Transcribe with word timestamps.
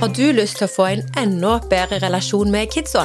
Har 0.00 0.08
du 0.16 0.30
lyst 0.32 0.56
til 0.56 0.64
å 0.64 0.72
få 0.72 0.84
en 0.88 1.02
enda 1.20 1.58
bedre 1.68 1.98
relasjon 2.00 2.48
med 2.48 2.70
kidsa? 2.72 3.02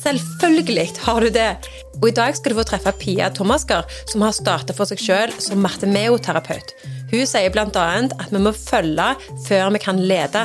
Selvfølgelig 0.00 0.88
har 1.04 1.22
du 1.22 1.28
det! 1.30 1.52
Og 2.00 2.08
I 2.08 2.14
dag 2.16 2.34
skal 2.34 2.50
du 2.50 2.58
få 2.58 2.64
treffe 2.66 2.90
Pia 2.98 3.28
Thomasker, 3.30 3.86
som 4.10 4.24
har 4.26 4.34
starta 4.34 4.74
for 4.74 4.90
seg 4.90 4.98
sjøl 4.98 5.34
som 5.38 5.62
Martemeo-terapeut. 5.62 6.74
Hun 7.12 7.22
sier 7.22 7.54
bl.a. 7.54 7.84
at 8.02 8.34
vi 8.34 8.40
må 8.42 8.50
følge 8.50 9.06
før 9.46 9.70
vi 9.76 9.82
kan 9.84 10.02
lede. 10.10 10.42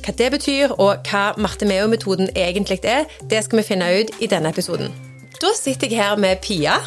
Hva 0.00 0.16
det 0.16 0.30
betyr, 0.38 0.72
og 0.80 1.04
hva 1.10 1.26
Martemeo-metoden 1.36 2.32
egentlig 2.32 2.80
er, 2.88 3.04
det 3.20 3.44
skal 3.44 3.60
vi 3.60 3.68
finne 3.74 3.92
ut 4.00 4.16
i 4.24 4.30
denne 4.32 4.56
episoden. 4.56 4.88
Da 5.36 5.52
sitter 5.52 5.92
jeg 5.92 6.00
her 6.00 6.16
med 6.16 6.40
Pia. 6.40 6.80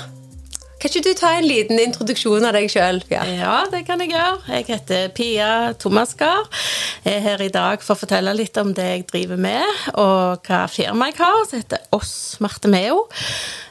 Kan 0.84 0.92
ikke 0.92 1.14
du 1.14 1.14
ta 1.16 1.30
en 1.38 1.46
liten 1.48 1.78
introduksjon 1.80 2.44
av 2.44 2.58
deg 2.58 2.66
sjøl? 2.68 2.98
Ja. 3.08 3.22
ja, 3.24 3.52
det 3.72 3.86
kan 3.88 4.02
jeg 4.04 4.10
gjøre. 4.12 4.42
Jeg 4.52 4.66
heter 4.68 5.06
Pia 5.16 5.52
Thomaskar. 5.80 6.50
Jeg 7.06 7.22
er 7.22 7.24
her 7.24 7.44
i 7.46 7.48
dag 7.54 7.80
for 7.80 7.96
å 7.96 8.02
fortelle 8.02 8.34
litt 8.36 8.60
om 8.60 8.74
det 8.76 8.90
jeg 8.90 9.06
driver 9.14 9.40
med, 9.40 9.86
og 9.96 10.44
hva 10.44 10.66
firma 10.68 11.08
jeg 11.08 11.22
har, 11.22 11.40
som 11.48 11.64
heter 11.64 11.88
Oss 11.96 12.12
Martemeo. 12.44 13.06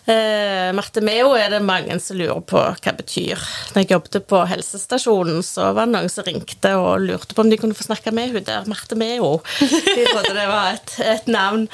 Eh, 0.02 0.72
Martemeo 0.74 1.30
er 1.38 1.52
det 1.52 1.60
mange 1.62 1.94
som 2.02 2.18
lurer 2.18 2.40
på 2.42 2.58
hva 2.58 2.74
det 2.82 2.96
betyr. 2.98 3.42
Når 3.72 3.84
jeg 3.84 3.90
jobbet 3.92 4.18
på 4.30 4.40
helsestasjonen, 4.50 5.42
så 5.46 5.68
var 5.76 5.86
det 5.86 5.94
noen 5.94 6.10
som 6.10 6.26
ringte 6.26 6.74
og 6.74 7.04
lurte 7.04 7.36
på 7.36 7.44
om 7.44 7.52
de 7.52 7.58
kunne 7.60 7.76
få 7.78 7.86
snakke 7.86 8.14
med 8.14 8.34
hun 8.34 8.46
der 8.48 8.66
Marte 8.70 8.98
Meo. 8.98 9.36
De 9.60 10.06
trodde 10.08 10.34
det 10.34 10.48
var 10.50 10.74
et, 10.74 10.96
et 11.06 11.30
navn. 11.30 11.68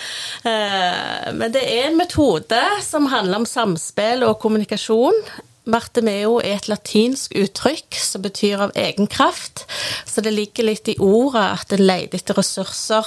Eh, 0.45 1.29
men 1.41 1.55
det 1.57 1.65
er 1.65 1.89
en 1.89 2.01
metode 2.01 2.61
som 2.85 3.09
handler 3.09 3.41
om 3.41 3.49
samspill 3.49 4.27
og 4.29 4.39
kommunikasjon 4.43 5.25
Martemeo 5.69 6.39
er 6.41 6.57
et 6.57 6.69
latinsk 6.71 7.35
uttrykk 7.39 7.99
som 8.01 8.25
betyr 8.25 8.65
av 8.69 8.75
egen 8.79 9.09
kraft. 9.11 9.67
Så 10.09 10.25
det 10.25 10.33
ligger 10.35 10.69
litt 10.69 10.89
i 10.89 10.97
ordet 11.03 11.45
at 11.45 11.75
en 11.77 11.85
leter 11.85 12.19
etter 12.19 12.39
ressurser 12.39 13.07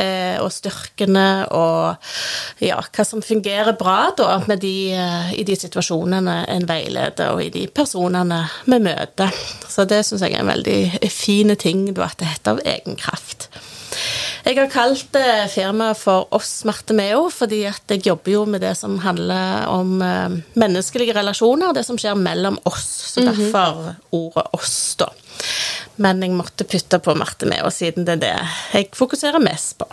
eh, 0.00 0.36
og 0.42 0.52
styrkene 0.52 1.26
og 1.54 2.62
ja, 2.62 2.78
hva 2.78 3.06
som 3.06 3.24
fungerer 3.24 3.76
bra 3.78 4.12
da 4.16 4.38
de, 4.60 4.74
eh, 4.94 5.34
i 5.40 5.46
de 5.46 5.56
situasjonene 5.58 6.40
en 6.54 6.68
veileder, 6.68 7.34
og 7.34 7.42
i 7.44 7.52
de 7.54 7.66
personene 7.72 8.44
vi 8.68 8.80
møter. 8.84 9.32
Så 9.68 9.88
det 9.88 10.04
syns 10.06 10.24
jeg 10.24 10.36
er 10.36 10.44
en 10.44 10.52
veldig 10.52 11.10
fin 11.12 11.54
ting, 11.56 11.88
at 11.94 12.18
det 12.20 12.30
heter 12.34 12.56
av 12.58 12.66
egen 12.76 13.00
kraft. 13.00 13.48
Jeg 14.44 14.58
har 14.58 14.68
kalt 14.68 15.16
eh, 15.16 15.46
firmaet 15.48 15.96
for 15.96 16.28
Oss 16.36 16.66
Martemeo, 16.68 17.30
fordi 17.32 17.62
at 17.64 17.88
jeg 17.88 18.04
jobber 18.10 18.34
jo 18.34 18.42
med 18.44 18.60
det 18.60 18.74
som 18.76 18.98
handler 19.00 19.64
om 19.72 20.02
eh, 20.04 20.36
menneskelige 20.60 21.16
relasjoner, 21.16 21.72
det 21.72 21.86
som 21.88 21.96
skjer 22.00 22.18
mellom 22.20 22.58
oss. 22.68 22.84
Så 23.14 23.24
mhm. 23.24 23.30
derfor 23.30 23.94
ordet 24.12 24.48
oss, 24.52 24.76
da. 25.00 25.08
Men 25.96 26.20
jeg 26.20 26.36
måtte 26.36 26.68
putte 26.68 27.00
på 27.00 27.14
Marte 27.16 27.48
Meo, 27.48 27.70
siden 27.72 28.04
det 28.04 28.18
er 28.18 28.26
det 28.26 28.34
jeg 28.74 28.90
fokuserer 28.98 29.40
mest 29.40 29.78
på. 29.80 29.88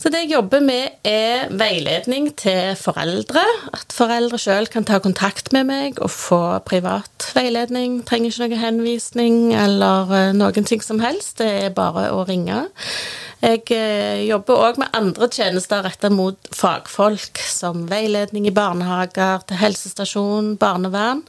Så 0.00 0.10
det 0.12 0.26
jeg 0.26 0.34
jobber 0.34 0.60
med, 0.64 1.00
er 1.06 1.48
veiledning 1.56 2.28
til 2.36 2.74
foreldre. 2.76 3.42
At 3.72 3.92
foreldre 3.96 4.38
sjøl 4.40 4.68
kan 4.72 4.84
ta 4.88 5.00
kontakt 5.00 5.52
med 5.56 5.68
meg 5.68 6.00
og 6.04 6.12
få 6.12 6.42
privat 6.68 7.30
veiledning. 7.36 8.02
Trenger 8.08 8.32
ikke 8.32 8.50
noe 8.50 8.60
henvisning 8.60 9.40
eller 9.56 10.14
eh, 10.16 10.30
noen 10.36 10.68
ting 10.68 10.84
som 10.84 11.00
helst. 11.00 11.38
Det 11.40 11.50
er 11.66 11.76
bare 11.76 12.10
å 12.12 12.24
ringe. 12.28 12.66
Jeg 13.40 13.62
eh, 13.72 14.26
jobber 14.28 14.60
òg 14.66 14.80
med 14.82 14.92
andre 14.96 15.28
tjenester 15.32 15.80
retta 15.86 16.10
mot 16.12 16.50
fagfolk, 16.52 17.40
som 17.40 17.86
veiledning 17.88 18.48
i 18.50 18.52
barnehager, 18.52 19.46
til 19.48 19.60
helsestasjon, 19.62 20.54
barnevern, 20.60 21.22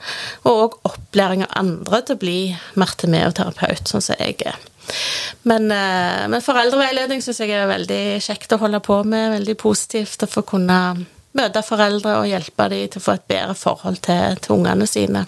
og 0.44 0.66
òg 0.66 0.76
opplæring 0.92 1.46
av 1.48 1.56
andre 1.64 2.02
til 2.04 2.18
å 2.18 2.22
bli 2.26 2.42
martimeoterapeut, 2.80 3.88
sånn 3.88 4.04
som 4.04 4.20
jeg 4.20 4.42
er. 4.44 4.60
Men, 5.48 5.72
eh, 5.72 6.28
men 6.28 6.44
foreldreveiledning 6.44 7.24
syns 7.24 7.40
jeg 7.40 7.56
er 7.56 7.72
veldig 7.72 8.04
kjekt 8.20 8.58
å 8.58 8.60
holde 8.60 8.84
på 8.84 9.02
med, 9.08 9.38
veldig 9.38 9.58
positivt 9.62 10.28
å 10.28 10.32
få 10.32 10.44
kunne 10.52 10.82
møte 11.38 11.64
foreldre 11.64 12.18
og 12.20 12.30
hjelpe 12.30 12.68
dem 12.72 12.88
til 12.92 13.02
å 13.02 13.06
få 13.06 13.16
et 13.18 13.28
bedre 13.32 13.56
forhold 13.58 14.02
til, 14.06 14.40
til 14.44 14.56
ungene 14.58 14.88
sine. 14.90 15.26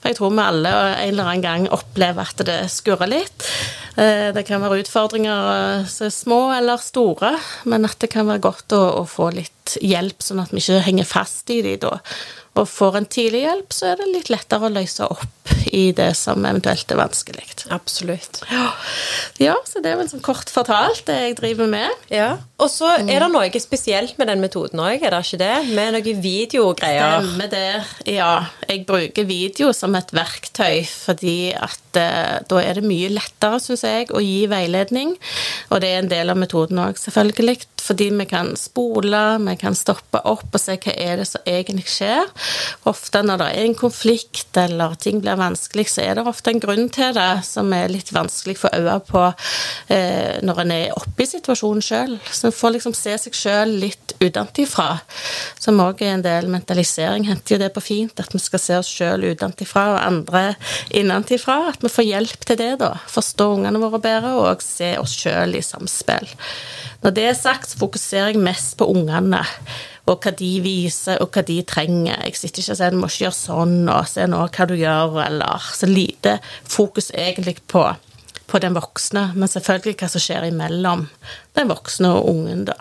For 0.00 0.10
jeg 0.10 0.18
tror 0.18 0.32
vi 0.34 0.44
alle 0.44 0.72
en 0.76 1.02
eller 1.08 1.30
annen 1.30 1.44
gang 1.44 1.66
opplever 1.74 2.32
at 2.32 2.46
det 2.48 2.58
skurrer 2.72 3.10
litt. 3.10 3.46
Eh, 3.96 4.32
det 4.36 4.46
kan 4.48 4.62
være 4.64 4.82
utfordringer 4.82 5.84
så 5.86 5.92
som 5.96 6.08
er 6.08 6.16
små 6.16 6.40
eller 6.56 6.82
store, 6.82 7.36
men 7.70 7.86
at 7.88 7.98
det 8.02 8.10
kan 8.14 8.28
være 8.28 8.44
godt 8.48 8.74
å, 8.76 8.82
å 9.02 9.04
få 9.08 9.30
litt 9.36 9.76
hjelp, 9.82 10.22
sånn 10.22 10.42
at 10.42 10.52
vi 10.54 10.62
ikke 10.62 10.82
henger 10.86 11.08
fast 11.08 11.50
i 11.54 11.62
dem 11.64 11.80
da 11.82 11.96
og 12.56 12.68
får 12.70 13.00
en 13.00 13.08
tidlig 13.08 13.44
hjelp, 13.44 13.74
så 13.74 13.92
er 13.92 14.00
det 14.00 14.12
litt 14.12 14.30
lettere 14.32 14.68
å 14.68 14.72
løse 14.72 15.06
opp 15.06 15.52
i 15.76 15.90
det 15.96 16.12
som 16.18 16.44
eventuelt 16.46 16.90
er 16.90 16.98
vanskelig. 16.98 17.44
Absolutt. 17.74 18.40
Ja, 18.50 18.66
ja 19.42 19.54
så 19.66 19.82
det 19.82 19.92
er 19.92 20.00
vel 20.00 20.08
sånn 20.10 20.24
kort 20.24 20.50
fortalt 20.52 21.04
det 21.08 21.16
jeg 21.20 21.36
driver 21.40 21.70
med. 21.70 21.92
Ja, 22.12 22.36
Og 22.62 22.70
så 22.72 22.88
er 22.96 23.20
det 23.20 23.28
noe 23.32 23.60
spesielt 23.60 24.16
med 24.16 24.30
den 24.30 24.40
metoden 24.40 24.80
òg, 24.80 25.02
er 25.04 25.12
det 25.12 25.20
ikke 25.26 25.40
det? 25.42 25.52
Med 25.76 25.96
noen 25.96 26.22
videogreier? 26.24 27.18
Stemmer 27.20 27.50
det. 27.52 27.72
Ja. 28.16 28.30
Jeg 28.66 28.86
bruker 28.88 29.28
video 29.28 29.72
som 29.76 29.94
et 29.98 30.12
verktøy 30.16 30.86
fordi 30.88 31.52
at 31.52 32.00
eh, 32.00 32.38
da 32.48 32.62
er 32.62 32.80
det 32.80 32.86
mye 32.86 33.12
lettere, 33.12 33.60
syns 33.62 33.84
jeg, 33.86 34.08
å 34.16 34.22
gi 34.24 34.46
veiledning. 34.50 35.14
Og 35.70 35.82
det 35.84 35.92
er 35.92 36.02
en 36.02 36.12
del 36.12 36.32
av 36.32 36.40
metoden 36.40 36.80
òg, 36.82 36.98
selvfølgelig 37.00 37.60
fordi 37.86 38.10
vi 38.18 38.26
kan 38.28 38.52
spole, 38.58 39.22
vi 39.46 39.56
kan 39.60 39.76
stoppe 39.78 40.20
opp 40.26 40.54
og 40.54 40.60
se 40.60 40.76
hva 40.82 40.94
er 40.96 41.20
det 41.20 41.28
som 41.30 41.46
egentlig 41.46 41.86
skjer. 41.90 42.26
Ofte 42.90 43.22
når 43.24 43.42
det 43.42 43.48
er 43.52 43.66
en 43.66 43.78
konflikt 43.78 44.58
eller 44.60 44.96
ting 45.00 45.20
blir 45.22 45.38
vanskelig, 45.38 45.86
så 45.92 46.04
er 46.04 46.18
det 46.18 46.26
ofte 46.26 46.52
en 46.52 46.62
grunn 46.62 46.88
til 46.92 47.14
det 47.16 47.30
som 47.46 47.72
er 47.76 47.92
litt 47.92 48.12
vanskelig 48.14 48.56
for 48.60 48.74
øye 48.74 48.98
på 49.06 49.24
eh, 49.92 50.42
når 50.46 50.62
en 50.64 50.74
er 50.74 50.96
oppe 50.96 51.24
i 51.24 51.30
situasjonen 51.30 51.84
sjøl. 51.84 52.16
Så 52.30 52.50
en 52.50 52.56
får 52.56 52.76
liksom 52.76 52.96
se 52.96 53.16
seg 53.26 53.36
sjøl 53.36 53.76
litt 53.84 54.16
utenfra, 54.20 55.00
som 55.60 55.82
òg 55.84 56.02
er 56.04 56.16
en 56.16 56.24
del 56.24 56.50
mentalisering. 56.52 57.28
Henter 57.28 57.56
jo 57.56 57.62
det 57.62 57.72
på 57.74 57.84
fint, 57.84 58.20
at 58.20 58.34
vi 58.34 58.42
skal 58.42 58.62
se 58.62 58.80
oss 58.80 58.90
sjøl 58.90 59.28
utenfra 59.32 59.86
og 59.94 60.02
andre 60.02 60.44
innenfra. 60.90 61.60
At 61.72 61.84
vi 61.84 61.92
får 61.92 62.10
hjelp 62.10 62.48
til 62.48 62.60
det, 62.60 62.72
da. 62.82 62.94
Forstå 63.12 63.52
ungene 63.58 63.82
våre 63.82 64.02
bedre 64.02 64.34
og 64.40 64.64
se 64.64 64.94
oss 65.00 65.16
sjøl 65.20 65.56
i 65.58 65.64
samspill. 65.64 66.28
Når 67.02 67.16
det 67.16 67.26
er 67.30 67.36
sagt, 67.38 67.70
så 67.70 67.80
fokuserer 67.80 68.32
jeg 68.32 68.42
mest 68.42 68.76
på 68.78 68.88
ungene. 68.92 69.42
Og 70.06 70.22
hva 70.22 70.30
de 70.38 70.50
viser, 70.62 71.18
og 71.22 71.34
hva 71.34 71.42
de 71.46 71.60
trenger. 71.66 72.20
Jeg 72.28 72.38
sitter 72.38 72.62
ikke 72.62 72.72
og 72.72 72.78
sier 72.78 72.90
'du 72.90 73.00
må 73.00 73.10
ikke 73.10 73.24
gjøre 73.24 73.40
sånn', 73.40 73.88
og 73.90 74.08
'se 74.08 74.26
nå 74.26 74.42
hva 74.48 74.66
du 74.66 74.74
gjør', 74.74 75.26
eller 75.26 75.58
Så 75.74 75.86
lite 75.86 76.38
fokus 76.64 77.10
egentlig 77.10 77.56
på, 77.66 77.96
på 78.46 78.58
den 78.58 78.74
voksne, 78.74 79.32
men 79.34 79.48
selvfølgelig 79.48 79.96
hva 79.96 80.08
som 80.08 80.20
skjer 80.20 80.46
imellom 80.46 81.08
den 81.56 81.68
voksne 81.68 82.08
og 82.08 82.28
ungen, 82.28 82.64
da. 82.64 82.74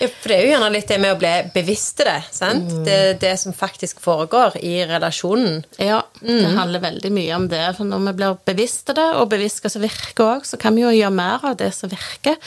Ja, 0.00 0.08
for 0.08 0.30
det 0.30 0.36
er 0.36 0.42
jo 0.42 0.50
gjerne 0.52 0.70
litt 0.74 0.88
det 0.90 0.98
med 1.00 1.14
å 1.14 1.18
bli 1.20 1.32
bevisst 1.54 2.00
i 2.02 2.06
det. 2.08 2.18
sant? 2.34 2.70
Mm. 2.70 2.82
Det, 2.86 2.98
det 3.22 3.32
som 3.40 3.54
faktisk 3.56 4.00
foregår 4.04 4.56
i 4.62 4.74
relasjonen. 4.88 5.62
Ja, 5.78 6.02
mm. 6.22 6.40
det 6.40 6.54
handler 6.56 6.84
veldig 6.86 7.12
mye 7.14 7.36
om 7.36 7.46
det. 7.52 7.62
For 7.78 7.88
når 7.88 8.08
vi 8.08 8.16
blir 8.20 8.40
bevisst 8.48 8.92
i 8.92 8.96
det, 8.98 9.08
og 9.18 9.30
bevisst 9.32 9.62
hva 9.62 9.72
som 9.72 9.84
virker 9.84 10.26
òg, 10.26 10.48
så 10.48 10.58
kan 10.60 10.76
vi 10.76 10.84
jo 10.84 10.94
gjøre 10.94 11.14
mer 11.16 11.46
av 11.52 11.58
det 11.60 11.70
som 11.76 11.92
virker. 11.92 12.38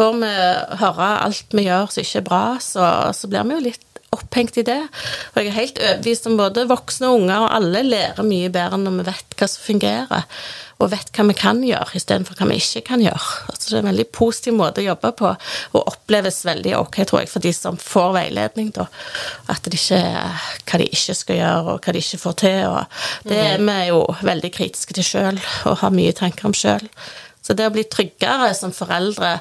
Får 0.00 0.14
vi 0.16 0.32
høre 0.80 1.12
alt 1.26 1.52
vi 1.52 1.66
gjør 1.66 1.90
som 1.92 2.00
ikke 2.00 2.22
er 2.22 2.26
bra, 2.30 2.44
så, 2.64 2.88
så 3.12 3.28
blir 3.28 3.44
vi 3.44 3.58
jo 3.58 3.64
litt 3.68 3.86
opphengt 4.10 4.56
i 4.58 4.64
det. 4.66 4.80
Og 5.34 5.38
jeg 5.42 5.50
er 5.50 5.58
helt 5.58 5.78
overbevist 5.82 6.26
om 6.30 6.38
både 6.40 6.64
voksne 6.70 7.10
og 7.10 7.20
unger, 7.20 7.44
og 7.44 7.52
alle 7.58 7.84
lærer 7.86 8.26
mye 8.26 8.48
bedre 8.52 8.80
når 8.80 8.96
vi 8.96 9.06
vet 9.10 9.36
hva 9.38 9.48
som 9.50 9.66
fungerer 9.68 10.26
og 10.80 10.88
vet 10.94 11.10
hva 11.12 11.26
vi 11.28 11.36
kan 11.36 11.60
gjøre, 11.64 11.92
istedenfor 11.98 12.38
hva 12.38 12.48
vi 12.48 12.56
ikke 12.56 12.80
kan 12.88 13.02
gjøre. 13.04 13.32
Altså, 13.52 13.66
det 13.66 13.74
er 13.76 13.82
en 13.82 13.90
veldig 13.90 14.06
positiv 14.16 14.56
måte 14.56 14.80
å 14.80 14.86
jobbe 14.86 15.10
på, 15.18 15.32
og 15.76 15.90
oppleves 15.92 16.40
veldig 16.48 16.72
ok, 16.78 17.00
tror 17.04 17.20
jeg, 17.20 17.28
for 17.28 17.44
de 17.44 17.52
som 17.52 17.76
får 17.76 18.14
veiledning. 18.16 18.70
Da. 18.76 18.86
At 19.52 19.68
det 19.68 19.76
ikke 19.76 20.00
er 20.00 20.46
hva 20.64 20.80
de 20.80 20.88
ikke 20.88 21.16
skal 21.18 21.40
gjøre, 21.42 21.74
og 21.74 21.84
hva 21.84 21.94
de 21.94 22.00
ikke 22.00 22.22
får 22.24 22.38
til. 22.40 22.60
Og 22.70 23.28
det 23.28 23.42
er 23.44 23.66
vi 23.66 23.80
jo 23.90 24.04
veldig 24.24 24.52
kritiske 24.56 24.96
til 24.96 25.10
sjøl, 25.10 25.42
og 25.68 25.82
har 25.84 25.92
mye 25.92 26.16
tanker 26.16 26.48
om 26.48 26.56
sjøl. 26.56 26.88
Så 27.50 27.56
det 27.58 27.66
å 27.66 27.72
bli 27.74 27.82
tryggere 27.90 28.52
som 28.54 28.70
foreldre 28.70 29.32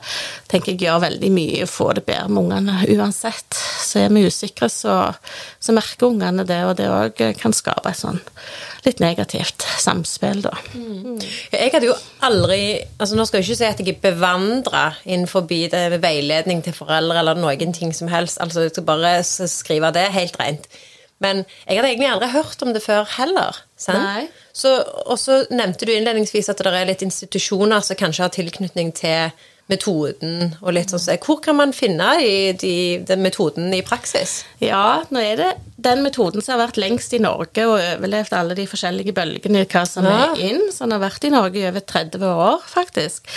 tenker 0.50 0.74
jeg 0.74 0.88
gjør 0.88 1.04
veldig 1.04 1.30
mye 1.30 1.62
å 1.62 1.70
få 1.70 1.92
det 1.94 2.08
bedre 2.08 2.26
med 2.34 2.42
ungene 2.42 2.80
uansett. 2.96 3.54
Så 3.54 4.02
er 4.02 4.10
vi 4.16 4.24
usikre, 4.26 4.66
så, 4.74 4.96
så 5.62 5.76
merker 5.78 6.10
ungene 6.10 6.42
det, 6.50 6.58
og 6.66 6.74
det 6.80 6.88
òg 6.90 7.22
kan 7.38 7.54
skape 7.54 7.92
et 7.92 8.02
sånn 8.02 8.18
litt 8.88 9.04
negativt 9.04 9.62
samspill, 9.78 10.42
da. 10.42 10.56
Mm. 10.74 11.20
Jeg 11.54 11.70
hadde 11.76 11.92
jo 11.92 11.96
aldri 12.26 12.80
altså 12.98 13.18
Nå 13.20 13.26
skal 13.28 13.44
jeg 13.44 13.50
ikke 13.50 13.60
si 13.60 13.68
at 13.68 13.82
jeg 13.84 13.94
er 13.94 14.04
bevandra 14.08 14.86
innenfor 15.04 15.46
veiledning 15.46 16.64
til 16.66 16.74
foreldre 16.74 17.22
eller 17.22 17.38
noen 17.38 17.76
ting 17.78 17.94
som 17.94 18.10
helst, 18.10 18.42
altså 18.42 18.66
jeg 18.66 18.74
skal 18.74 18.90
bare 18.90 19.20
skrive 19.22 19.94
det 19.94 20.10
helt 20.16 20.42
rent. 20.42 20.66
Men 21.20 21.44
jeg 21.68 21.78
hadde 21.78 21.90
egentlig 21.92 22.10
aldri 22.10 22.32
hørt 22.32 22.62
om 22.64 22.74
det 22.74 22.82
før 22.82 23.08
heller. 23.18 23.58
Sant? 23.80 24.00
Så, 24.00 24.49
og 25.06 25.16
så 25.20 25.44
nevnte 25.54 25.86
du 25.86 25.94
innledningsvis 25.94 26.50
at 26.52 26.62
det 26.64 26.74
er 26.74 26.90
litt 26.90 27.06
institusjoner 27.06 27.84
som 27.86 28.00
kanskje 28.00 28.26
har 28.26 28.34
tilknytning 28.34 28.92
til 28.98 29.32
metoden 29.70 30.56
og 30.64 30.74
litt 30.74 30.92
sånn. 30.92 31.20
Hvor 31.22 31.40
kan 31.46 31.60
man 31.60 31.76
finne 31.78 32.16
i 32.26 32.52
de, 32.58 32.76
den 33.06 33.22
metoden 33.22 33.70
i 33.76 33.84
praksis? 33.86 34.44
Ja, 34.64 35.04
nå 35.14 35.22
er 35.22 35.38
det 35.40 35.52
den 35.82 36.04
metoden 36.06 36.44
som 36.44 36.56
har 36.58 36.68
vært 36.68 36.80
lengst 36.82 37.14
i 37.16 37.22
Norge 37.24 37.66
og 37.68 37.78
overlevd 37.80 38.34
alle 38.38 38.56
de 38.58 38.68
forskjellige 38.70 39.14
bølgene 39.16 39.66
hva 39.66 39.86
som 39.88 40.06
Ja. 40.06 40.34
er 40.34 40.42
inn. 40.50 40.72
Så 40.72 40.86
den 40.86 40.92
har 40.92 41.04
vært 41.10 41.24
i 41.24 41.34
Norge 41.34 41.56
i 41.62 41.68
over 41.70 41.80
30 41.82 42.24
år, 42.26 42.62
faktisk. 42.68 43.28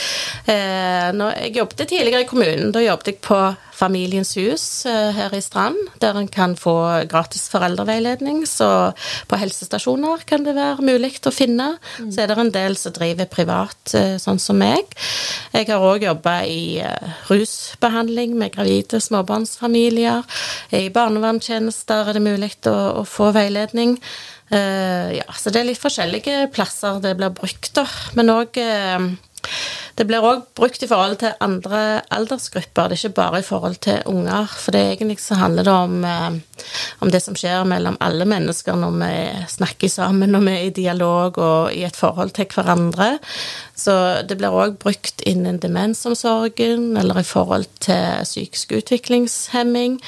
Eh, 0.47 1.13
når 1.13 1.37
jeg 1.39 1.55
jobbet 1.57 1.89
tidligere 1.89 2.23
i 2.25 2.31
kommunen, 2.31 2.73
da 2.73 2.81
jobbet 2.81 3.07
jeg 3.07 3.21
på 3.21 3.57
Familiens 3.83 4.35
hus 4.37 4.85
eh, 4.87 5.11
her 5.17 5.33
i 5.35 5.41
Strand, 5.43 5.77
der 5.99 6.15
en 6.15 6.29
kan 6.29 6.55
få 6.57 6.75
gratis 7.11 7.49
foreldreveiledning. 7.51 8.45
Så 8.47 8.93
på 9.29 9.39
helsestasjoner 9.41 10.23
kan 10.29 10.45
det 10.45 10.55
være 10.55 10.85
mulig 10.87 11.17
å 11.27 11.33
finne. 11.35 11.79
Så 11.99 12.23
er 12.23 12.27
det 12.31 12.39
en 12.39 12.51
del 12.55 12.77
som 12.79 12.93
driver 12.93 13.27
privat, 13.27 13.95
eh, 13.95 14.19
sånn 14.23 14.39
som 14.39 14.59
meg. 14.61 14.87
Jeg 15.53 15.67
har 15.69 15.81
òg 15.83 16.05
jobba 16.07 16.37
i 16.47 16.79
eh, 16.85 17.09
rusbehandling 17.29 18.37
med 18.39 18.53
gravide 18.55 19.01
småbarnsfamilier. 19.03 20.23
I 20.73 20.89
barnevernstjenester 20.91 22.09
er 22.09 22.13
det 22.13 22.23
mulig 22.23 22.32
å, 22.39 22.77
å 23.01 23.05
få 23.09 23.33
veiledning. 23.35 23.99
Uh, 24.53 25.13
ja, 25.17 25.27
så 25.37 25.51
det 25.53 25.63
er 25.63 25.71
litt 25.71 25.81
forskjellige 25.81 26.49
plasser 26.53 27.01
det 27.05 27.17
blir 27.17 27.33
brukt, 27.35 27.73
da. 27.77 27.87
Men 28.19 28.33
òg 28.35 28.59
det 29.99 30.07
blir 30.09 30.25
òg 30.25 30.45
brukt 30.57 30.83
i 30.85 30.89
forhold 30.89 31.19
til 31.21 31.35
andre 31.45 32.01
aldersgrupper, 32.15 32.89
det 32.89 32.97
er 32.97 33.01
ikke 33.01 33.19
bare 33.19 33.41
i 33.43 33.47
forhold 33.47 33.77
til 33.85 34.01
unger. 34.09 34.49
For 34.49 34.75
det 34.75 34.83
egentlig 34.95 35.19
så 35.21 35.37
handler 35.41 35.67
det 35.69 35.73
om, 35.73 36.05
eh, 36.05 36.31
om 37.05 37.11
det 37.11 37.23
som 37.23 37.37
skjer 37.37 37.67
mellom 37.69 37.99
alle 38.01 38.25
mennesker 38.25 38.79
når 38.79 38.97
vi 39.03 39.47
snakker 39.57 39.93
sammen, 39.93 40.33
når 40.33 40.47
vi 40.47 40.53
er 40.53 40.65
i 40.65 40.77
dialog 40.81 41.39
og 41.39 41.73
i 41.73 41.85
et 41.85 41.97
forhold 41.97 42.33
til 42.33 42.47
hverandre. 42.47 43.19
Så 43.75 43.95
det 44.29 44.37
blir 44.39 44.53
òg 44.53 44.77
brukt 44.83 45.23
innen 45.27 45.59
demensomsorgen 45.63 46.97
eller 47.01 47.23
i 47.23 47.27
forhold 47.27 47.67
til 47.81 48.21
psykisk 48.27 48.75
utviklingshemming. 48.79 49.99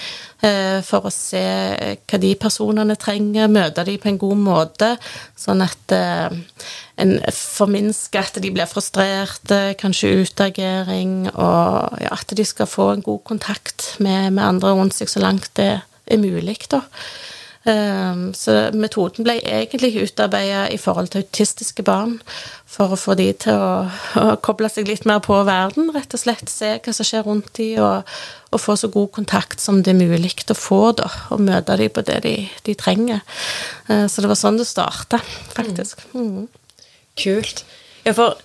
eh, 0.44 0.82
For 0.84 1.08
å 1.08 1.12
se 1.12 1.42
hva 2.04 2.20
de 2.20 2.34
personene 2.36 2.96
trenger, 3.00 3.48
møte 3.48 3.84
de 3.84 3.96
på 3.98 4.08
en 4.12 4.20
god 4.20 4.36
måte, 4.36 4.90
sånn 5.36 5.64
at 5.64 5.96
eh, 5.96 6.36
en 7.00 7.14
forminsker 7.32 8.28
at 8.28 8.42
de 8.42 8.52
blir 8.54 8.68
frustrerte, 8.70 9.74
kanskje 9.80 10.12
utagering, 10.22 11.30
og 11.32 11.98
ja, 12.04 12.12
at 12.12 12.36
de 12.36 12.44
skal 12.44 12.70
få 12.70 12.92
en 12.92 13.02
god 13.02 13.24
kontakt 13.24 13.94
med, 13.98 14.32
med 14.36 14.44
andre 14.44 14.76
rundt 14.76 14.94
seg 14.94 15.08
så 15.10 15.24
langt 15.24 15.50
det 15.56 15.80
er 16.06 16.20
mulig, 16.20 16.60
da. 16.70 16.84
Um, 17.64 18.34
så 18.36 18.68
metoden 18.76 19.24
ble 19.24 19.38
egentlig 19.40 19.94
utarbeidet 20.02 20.74
i 20.74 20.76
forhold 20.76 21.08
til 21.14 21.22
autistiske 21.24 21.80
barn, 21.86 22.18
for 22.68 22.92
å 22.92 22.98
få 23.00 23.16
de 23.16 23.30
til 23.40 23.56
å, 23.56 23.86
å 24.20 24.34
koble 24.44 24.68
seg 24.68 24.90
litt 24.90 25.06
mer 25.08 25.22
på 25.24 25.38
verden, 25.48 25.88
rett 25.94 26.12
og 26.12 26.20
slett 26.20 26.52
se 26.52 26.74
hva 26.76 26.92
som 26.92 27.08
skjer 27.08 27.24
rundt 27.24 27.54
de, 27.56 27.70
og, 27.80 28.10
og 28.52 28.60
få 28.60 28.76
så 28.76 28.90
god 28.92 29.14
kontakt 29.16 29.64
som 29.64 29.80
det 29.80 29.94
er 29.94 30.00
mulig 30.02 30.34
å 30.52 30.58
få, 30.58 30.82
da, 31.00 31.08
og 31.32 31.40
møte 31.46 31.78
de 31.80 31.88
på 31.88 32.04
det 32.04 32.20
de, 32.26 32.34
de 32.68 32.76
trenger. 32.76 33.24
Uh, 33.88 34.04
så 34.12 34.20
det 34.20 34.32
var 34.32 34.40
sånn 34.40 34.60
det 34.60 34.68
starta, 34.68 35.22
faktisk. 35.56 36.04
Mm. 36.12 36.50
Kult. 37.16 37.64
Ja, 38.04 38.12
for 38.12 38.36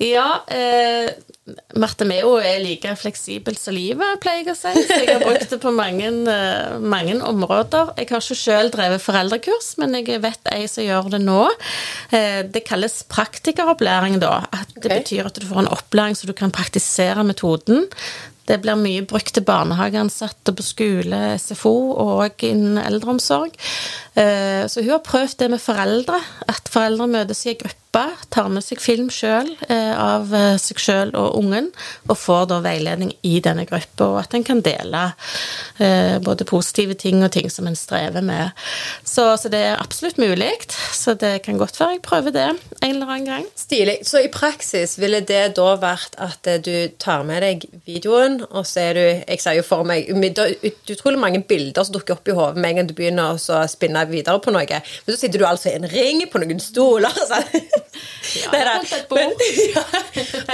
Ja, 0.03 0.43
eh, 0.51 1.11
Marte 1.79 2.05
Meo 2.07 2.35
er 2.39 2.61
like 2.63 2.91
fleksibelt 2.99 3.59
som 3.59 3.75
livet, 3.75 4.19
pleier 4.23 4.43
jeg 4.43 4.53
å 4.53 4.57
si. 4.57 4.71
Så 4.87 4.99
jeg 5.01 5.11
har 5.11 5.23
brukt 5.23 5.49
det 5.51 5.59
på 5.63 5.73
mange, 5.75 6.09
eh, 6.31 6.75
mange 6.79 7.17
områder. 7.19 7.93
Jeg 7.99 8.09
har 8.11 8.23
ikke 8.23 8.39
selv 8.39 8.73
drevet 8.75 9.03
foreldrekurs, 9.03 9.73
men 9.81 9.95
jeg 9.99 10.21
vet 10.23 10.51
ei 10.53 10.65
som 10.71 10.85
gjør 10.85 11.11
det 11.15 11.21
nå. 11.23 11.41
Eh, 12.11 12.43
det 12.43 12.65
kalles 12.67 13.01
praktikeropplæring, 13.11 14.19
da. 14.23 14.45
Det 14.75 14.85
okay. 14.85 15.01
betyr 15.01 15.31
at 15.31 15.39
du 15.39 15.47
får 15.47 15.65
en 15.65 15.73
opplæring 15.75 16.15
så 16.19 16.27
du 16.27 16.35
kan 16.37 16.51
praktisere 16.53 17.23
metoden. 17.27 17.89
Det 18.43 18.57
blir 18.59 18.75
mye 18.75 19.03
brukt 19.07 19.31
til 19.35 19.45
barnehageansatte 19.47 20.51
på 20.55 20.65
skole, 20.65 21.19
SFO 21.39 21.75
og 22.03 22.43
innen 22.43 22.79
eldreomsorg. 22.81 23.55
Eh, 24.15 24.67
Så 24.67 24.81
hun 24.81 24.89
har 24.95 24.99
prøvd 25.05 25.37
det 25.39 25.49
med 25.49 25.61
foreldre. 25.61 26.19
At 26.47 26.69
foreldre 26.69 27.07
møtes 27.07 27.45
i 27.45 27.53
en 27.53 27.61
gruppe, 27.63 27.79
tar 28.33 28.47
med 28.49 28.63
seg 28.65 28.79
film 28.81 29.09
sjøl 29.13 29.51
av 29.69 30.31
eh, 30.33 30.55
seg 30.57 30.79
sjøl 30.81 31.11
og 31.13 31.35
ungen, 31.37 31.67
og 32.09 32.17
får 32.17 32.47
da 32.49 32.57
veiledning 32.65 33.11
i 33.21 33.35
denne 33.45 33.67
gruppa, 33.69 34.07
og 34.07 34.17
at 34.23 34.33
en 34.33 34.45
kan 34.47 34.63
dele 34.65 35.03
eh, 35.77 36.17
både 36.25 36.47
positive 36.49 36.95
ting 36.97 37.21
og 37.21 37.29
ting 37.35 37.51
som 37.53 37.67
en 37.69 37.77
strever 37.77 38.25
med. 38.25 38.49
Så, 39.05 39.27
så 39.37 39.51
det 39.53 39.61
er 39.67 39.77
absolutt 39.81 40.17
mulig. 40.17 40.49
Så 40.93 41.13
det 41.19 41.43
kan 41.45 41.59
godt 41.61 41.77
være 41.79 41.99
jeg 41.99 42.01
prøver 42.07 42.33
det 42.33 42.47
en 42.47 42.89
eller 42.89 43.05
annen 43.13 43.29
gang. 43.29 43.45
Stilig. 43.55 43.99
Så 44.09 44.23
i 44.25 44.31
praksis 44.33 44.97
ville 44.97 45.21
det 45.21 45.55
da 45.59 45.69
vært 45.77 46.17
at 46.17 46.49
eh, 46.49 46.61
du 46.65 46.73
tar 46.97 47.21
med 47.29 47.45
deg 47.45 47.67
videoen, 47.85 48.39
og 48.49 48.65
så 48.65 48.87
er 48.87 48.93
du 48.97 49.03
Jeg 49.03 49.41
ser 49.41 49.59
jo 49.59 49.63
for 49.67 49.85
meg 49.85 50.09
utrolig 50.09 51.19
mange 51.21 51.43
bilder 51.45 51.85
som 51.85 51.93
dukker 51.93 52.17
opp 52.17 52.27
i 52.27 52.35
hodet 52.37 52.57
med 52.57 52.71
en 52.71 52.81
gang 52.81 52.89
du 52.89 52.97
begynner 52.97 53.35
å 53.35 53.39
så 53.41 53.61
spinne 54.03 54.11
videre 54.13 54.39
på 54.39 54.53
noe. 54.53 54.81
Men 55.05 55.15
så 55.15 55.19
sitter 55.19 55.39
du 55.39 55.45
altså 55.47 55.69
i 55.69 55.77
en 55.77 55.87
ring 55.89 56.23
på 56.31 56.41
noen 56.41 56.59
stoler. 56.59 57.13
Så. 57.13 57.39
Ja. 58.39 58.79
Men, 59.11 59.33
ja. 59.75 59.83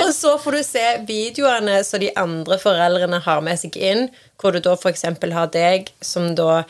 Og 0.04 0.14
så 0.14 0.38
får 0.42 0.58
du 0.58 0.64
se 0.64 0.86
videoene 1.08 1.84
som 1.84 2.02
de 2.02 2.12
andre 2.16 2.60
foreldrene 2.60 3.22
har 3.26 3.42
med 3.42 3.60
seg 3.60 3.78
inn, 3.78 4.10
hvor 4.40 4.54
du 4.54 4.60
da 4.64 4.76
f.eks. 4.76 5.06
har 5.06 5.52
deg 5.54 5.92
som 6.02 6.34
da 6.36 6.64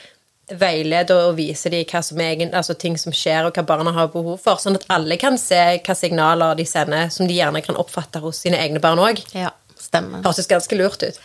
veileder 0.50 1.28
og 1.28 1.36
viser 1.38 1.70
dem 1.70 1.86
hva 1.86 2.02
som 2.02 2.20
er 2.26 2.40
altså 2.58 2.74
ting 2.74 2.96
som 2.98 3.14
skjer, 3.14 3.46
og 3.46 3.54
hva 3.54 3.64
barna 3.70 3.94
har 3.94 4.10
behov 4.10 4.40
for, 4.42 4.58
sånn 4.58 4.80
at 4.80 4.88
alle 4.90 5.20
kan 5.22 5.38
se 5.38 5.60
hva 5.86 5.94
signaler 5.94 6.58
de 6.58 6.66
sender, 6.66 7.12
som 7.14 7.30
de 7.30 7.38
gjerne 7.38 7.62
kan 7.62 7.78
oppfatte 7.78 8.22
hos 8.24 8.42
sine 8.42 8.58
egne 8.58 8.82
barn 8.82 9.02
òg. 9.04 9.22
Ja, 9.38 9.54
stemmer. 9.90 10.24
Høres 10.26 10.50
ganske 10.50 10.78
lurt 10.80 11.04
ut. 11.04 11.20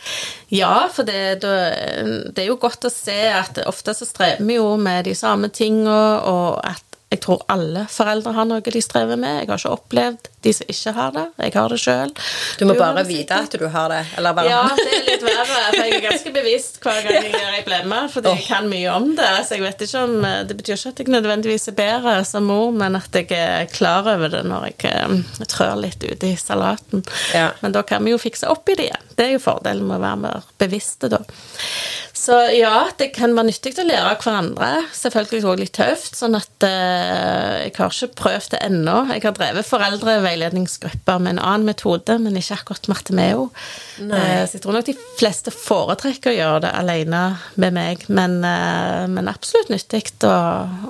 Ja, 0.53 0.87
for 0.93 1.07
det, 1.07 1.41
det 1.45 2.43
er 2.43 2.49
jo 2.49 2.59
godt 2.61 2.87
å 2.89 2.93
se 2.93 3.19
at 3.31 3.61
ofte 3.65 3.95
så 3.97 4.07
strever 4.09 4.43
vi 4.45 4.59
jo 4.59 4.73
med 4.81 5.05
de 5.07 5.15
samme 5.17 5.51
tinga, 5.53 6.01
og 6.25 6.59
at 6.65 6.94
tror 7.25 7.43
alle 7.51 7.85
foreldre 7.91 8.33
har 8.35 8.47
noe 8.49 8.61
de 8.61 8.81
strever 8.83 9.17
med. 9.19 9.41
Jeg 9.41 9.49
har 9.49 9.61
ikke 9.61 9.73
opplevd 9.75 10.29
de 10.45 10.53
som 10.53 10.69
ikke 10.69 10.93
har 10.93 11.13
det. 11.15 11.25
Jeg 11.41 11.53
har 11.55 11.73
det 11.73 11.79
sjøl. 11.81 12.11
Du 12.59 12.65
må 12.69 12.75
bare 12.77 13.03
vite 13.07 13.37
at 13.47 13.55
du 13.57 13.65
har 13.71 13.89
det. 13.89 14.01
Eller 14.19 14.35
bare 14.37 14.51
Ja, 14.51 14.61
det 14.77 14.85
er 14.99 15.07
litt 15.09 15.25
verre, 15.25 15.45
for 15.49 15.81
jeg 15.81 15.95
er 15.97 16.05
ganske 16.05 16.33
bevisst 16.35 16.79
hver 16.83 17.01
gang 17.05 17.17
jeg 17.17 17.33
gjør 17.33 17.57
ei 17.57 17.63
blemme, 17.65 18.01
fordi 18.13 18.35
jeg 18.35 18.45
kan 18.49 18.69
mye 18.69 18.93
om 18.93 19.09
det. 19.17 19.31
Så 19.47 19.57
jeg 19.57 19.65
vet 19.65 19.85
ikke 19.87 20.03
om 20.05 20.15
Det 20.49 20.59
betyr 20.59 20.77
ikke 20.77 20.93
at 20.93 21.01
jeg 21.03 21.13
nødvendigvis 21.15 21.67
er 21.71 21.77
bedre 21.79 22.15
som 22.27 22.47
mor, 22.51 22.69
men 22.75 22.99
at 22.99 23.19
jeg 23.21 23.31
er 23.33 23.69
klar 23.73 24.07
over 24.15 24.31
det 24.31 24.43
når 24.45 24.69
jeg 24.69 24.93
eh, 24.93 25.45
trør 25.49 25.75
litt 25.81 26.03
ute 26.05 26.31
i 26.31 26.37
salaten. 26.39 27.05
Ja. 27.33 27.49
Men 27.63 27.75
da 27.75 27.85
kan 27.87 28.05
vi 28.05 28.13
jo 28.13 28.21
fikse 28.21 28.49
opp 28.51 28.69
i 28.69 28.77
det 28.77 28.89
igjen. 28.91 29.11
Det 29.15 29.29
er 29.29 29.37
jo 29.37 29.43
fordelen 29.43 29.87
med 29.87 29.97
å 29.97 30.03
være 30.05 30.23
mer 30.27 30.49
bevisste, 30.61 31.09
da. 31.11 31.23
Så 32.25 32.35
ja, 32.55 32.87
det 32.97 33.11
kan 33.13 33.35
være 33.37 33.51
nyttig 33.51 33.75
å 33.77 33.85
lære 33.85 34.13
av 34.15 34.21
hverandre. 34.23 34.69
Selvfølgelig 34.97 35.43
også 35.43 35.61
litt 35.61 35.73
tøft. 35.75 36.15
Sånn 36.17 36.37
at 36.39 36.65
eh, 36.65 37.14
jeg 37.15 37.73
har 37.77 37.93
ikke 37.93 38.11
prøvd 38.21 38.49
det 38.53 38.61
ennå. 38.65 38.95
Jeg 39.13 39.23
har 39.25 39.35
drevet 39.37 39.67
foreldreveiledningsgrupper 39.67 41.21
med 41.23 41.35
en 41.35 41.43
annen 41.43 41.69
metode, 41.69 42.17
men 42.21 42.37
ikke 42.39 42.59
akkurat 42.59 42.89
Martemeo. 42.91 43.49
Nei. 43.99 44.21
så 44.45 44.57
jeg 44.57 44.65
tror 44.65 44.77
nok 44.77 44.89
de 44.89 44.97
fleste 45.19 45.53
foretrekker 45.55 46.33
å 46.33 46.37
gjøre 46.39 46.63
det 46.67 46.73
alene 46.79 47.23
med 47.61 47.77
meg, 47.77 48.07
men, 48.07 48.39
eh, 48.45 49.05
men 49.11 49.31
absolutt 49.31 49.71
nyttig 49.73 50.03
å, 50.27 50.35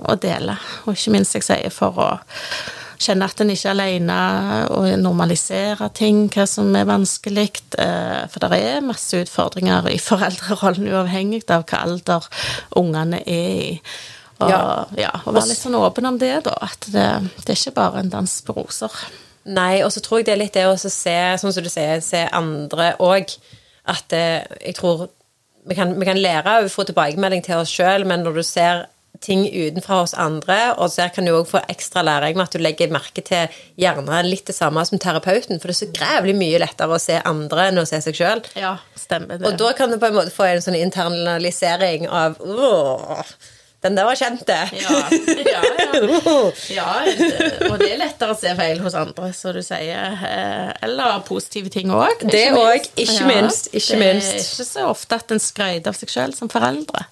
å 0.06 0.18
dele. 0.22 0.58
Og 0.86 0.96
ikke 0.96 1.16
minst, 1.16 1.38
jeg 1.38 1.48
sier, 1.48 1.74
for 1.74 2.02
å 2.02 2.10
kjenne 3.02 3.28
at 3.28 3.42
en 3.44 3.52
ikke 3.52 3.70
er 3.70 3.76
alene, 3.76 4.18
og 4.74 4.88
normalisere 5.02 5.90
ting, 5.96 6.26
hva 6.34 6.48
som 6.50 6.74
er 6.78 6.88
vanskelig. 6.90 7.50
eh, 7.80 8.26
For 8.32 8.40
det 8.44 8.62
er 8.62 8.86
masse 8.86 9.22
utfordringer 9.26 9.90
i 9.92 10.00
foreldrerollen, 10.02 10.90
uavhengig 10.92 11.44
av 11.50 11.66
hva 11.70 11.84
alder 11.86 12.28
ungene 12.76 13.22
er 13.26 13.56
i. 13.56 13.82
Og, 14.40 14.50
Ja. 14.50 14.86
ja. 15.00 15.12
og 15.24 15.34
være 15.38 15.48
litt 15.54 15.62
sånn 15.62 15.78
åpen 15.80 16.06
om 16.10 16.18
det, 16.20 16.34
da. 16.48 16.56
At 16.62 16.88
det, 16.92 17.06
det 17.46 17.54
er 17.54 17.60
ikke 17.60 17.76
bare 17.78 18.02
en 18.04 18.10
dans 18.12 18.34
på 18.44 18.56
roser. 18.58 18.92
Nei, 19.46 19.84
og 19.86 19.92
så 19.94 20.02
tror 20.02 20.20
jeg 20.20 20.26
det 20.28 20.34
er 20.34 20.42
litt 20.42 20.58
det 20.58 20.66
å 20.68 20.74
se, 20.80 21.16
sånn 21.40 21.54
som 21.54 21.64
du 21.64 21.70
sier, 21.70 22.02
se 22.04 22.26
andre 22.34 22.96
òg. 23.00 23.36
At 23.86 24.08
det, 24.10 24.26
jeg 24.66 24.76
tror 24.80 25.08
vi 25.66 25.78
kan, 25.78 25.94
vi 26.00 26.06
kan 26.08 26.20
lære 26.20 26.60
å 26.66 26.70
få 26.70 26.86
tilbakemelding 26.90 27.46
til 27.46 27.62
oss 27.62 27.72
sjøl, 27.74 28.06
men 28.10 28.26
når 28.26 28.40
du 28.40 28.44
ser 28.46 28.86
ting 29.24 29.46
utenfra 29.48 30.02
hos 30.02 30.14
andre, 30.20 30.58
og 30.82 30.90
så 30.92 31.08
kan 31.14 31.26
du 31.26 31.32
òg 31.34 31.48
få 31.50 31.62
ekstra 31.72 32.04
læring 32.06 32.36
med 32.36 32.50
at 32.50 32.58
du 32.58 32.62
legger 32.62 32.92
merke 32.94 33.24
til 33.26 33.54
gjerne 33.80 34.20
litt 34.28 34.46
det 34.50 34.56
samme 34.58 34.84
som 34.86 35.00
terapeuten, 35.02 35.62
for 35.62 35.72
det 35.72 35.76
er 35.76 35.80
så 35.80 35.88
grævlig 35.96 36.36
mye 36.38 36.60
lettere 36.62 36.98
å 36.98 37.02
se 37.02 37.16
andre 37.26 37.70
enn 37.70 37.80
å 37.82 37.86
se 37.88 38.02
seg 38.04 38.18
sjøl. 38.20 38.44
Ja, 38.60 38.76
stemmer 39.00 39.40
det. 39.40 39.48
Og 39.48 39.58
da 39.62 39.72
kan 39.78 39.94
du 39.94 39.98
på 40.02 40.10
en 40.10 40.18
måte 40.20 40.34
få 40.36 40.50
en 40.50 40.62
sånn 40.66 40.78
internalisering 40.78 42.10
av 42.12 42.36
Åh, 42.44 43.24
Den 43.86 43.98
der 43.98 44.08
var 44.08 44.18
kjent, 44.18 44.42
det. 44.48 44.58
Ja, 44.82 45.00
ja, 45.46 45.60
ja. 45.86 46.22
ja, 46.80 46.94
og 47.70 47.76
det 47.80 47.90
er 47.94 48.00
lettere 48.02 48.34
å 48.34 48.38
se 48.40 48.54
feil 48.58 48.80
hos 48.82 48.96
andre, 48.98 49.30
som 49.38 49.54
du 49.54 49.62
sier. 49.66 50.16
eh, 50.26 50.72
Eller 50.88 51.20
positive 51.28 51.70
ting 51.74 51.94
òg. 51.94 52.26
Det 52.26 52.48
òg, 52.58 52.88
ikke 52.98 53.28
minst, 53.30 53.70
ikke 53.78 54.00
minst. 54.02 54.32
Det 54.32 54.42
er 54.42 54.48
ikke 54.48 54.68
så 54.72 54.88
ofte 54.90 55.20
at 55.22 55.36
en 55.36 55.44
skryter 55.44 55.92
av 55.94 56.00
seg 56.00 56.16
sjøl 56.16 56.34
som 56.38 56.50
foreldre. 56.50 57.06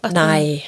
At 0.00 0.16
Nei. 0.16 0.64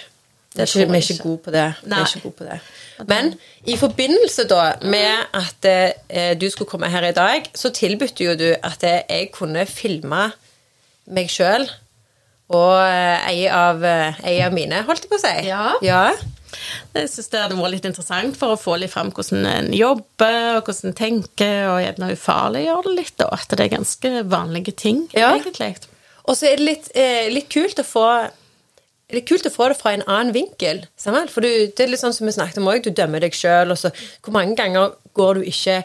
Det 0.57 0.65
er 0.65 0.71
ikke, 0.71 0.89
vi 0.93 0.99
er 0.99 1.03
ikke 1.05 1.23
gode 1.23 1.43
på 1.45 1.53
det. 1.53 1.65
Gode 1.89 2.33
på 2.39 2.45
det. 2.49 2.61
Men 3.09 3.35
i 3.69 3.75
forbindelse 3.77 4.47
da 4.49 4.63
med 4.89 5.35
at 5.37 5.67
eh, 5.69 6.33
du 6.41 6.47
skulle 6.53 6.71
komme 6.71 6.89
her 6.93 7.05
i 7.11 7.13
dag, 7.17 7.49
så 7.55 7.69
tilbød 7.77 8.23
jo 8.25 8.37
du 8.41 8.47
at 8.55 8.85
eh, 8.89 9.03
jeg 9.09 9.33
kunne 9.35 9.67
filme 9.69 10.31
meg 11.07 11.29
sjøl 11.33 11.69
og 12.55 12.79
eh, 12.79 13.27
ei 13.33 13.47
av, 13.51 13.83
eh, 13.85 14.21
ei 14.29 14.39
av 14.47 14.55
mine, 14.55 14.85
holdt 14.87 15.07
jeg 15.07 15.11
på 15.11 15.19
å 15.19 15.23
si. 15.25 15.35
Ja. 15.49 15.65
ja. 15.83 16.03
Jeg 16.95 17.11
syns 17.11 17.29
det 17.33 17.41
hadde 17.43 17.59
vært 17.59 17.75
litt 17.75 17.89
interessant 17.89 18.39
for 18.39 18.55
å 18.55 18.61
få 18.61 18.77
litt 18.81 18.93
fram 18.93 19.11
hvordan 19.15 19.49
en 19.51 19.73
jobber, 19.77 20.39
og 20.57 20.69
hvordan 20.69 20.93
en 20.93 20.97
tenker, 20.97 21.59
og 21.73 21.83
gjerne 21.83 22.13
ufarliggjøre 22.15 22.87
det 22.87 22.95
litt, 23.01 23.27
og 23.27 23.35
At 23.37 23.53
det 23.53 23.67
er 23.67 23.75
ganske 23.77 24.15
vanlige 24.31 24.77
ting, 24.77 25.09
Ja. 25.13 25.35
egentlig. 25.35 25.75
Og 26.27 26.39
så 26.39 26.51
er 26.51 26.57
det 26.57 26.67
litt, 26.67 26.91
eh, 26.95 27.29
litt 27.31 27.51
kult 27.51 27.79
å 27.83 27.87
få 27.87 28.09
det 29.07 29.21
er 29.21 29.27
kult 29.29 29.47
å 29.47 29.55
få 29.55 29.69
det 29.71 29.77
fra 29.79 29.93
en 29.95 30.03
annen 30.11 30.33
vinkel. 30.35 30.81
Sammen. 30.99 31.29
For 31.31 31.41
du, 31.41 31.47
det 31.47 31.79
er 31.79 31.93
litt 31.93 32.01
sånn 32.01 32.15
som 32.15 32.27
vi 32.27 32.33
snakket 32.35 32.59
om 32.59 32.67
også, 32.67 32.89
Du 32.89 32.91
dømmer 32.91 33.23
deg 33.23 33.37
sjøl. 33.39 33.71
Hvor 33.71 34.33
mange 34.35 34.57
ganger 34.59 34.97
går 35.15 35.35
du 35.39 35.43
ikke 35.47 35.85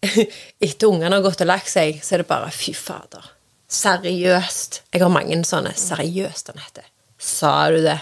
Etter 0.64 0.88
ungene 0.88 1.18
har 1.18 1.20
gått 1.20 1.42
og 1.44 1.50
lagt 1.50 1.68
seg, 1.68 2.00
så 2.00 2.14
er 2.16 2.22
det 2.22 2.30
bare 2.30 2.48
Fy 2.50 2.72
fader. 2.72 3.26
Seriøst. 3.70 4.82
Jeg 4.92 5.02
har 5.04 5.12
mange 5.12 5.38
sånne. 5.46 5.72
Seriøst, 5.78 6.50
Anette. 6.50 6.82
Sa 7.20 7.70
du 7.70 7.78
det? 7.84 8.00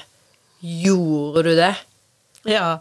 Gjorde 0.61 1.45
du 1.45 1.53
det? 1.59 1.75
Ja. 2.49 2.79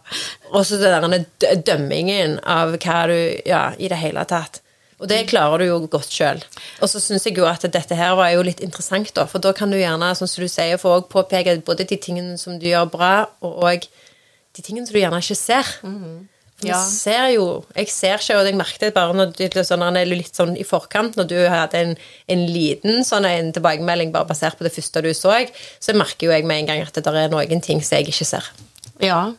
Og 0.54 0.64
så 0.66 0.80
den 0.80 1.26
dømmingen 1.68 2.40
av 2.46 2.78
hva 2.78 3.02
du 3.12 3.18
Ja, 3.46 3.74
i 3.78 3.90
det 3.92 4.00
hele 4.00 4.24
tatt. 4.26 4.62
Og 4.98 5.10
det 5.12 5.28
klarer 5.30 5.62
du 5.62 5.68
jo 5.68 5.82
godt 5.92 6.10
sjøl. 6.10 6.40
Og 6.82 6.90
så 6.90 7.02
syns 7.02 7.28
jeg 7.28 7.38
jo 7.38 7.46
at 7.46 7.62
dette 7.70 7.96
her 7.96 8.16
var 8.18 8.32
jo 8.34 8.46
litt 8.46 8.64
interessant, 8.66 9.12
da. 9.14 9.28
For 9.30 9.44
da 9.44 9.52
kan 9.54 9.70
du 9.70 9.78
gjerne, 9.78 10.16
sånn 10.18 10.32
som 10.32 10.42
du 10.42 10.50
sier, 10.50 10.80
få 10.82 10.96
påpeke 11.12 11.60
både 11.68 11.86
de 11.86 12.00
tingene 12.02 12.38
som 12.42 12.58
du 12.58 12.66
gjør 12.66 12.88
bra, 12.90 13.12
og 13.46 13.86
de 14.58 14.64
tingene 14.66 14.88
som 14.88 14.96
du 14.96 15.04
gjerne 15.04 15.22
ikke 15.22 15.38
ser. 15.38 15.78
Mm 15.84 16.00
Ja. 16.02 16.18
Jeg 16.66 16.78
ser 16.90 17.28
jo 17.36 17.66
Jeg 17.76 17.90
ser 17.94 18.18
ikke, 18.18 18.38
og 18.40 18.48
jeg 18.48 18.58
merket 18.58 18.86
det 18.88 18.94
bare 18.96 19.14
når 19.14 19.34
du 19.38 19.60
sånn, 19.62 19.84
litt 20.10 20.36
sånn 20.36 20.56
i 20.58 20.66
forkant, 20.66 21.18
når 21.20 21.28
du 21.30 21.38
hadde 21.52 21.82
en, 21.84 21.98
en 22.28 22.46
liten 22.50 23.04
sånn 23.06 23.28
en 23.30 23.52
tilbakemelding 23.54 24.14
bare 24.16 24.30
basert 24.30 24.58
på 24.58 24.66
det 24.66 24.74
første 24.74 25.04
du 25.06 25.12
så, 25.14 25.36
så 25.80 25.94
merker 25.94 26.28
jo 26.28 26.34
jeg 26.34 26.48
med 26.50 26.64
en 26.64 26.72
gang 26.72 26.82
at 26.82 26.98
det 26.98 27.06
der 27.06 27.28
er 27.28 27.30
noen 27.34 27.62
ting 27.62 27.84
som 27.84 28.00
jeg 28.00 28.10
ikke 28.10 28.26
ser. 28.26 28.50
Ja. 29.04 29.34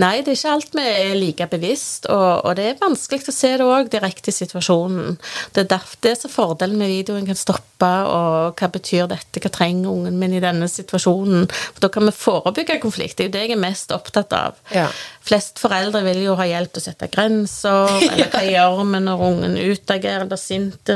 Nei, 0.00 0.22
det 0.24 0.32
er 0.32 0.38
ikke 0.38 0.52
alt 0.54 0.76
vi 0.76 0.84
er 0.88 1.14
like 1.18 1.46
bevisst, 1.52 2.08
og, 2.12 2.44
og 2.46 2.56
det 2.58 2.66
er 2.70 2.80
vanskelig 2.80 3.28
å 3.28 3.34
se 3.34 3.50
det 3.60 3.66
òg 3.66 3.90
direkte 3.92 4.32
i 4.32 4.36
situasjonen. 4.36 5.18
Det 5.54 5.64
er 5.64 5.70
derfor 5.74 6.00
det 6.04 6.12
er 6.14 6.20
så 6.22 6.30
fordelen 6.32 6.80
med 6.80 6.92
videoen 6.92 7.28
kan 7.28 7.38
stoppe, 7.38 7.90
og 8.08 8.56
hva 8.60 8.70
betyr 8.72 9.08
dette, 9.10 9.42
hva 9.42 9.52
trenger 9.52 9.92
ungen 9.92 10.16
min 10.20 10.36
i 10.38 10.42
denne 10.42 10.68
situasjonen? 10.70 11.48
For 11.50 11.84
da 11.84 11.92
kan 11.92 12.08
vi 12.08 12.16
forebygge 12.16 12.80
konflikt, 12.82 13.18
det 13.18 13.26
er 13.26 13.30
jo 13.30 13.36
det 13.36 13.44
jeg 13.44 13.56
er 13.58 13.62
mest 13.66 13.92
opptatt 13.94 14.32
av. 14.36 14.60
Ja. 14.72 14.88
Flest 15.24 15.60
foreldre 15.62 16.02
vil 16.04 16.20
jo 16.26 16.34
ha 16.36 16.44
hjelp 16.48 16.74
til 16.74 16.82
å 16.82 16.84
sette 16.84 17.08
grenser, 17.12 17.94
eller 18.10 18.28
hva 18.32 18.42
gjør 18.44 18.80
vi 18.80 19.00
når 19.06 19.22
ungen 19.28 19.54
utagerer 19.56 20.26
eller 20.26 20.40
sint 20.40 20.92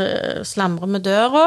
slamrer 0.49 0.90
med 0.97 1.06
døra? 1.06 1.47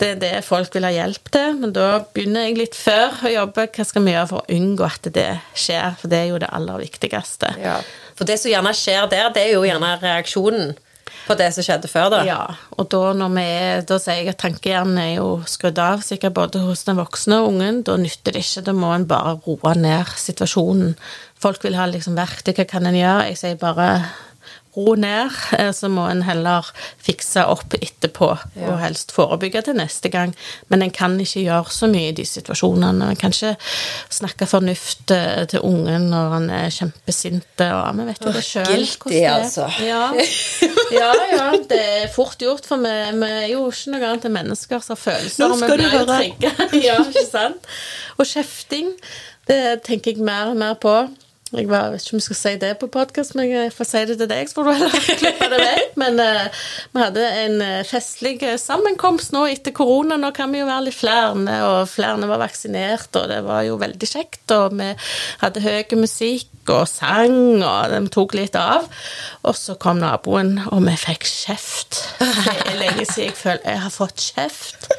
Det 0.00 0.14
er 0.14 0.22
det 0.24 0.32
folk 0.46 0.74
vil 0.74 0.88
ha 0.88 0.94
hjelp 0.94 1.30
til, 1.34 1.60
men 1.60 1.74
da 1.76 2.00
begynner 2.14 2.48
jeg 2.48 2.58
litt 2.58 2.78
før 2.78 3.22
å 3.22 3.32
jobbe. 3.36 3.68
Hva 3.76 3.86
skal 3.86 4.06
vi 4.06 4.16
gjøre 4.16 4.30
for 4.32 4.42
å 4.42 4.58
unngå 4.58 4.88
at 4.88 5.12
det 5.14 5.28
skjer? 5.54 5.94
For 6.00 6.10
det 6.10 6.24
er 6.24 6.32
jo 6.32 6.42
det 6.42 6.50
aller 6.58 6.82
viktigste. 6.82 7.54
Ja. 7.62 7.78
For 8.16 8.28
det 8.28 8.40
som 8.40 8.50
gjerne 8.50 8.74
skjer 8.74 9.06
der, 9.12 9.30
det 9.34 9.44
er 9.44 9.54
jo 9.54 9.64
gjerne 9.66 9.94
reaksjonen 10.02 10.74
på 11.26 11.34
det 11.38 11.48
som 11.54 11.64
skjedde 11.66 11.90
før, 11.90 12.10
da. 12.12 12.20
Ja, 12.26 12.42
og 12.78 12.88
da, 12.92 13.00
når 13.16 13.32
vi 13.34 13.44
er, 13.50 13.84
da 13.86 13.98
sier 14.02 14.20
jeg 14.20 14.30
at 14.30 14.40
tankehjernen 14.42 14.98
er 15.02 15.12
jo 15.16 15.28
skrudd 15.50 15.78
av, 15.82 16.04
sikkert 16.06 16.36
både 16.38 16.62
hos 16.62 16.84
den 16.86 16.98
voksne 17.00 17.40
og 17.42 17.50
ungen. 17.50 17.82
Da 17.86 17.96
nytter 17.98 18.36
det 18.36 18.44
ikke. 18.44 18.62
Da 18.68 18.74
må 18.76 18.92
en 18.94 19.08
bare 19.10 19.36
roe 19.46 19.74
ned 19.78 20.12
situasjonen. 20.22 20.94
Folk 21.42 21.64
vil 21.64 21.76
ha 21.76 21.88
liksom 21.90 22.16
verktøy. 22.16 22.54
Hva 22.56 22.68
kan 22.68 22.88
en 22.88 22.96
gjøre? 22.96 23.28
Jeg 23.30 23.40
sier 23.42 23.60
bare 23.60 23.90
ro 24.76 24.94
ned, 24.94 25.32
eh, 25.58 25.70
så 25.72 25.88
må 25.88 26.04
en 26.10 26.22
heller 26.26 26.66
fikse 27.02 27.42
opp 27.48 27.74
etterpå, 27.78 28.28
og 28.66 28.74
helst 28.82 29.14
forebygge 29.16 29.62
til 29.66 29.78
neste 29.78 30.10
gang. 30.12 30.34
Men 30.68 30.84
en 30.84 30.92
kan 30.94 31.16
ikke 31.20 31.44
gjøre 31.46 31.72
så 31.72 31.88
mye 31.90 32.10
i 32.10 32.16
de 32.16 32.26
situasjonene. 32.28 33.10
En 33.12 33.20
kan 33.20 33.32
ikke 33.32 33.54
snakke 34.12 34.48
fornuft 34.50 35.12
eh, 35.16 35.44
til 35.48 35.64
ungen 35.64 36.10
når 36.12 36.34
han 36.36 36.48
er 36.58 36.68
kjempesint. 36.74 37.64
Og 37.64 38.00
vi 38.00 38.08
vet 38.10 38.26
jo 38.28 38.34
det 38.36 38.44
sjøl. 38.44 38.68
guilty, 38.68 39.22
altså. 39.32 39.68
Ja. 39.80 40.10
ja, 41.00 41.12
ja, 41.32 41.50
det 41.56 41.82
er 42.02 42.08
fort 42.12 42.40
gjort, 42.42 42.68
for 42.68 42.82
vi, 42.84 42.96
vi 43.16 43.30
er 43.32 43.48
jo 43.54 43.66
ikke 43.72 43.94
noe 43.94 44.10
annet 44.10 44.28
enn 44.28 44.36
mennesker 44.36 44.84
som 44.84 45.00
følelser. 45.00 45.46
Nå 45.46 45.60
skal 45.62 45.80
du 45.80 45.88
høre. 45.88 46.20
ja, 46.86 47.00
ikke 47.00 47.28
sant? 47.30 47.70
Og 48.20 48.28
kjefting, 48.28 48.92
det 49.48 49.62
tenker 49.88 50.12
jeg 50.12 50.26
mer 50.26 50.52
og 50.52 50.60
mer 50.60 50.76
på. 50.82 50.98
Jeg 51.54 51.68
var, 51.70 51.92
vet 51.92 52.02
ikke 52.02 52.16
om 52.16 52.18
jeg 52.18 52.24
skal 52.24 52.38
si 52.40 52.52
det 52.58 52.72
på 52.80 52.88
podkast, 52.90 53.36
men 53.38 53.46
jeg 53.46 53.70
får 53.70 53.86
si 53.86 54.00
det 54.08 54.16
til 54.18 54.26
deg, 54.26 54.48
så 54.50 54.56
får 54.56 54.64
du 54.66 54.70
heller 54.72 55.04
klippe 55.20 55.46
det 55.52 55.60
vekk. 55.60 55.92
Men 56.02 56.18
uh, 56.18 56.64
vi 56.90 57.02
hadde 57.04 57.26
en 57.44 57.54
eh, 57.62 57.84
festlig 57.86 58.40
eh, 58.42 58.56
sammenkomst 58.58 59.30
nå 59.30 59.44
etter 59.52 59.70
korona. 59.76 60.18
Nå 60.18 60.32
kan 60.34 60.50
vi 60.50 60.58
jo 60.58 60.66
være 60.66 60.88
litt 60.88 60.98
flere, 60.98 61.60
og 61.68 61.86
flere 61.92 62.26
var 62.26 62.42
vaksinert, 62.42 63.14
og 63.14 63.30
det 63.30 63.38
var 63.46 63.62
jo 63.68 63.78
veldig 63.78 64.10
kjekt. 64.10 64.42
Og 64.56 64.74
vi 64.74 64.90
hadde 65.44 65.62
høy 65.62 65.94
musikk 66.02 66.74
og 66.74 66.90
sang, 66.90 67.62
og 67.62 67.94
de 67.94 68.02
tok 68.10 68.34
litt 68.40 68.58
av. 68.58 68.90
Og 69.46 69.54
så 69.54 69.78
kom 69.78 70.02
naboen, 70.02 70.56
og 70.72 70.82
vi 70.88 70.98
fikk 70.98 71.30
kjeft. 71.30 72.02
Det 72.18 72.58
er 72.72 72.78
lenge 72.82 73.06
siden 73.06 73.30
jeg 73.30 73.38
føler 73.38 73.62
jeg 73.70 73.84
har 73.86 73.94
fått 73.94 74.28
kjeft. 74.32 74.90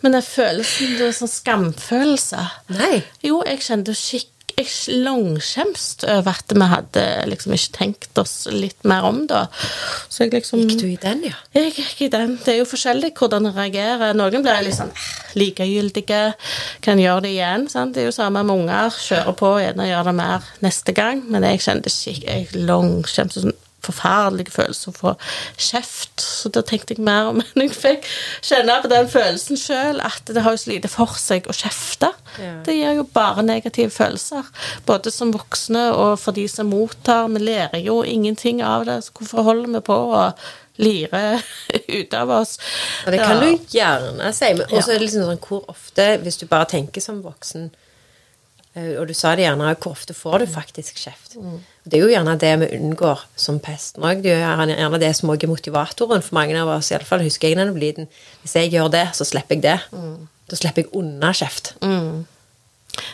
Men 0.00 0.16
den 0.16 0.24
følelsen, 0.24 0.96
det 0.96 1.06
er 1.08 1.16
sånn 1.16 1.30
skamfølelse 1.32 2.42
Nei. 2.76 3.00
Jo, 3.24 3.40
jeg 3.48 3.62
kjente 3.64 3.94
skikk 3.96 4.39
jeg 4.60 5.00
langskjemst 5.04 6.04
over 6.08 6.38
at 6.38 6.54
vi 6.54 6.68
hadde 6.72 7.04
liksom 7.30 7.54
ikke 7.56 7.74
tenkt 7.76 8.20
oss 8.20 8.34
litt 8.52 8.86
mer 8.88 9.06
om 9.08 9.22
da. 9.30 9.46
Så 10.08 10.24
jeg 10.24 10.34
liksom 10.34 10.64
Gikk 10.64 10.80
du 10.80 10.86
i 10.90 10.98
den, 11.00 11.24
ja? 11.30 11.38
jeg 11.56 11.74
gikk 11.76 12.04
i 12.06 12.10
den. 12.12 12.36
Det 12.44 12.54
er 12.54 12.60
jo 12.60 12.68
forskjellig 12.68 13.12
hvordan 13.18 13.50
en 13.50 13.56
reagerer. 13.56 14.16
Noen 14.18 14.44
blir 14.44 14.64
litt 14.66 14.78
sånn 14.78 14.92
eh, 14.92 15.08
likegyldige, 15.40 16.22
kan 16.84 17.00
gjøre 17.00 17.26
det 17.26 17.34
igjen. 17.36 17.66
Sant? 17.72 17.96
Det 17.96 18.04
er 18.04 18.10
jo 18.10 18.16
samme 18.16 18.44
med 18.46 18.64
unger. 18.64 18.94
Kjører 19.08 19.36
på, 19.40 19.54
gjerne 19.64 19.88
gjør 19.90 20.10
det 20.10 20.16
mer 20.20 20.52
neste 20.64 20.96
gang. 20.96 21.24
Men 21.30 21.46
jeg 21.48 21.64
kjente 21.66 21.92
ikke 21.92 22.36
jeg 22.36 22.64
langskjemte 22.68 23.44
sånn 23.46 23.59
forferdelig 23.84 24.52
følelse 24.54 24.90
å 24.90 24.96
få 24.96 25.12
kjeft. 25.60 26.20
Så 26.20 26.50
da 26.52 26.62
tenkte 26.66 26.94
jeg 26.96 27.04
mer 27.06 27.30
om 27.32 27.40
enn 27.44 27.64
jeg 27.66 27.74
fikk 27.76 28.08
kjenne 28.46 28.78
på 28.84 28.90
den 28.92 29.08
følelsen 29.12 29.60
sjøl, 29.60 30.00
at 30.04 30.30
det 30.30 30.42
har 30.44 30.56
jo 30.56 30.62
så 30.64 30.72
lite 30.72 30.90
for 30.92 31.16
seg 31.20 31.48
å 31.50 31.56
kjefte. 31.56 32.12
Ja. 32.40 32.54
Det 32.66 32.76
gir 32.78 32.96
jo 33.00 33.06
bare 33.14 33.42
negative 33.46 33.90
følelser. 33.94 34.46
Både 34.88 35.10
som 35.14 35.32
voksne 35.34 35.88
og 35.96 36.16
for 36.22 36.36
de 36.36 36.46
som 36.48 36.70
mottar. 36.70 37.28
Vi 37.34 37.42
lærer 37.44 37.82
jo 37.84 38.00
ingenting 38.06 38.62
av 38.64 38.86
det, 38.88 39.00
så 39.06 39.14
hvorfor 39.18 39.46
holder 39.50 39.76
vi 39.78 39.84
på 39.90 39.96
å 40.16 40.24
lire 40.80 41.40
ut 42.00 42.14
av 42.16 42.30
oss? 42.38 42.54
Og 43.04 43.12
det 43.12 43.20
kan 43.20 43.42
du 43.42 43.50
gjerne 43.74 44.30
si. 44.36 44.52
Men 44.54 44.66
også 44.70 44.76
Ja. 44.78 44.94
er 44.94 44.98
det 44.98 45.04
liksom 45.08 45.26
sånn 45.28 45.42
hvor 45.48 45.66
ofte, 45.68 46.06
hvis 46.22 46.38
du 46.40 46.46
bare 46.48 46.68
tenker 46.70 47.04
som 47.04 47.18
voksen 47.24 47.66
eh, 48.76 48.94
og 49.00 49.08
du 49.10 49.14
sa 49.18 49.34
det 49.36 49.44
gjerne, 49.44 49.74
hvor 49.82 49.92
ofte 49.96 50.14
får 50.16 50.44
du 50.44 50.46
faktisk 50.54 51.02
kjeft? 51.02 51.36
Det 51.90 51.98
er 51.98 52.04
jo 52.04 52.10
gjerne 52.12 52.36
det 52.40 52.52
vi 52.62 52.68
unngår 52.78 53.24
som 53.38 53.58
pesten 53.62 54.04
òg. 54.06 54.22
Det 54.24 54.34
er 54.36 54.44
gjerne 54.44 55.00
det 55.02 55.12
som 55.18 55.32
også 55.32 55.48
er 55.48 55.52
motivatoren 55.52 56.22
for 56.24 56.38
mange 56.38 56.58
av 56.60 56.70
oss. 56.76 56.92
Iallfall 56.94 57.24
husker 57.26 57.50
jeg 57.50 57.58
da 57.58 57.66
jeg 57.66 57.74
var 57.74 57.84
liten. 57.84 58.10
Hvis 58.42 58.56
jeg 58.58 58.70
gjør 58.74 58.92
det, 58.94 59.06
så 59.18 59.26
slipper 59.26 59.58
jeg 59.58 59.66
det. 59.66 59.78
Da 60.50 60.58
slipper 60.58 60.86
jeg 60.86 60.94
unna 61.00 61.32
kjeft. 61.36 61.74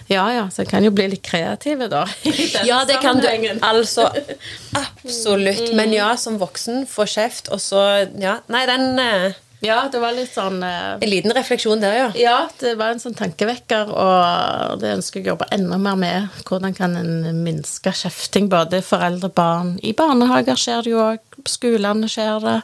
Ja 0.08 0.24
ja, 0.32 0.44
så 0.52 0.62
jeg 0.62 0.70
kan 0.70 0.84
jo 0.86 0.90
bli 0.94 1.08
litt 1.12 1.24
kreative, 1.26 1.88
da. 1.92 2.04
Ja, 2.68 2.82
det 2.88 3.00
kan 3.02 3.20
du. 3.20 3.28
Altså 3.60 4.08
absolutt. 4.86 5.72
Men 5.76 5.92
ja, 5.94 6.14
som 6.20 6.38
voksen, 6.40 6.86
få 6.90 7.08
kjeft, 7.10 7.50
og 7.52 7.60
så 7.60 7.82
Ja, 8.20 8.38
nei, 8.52 8.64
den 8.70 9.00
eh, 9.02 9.36
Ja, 9.66 9.78
det 9.92 10.00
var 10.02 10.14
litt 10.16 10.30
sånn 10.34 10.60
eh, 10.62 10.96
En 11.02 11.10
liten 11.10 11.34
refleksjon 11.36 11.80
der, 11.82 11.94
ja. 11.98 12.08
Ja, 12.20 12.36
det 12.60 12.74
var 12.80 12.94
en 12.94 13.02
sånn 13.02 13.16
tankevekker, 13.18 13.90
og 13.90 14.80
det 14.82 14.94
ønsker 14.96 15.20
jeg 15.20 15.26
å 15.28 15.32
jobbe 15.34 15.48
enda 15.56 15.78
mer 15.82 15.96
med. 16.00 16.40
Hvordan 16.48 16.74
kan 16.76 16.96
en 17.00 17.42
minske 17.44 17.92
kjefting, 17.92 18.48
både 18.52 18.82
foreldre 18.86 19.30
og 19.32 19.36
barn? 19.38 19.72
I 19.82 19.92
barnehager 19.98 20.58
skjer 20.60 20.86
det 20.86 20.92
jo 20.94 21.00
òg, 21.10 21.24
på 21.42 21.52
skolene 21.58 22.08
skjer 22.12 22.44
det. 22.46 22.58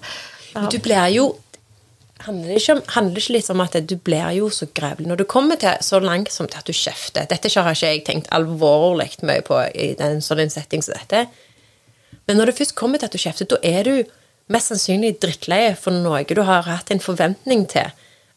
Men 0.55 0.69
Du 0.73 0.79
blir 0.85 1.09
jo 1.17 1.27
handler 2.23 2.53
det, 2.53 2.61
ikke, 2.63 2.75
om- 2.77 2.83
handler 2.95 3.15
det 3.17 3.23
ikke 3.25 3.35
litt 3.35 3.49
om 3.51 3.61
at 3.65 3.77
du 3.91 3.97
blir 3.97 4.29
jo 4.37 4.47
så 4.55 4.69
grevlig 4.79 5.09
når 5.11 5.17
du 5.19 5.25
kommer 5.27 5.57
til 5.59 5.75
så 5.83 5.99
langt 5.99 6.31
som 6.31 6.47
til 6.47 6.61
at 6.61 6.69
du 6.69 6.73
kjefter? 6.73 7.27
Dette 7.27 7.51
har 7.51 7.73
ikke 7.75 7.89
jeg 7.97 8.05
tenkt 8.07 8.29
alvorlig 8.31 9.09
mye 9.27 9.43
på 9.43 9.59
i 9.75 9.89
en 9.99 10.21
sånn 10.23 10.39
en 10.45 10.53
setting 10.55 10.85
som 10.87 10.95
dette. 10.95 11.25
Men 12.29 12.39
når 12.39 12.53
det 12.53 12.59
først 12.61 12.77
kommer 12.79 12.99
til 13.03 13.07
at 13.11 13.17
du 13.17 13.19
kjefter, 13.19 13.49
da 13.51 13.59
er 13.67 13.83
du 13.83 14.05
mest 14.53 14.73
sannsynlig 14.73 15.19
drittleie 15.23 15.75
for 15.79 15.95
noe 15.95 16.25
du 16.25 16.43
har 16.43 16.67
hatt 16.67 16.91
en 16.91 17.03
forventning 17.03 17.67
til 17.71 17.93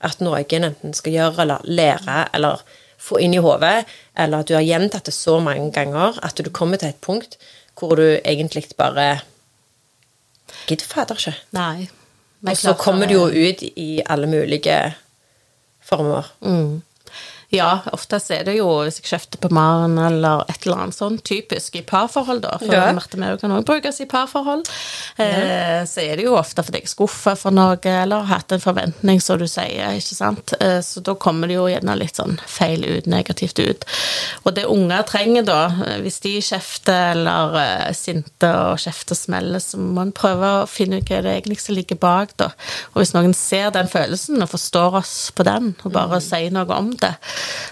at 0.05 0.21
noen 0.21 0.67
enten 0.69 0.93
skal 0.93 1.15
gjøre 1.15 1.45
eller 1.45 1.63
lære 1.65 2.17
eller 2.33 2.62
få 3.05 3.19
inn 3.21 3.35
i 3.35 3.41
hodet, 3.43 3.85
eller 4.17 4.41
at 4.41 4.50
du 4.50 4.55
har 4.55 4.65
gjentatt 4.65 5.05
det 5.05 5.13
så 5.13 5.39
mange 5.43 5.71
ganger 5.71 6.19
at 6.25 6.38
du 6.38 6.50
kommer 6.50 6.77
til 6.81 6.93
et 6.93 7.01
punkt 7.01 7.38
hvor 7.75 7.95
du 8.00 8.19
egentlig 8.24 8.67
bare 8.77 9.21
Gidder 10.65 10.85
fader 10.88 11.17
ikke. 11.19 11.33
Nei. 11.53 11.88
Og 12.45 12.57
så 12.57 12.74
kommer 12.77 13.09
du 13.09 13.15
jo 13.15 13.25
ut 13.27 13.62
i 13.62 14.01
alle 14.05 14.27
mulige 14.29 14.77
former. 15.83 16.29
Mm. 16.41 16.81
Ja, 17.54 17.80
oftest 17.94 18.32
er 18.34 18.44
det 18.48 18.56
jo 18.58 18.68
hvis 18.84 18.98
jeg 19.02 19.10
kjefter 19.12 19.42
på 19.42 19.52
Maren 19.54 19.98
eller 20.02 20.44
et 20.50 20.66
eller 20.66 20.86
annet 20.86 20.98
sånn 20.98 21.20
typisk 21.25 21.75
i 21.78 21.84
parforhold, 21.86 22.42
da. 22.46 22.58
For 22.62 22.74
Ja. 22.74 22.92
Marte 22.96 23.18
Meo 23.22 23.38
kan 23.38 23.52
også 23.52 23.68
brukes 23.70 24.02
i 24.02 24.08
parforhold. 24.10 24.66
Eh, 25.18 25.84
så 25.86 26.02
er 26.02 26.18
det 26.18 26.25
jo 26.25 26.36
ofte 26.36 26.64
fordi 26.66 26.82
jeg 26.82 26.90
er 26.90 26.94
skuffa 26.96 27.36
for 27.38 27.56
noe, 27.56 27.78
eller 27.86 28.24
har 28.25 28.40
hatt 28.40 28.52
en 28.56 28.64
forventning, 28.64 29.22
som 29.22 29.40
du 29.40 29.46
sier, 29.48 29.94
ikke 29.96 30.18
sant. 30.18 30.54
Eh, 30.60 30.80
så 30.82 31.04
da 31.06 31.16
kommer 31.16 31.48
det 31.48 31.58
jo 31.60 31.68
gjerne 31.70 31.98
litt 32.00 32.18
sånn 32.20 32.40
feil 32.50 32.84
ut, 32.86 33.06
negativt 33.12 33.60
ut. 33.60 33.86
Og 34.44 34.56
det 34.58 34.66
unger 34.72 35.06
trenger 35.08 35.46
da, 35.46 35.62
eh, 35.86 36.00
hvis 36.04 36.20
de 36.25 36.36
kjefter 36.42 37.12
eller 37.16 37.56
er 37.62 37.94
sinte 37.94 38.50
og 38.50 38.80
kjefter 38.82 39.16
smeller, 39.16 39.60
så 39.60 39.78
må 39.78 40.02
en 40.02 40.12
prøve 40.16 40.64
å 40.64 40.68
finne 40.70 40.98
ut 41.00 41.10
hva 41.10 41.22
det 41.22 41.36
egentlig 41.38 41.60
som 41.62 41.75
ligger 41.75 42.00
bak, 42.02 42.36
da. 42.38 42.52
Og 42.94 43.02
hvis 43.04 43.14
noen 43.14 43.34
ser 43.38 43.70
den 43.75 43.88
følelsen 43.88 44.42
og 44.42 44.50
forstår 44.50 45.00
oss 45.02 45.32
på 45.36 45.46
den, 45.48 45.75
og 45.86 45.92
bare 45.96 46.22
sier 46.24 46.52
noe 46.52 46.70
om 46.75 46.92
det, 47.00 47.14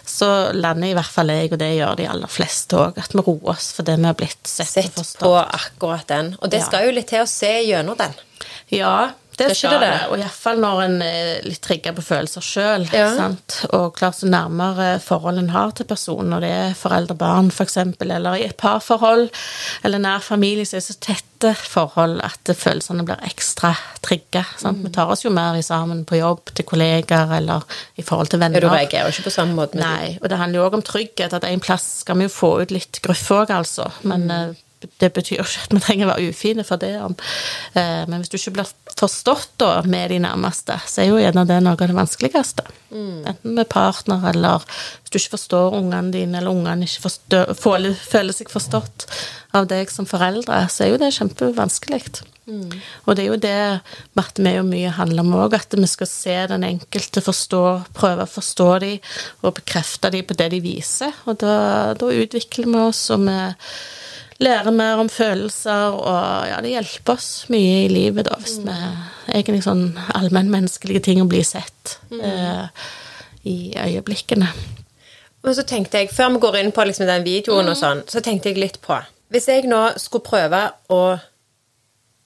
så 0.06 0.30
lander 0.54 0.92
i 0.92 0.94
hvert 0.98 1.10
fall 1.12 1.32
jeg, 1.34 1.52
og 1.54 1.60
det 1.62 1.72
gjør 1.78 1.96
de 2.00 2.08
aller 2.10 2.32
fleste 2.32 2.78
òg, 2.78 2.98
at 3.02 3.14
vi 3.16 3.24
roer 3.26 3.54
oss 3.56 3.72
fordi 3.78 3.96
vi 4.00 4.06
har 4.10 4.18
blitt 4.20 4.48
sett, 4.48 4.70
Sett 4.70 4.92
og 4.94 5.02
forstått. 5.02 5.24
på 5.26 5.34
akkurat 5.42 6.08
den. 6.08 6.34
Og 6.42 6.50
det 6.54 6.62
skal 6.66 6.88
jo 6.88 6.96
litt 6.96 7.10
til 7.14 7.24
å 7.24 7.30
se 7.30 7.52
gjennom 7.68 7.98
den. 8.00 8.14
Ja, 8.74 9.12
det 9.38 9.48
Det 9.50 9.58
skal 9.58 9.80
det. 9.82 9.90
det. 9.90 10.08
Og 10.12 10.20
iallfall 10.20 10.62
når 10.62 10.82
en 10.86 10.96
er 11.06 11.48
litt 11.48 11.62
trigga 11.66 11.94
på 11.96 12.06
følelser 12.06 12.46
sjøl. 12.46 12.88
Ja. 12.94 13.30
Og 13.74 13.94
klart 13.98 14.20
så 14.20 14.30
nærmere 14.30 15.00
forhold 15.04 15.42
en 15.42 15.52
har 15.54 15.74
til 15.78 15.88
personen, 15.90 16.32
når 16.34 16.46
det 16.46 16.54
er 16.54 16.74
foreldre-barn 16.78 17.52
f.eks., 17.54 17.78
eller 18.04 18.40
i 18.40 18.48
et 18.48 18.58
parforhold, 18.60 19.30
eller 19.84 20.04
nær 20.04 20.24
familie, 20.24 20.66
så 20.66 20.78
er 20.78 20.84
det 20.84 20.88
så 20.90 20.98
tette 21.02 21.54
forhold 21.60 22.22
at 22.24 22.54
følelsene 22.56 23.04
blir 23.04 23.20
ekstra 23.28 23.74
trigga. 24.06 24.46
Mm. 24.64 24.84
Vi 24.86 24.94
tar 24.96 25.12
oss 25.12 25.26
jo 25.26 25.32
mer 25.34 25.58
i 25.60 25.64
sammen 25.66 26.06
på 26.08 26.20
jobb, 26.20 26.54
til 26.56 26.68
kollegaer 26.68 27.38
eller 27.40 27.66
i 28.00 28.06
forhold 28.06 28.32
til 28.32 28.40
venner. 28.44 28.62
Ja, 28.62 28.70
du 28.70 28.76
reagerer 28.76 29.10
jo 29.10 29.16
ikke 29.18 29.28
på 29.30 29.38
samme 29.38 29.58
måte 29.58 29.80
med 29.80 29.84
Nei, 29.84 30.12
og 30.22 30.30
det 30.32 30.40
handler 30.40 30.62
jo 30.62 30.68
òg 30.68 30.78
om 30.80 30.86
trygghet. 30.86 31.36
At 31.36 31.48
en 31.48 31.64
plass 31.64 31.88
skal 32.04 32.20
vi 32.22 32.30
jo 32.30 32.34
få 32.34 32.54
ut 32.64 32.72
litt 32.72 33.02
gruff 33.04 33.26
òg, 33.36 33.52
altså. 33.52 33.90
Men 34.08 34.30
eh, 34.32 34.63
det 35.00 35.10
betyr 35.16 35.42
ikke 35.44 35.66
at 35.66 35.76
vi 35.76 35.82
trenger 35.84 36.08
å 36.08 36.12
være 36.14 36.30
ufine 36.34 36.66
for 36.68 36.82
det. 36.82 36.94
Eh, 37.00 38.04
Men 38.08 38.20
hvis 38.20 38.30
du 38.30 38.38
ikke 38.38 38.56
blir 38.60 38.72
forstått 39.00 39.56
da 39.62 39.82
med 39.86 40.12
de 40.14 40.20
nærmeste, 40.24 40.80
så 40.88 41.04
er 41.04 41.10
jo 41.12 41.22
gjerne 41.22 41.46
det 41.50 41.60
noe 41.64 41.78
av 41.78 41.88
det 41.88 41.98
vanskeligste. 41.98 42.66
Enten 42.94 43.56
med 43.58 43.70
partner, 43.70 44.22
eller 44.30 44.66
hvis 44.68 45.12
du 45.14 45.18
ikke 45.18 45.38
forstår 45.38 45.80
ungene 45.80 46.12
dine, 46.14 46.38
eller 46.38 46.54
ungene 46.54 46.86
ikke 46.86 47.08
forstår, 47.08 47.56
føler, 47.58 48.34
seg 48.36 48.52
forstått 48.54 49.08
av 49.54 49.68
deg 49.70 49.90
som 49.92 50.06
foreldre, 50.10 50.64
så 50.70 50.86
er 50.86 50.94
jo 50.94 51.02
det 51.02 51.14
kjempevanskelig. 51.18 52.04
Og 53.06 53.16
det 53.16 53.24
er 53.24 53.30
jo 53.30 53.40
det 53.40 53.58
Marte 54.18 54.44
med 54.44 54.58
jo 54.58 54.64
mye 54.68 54.92
handler 54.92 55.24
om 55.24 55.36
òg, 55.46 55.54
at 55.56 55.74
vi 55.78 55.88
skal 55.88 56.10
se 56.10 56.36
den 56.52 56.66
enkelte, 56.68 57.24
forstå, 57.24 57.64
prøve 57.96 58.26
å 58.26 58.30
forstå 58.34 58.70
dem 58.84 59.00
og 59.42 59.56
bekrefte 59.62 60.12
dem 60.14 60.28
på 60.28 60.36
det 60.38 60.50
de 60.52 60.60
viser. 60.64 61.14
Og 61.26 61.40
da, 61.40 61.94
da 61.98 62.12
utvikler 62.12 62.68
vi 62.68 62.82
oss, 62.84 63.06
og 63.16 63.24
vi 63.26 63.38
lærer 64.42 64.72
mer 64.74 65.02
om 65.02 65.10
følelser, 65.12 65.98
og 65.98 66.48
ja, 66.50 66.60
det 66.64 66.74
hjelper 66.74 67.18
oss 67.18 67.46
mye 67.54 67.84
i 67.86 67.92
livet, 67.92 68.28
da, 68.30 68.38
hvis 68.42 68.60
vi 68.64 68.78
egentlig 69.34 69.64
sånn 69.66 69.86
allmennmenneskelige 70.16 71.04
ting 71.10 71.22
å 71.24 71.30
bli 71.30 71.44
sett 71.48 71.98
eh, 72.18 72.66
i 73.50 73.58
øyeblikkene. 73.78 74.50
Men 75.44 75.58
så 75.58 75.66
tenkte 75.68 76.02
jeg, 76.02 76.12
før 76.16 76.36
vi 76.36 76.44
går 76.46 76.60
inn 76.62 76.74
på 76.76 76.86
liksom 76.88 77.10
den 77.10 77.26
videoen 77.26 77.70
og 77.72 77.78
sånn, 77.78 78.06
så 78.08 78.24
tenkte 78.24 78.52
jeg 78.52 78.62
litt 78.64 78.80
på 78.84 78.96
Hvis 79.34 79.50
jeg 79.50 79.68
nå 79.68 79.82
skulle 80.00 80.24
prøve 80.24 80.62
å 80.94 81.18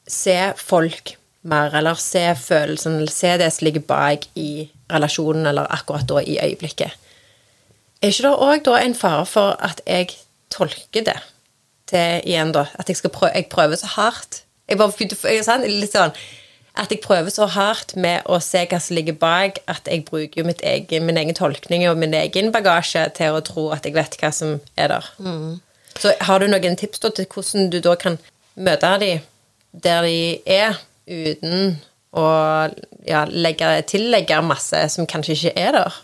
se 0.08 0.38
folk 0.60 1.16
mer, 1.48 1.74
eller 1.80 1.98
se 2.00 2.24
følelsen, 2.36 3.00
eller 3.00 3.12
se 3.12 3.34
det 3.40 3.50
som 3.56 3.66
ligger 3.66 3.86
bak 3.88 4.28
i 4.36 4.68
relasjonen, 4.92 5.48
eller 5.50 5.70
akkurat 5.74 6.08
da 6.08 6.22
i 6.22 6.38
øyeblikket, 6.44 6.92
er 8.02 8.12
ikke 8.12 8.28
det 8.28 8.36
òg 8.46 8.64
da 8.68 8.78
en 8.84 8.96
fare 8.96 9.26
for 9.26 9.56
at 9.64 9.82
jeg 9.88 10.14
tolker 10.54 11.08
det 11.08 11.18
til 11.90 12.28
igjen, 12.28 12.52
da? 12.56 12.68
At 12.80 12.90
jeg, 12.90 13.00
prøve, 13.12 13.32
jeg 13.36 13.50
prøver 13.54 13.80
så 13.80 13.90
hardt 13.98 14.44
jeg 14.68 14.78
bare? 14.78 15.64
Litt 15.68 15.96
sånn 15.96 16.12
at 16.78 16.92
jeg 16.94 17.00
prøver 17.02 17.32
så 17.34 17.48
hardt 17.50 17.96
med 17.98 18.28
å 18.30 18.38
se 18.44 18.60
hva 18.70 18.78
som 18.84 18.94
ligger 18.94 19.16
bak, 19.18 19.64
at 19.66 19.88
jeg 19.90 20.04
bruker 20.06 20.44
jo 20.44 20.46
mitt 20.46 20.60
egen, 20.62 21.08
min 21.08 21.18
egen 21.18 21.34
tolkning 21.34 21.88
og 21.90 21.98
min 21.98 22.14
egen 22.14 22.52
bagasje 22.54 23.08
til 23.18 23.34
å 23.34 23.42
tro 23.42 23.72
at 23.74 23.88
jeg 23.88 23.96
vet 23.96 24.18
hva 24.22 24.30
som 24.36 24.60
er 24.78 24.92
der. 24.94 25.08
Så 25.98 26.14
har 26.22 26.40
du 26.44 26.46
noen 26.52 26.78
tips 26.78 27.02
da 27.02 27.10
til 27.18 27.26
hvordan 27.34 27.72
du 27.74 27.80
da 27.82 27.96
kan 27.98 28.20
møte 28.56 28.92
de 29.02 29.10
der 29.74 30.06
de 30.06 30.20
er, 30.46 30.78
uten 31.10 31.80
å 32.18 32.28
ja, 33.08 33.24
legge, 33.26 33.72
tillegge 33.90 34.38
masse 34.46 34.84
som 34.94 35.10
kanskje 35.10 35.34
ikke 35.40 35.56
er 35.58 35.80
der? 35.80 35.98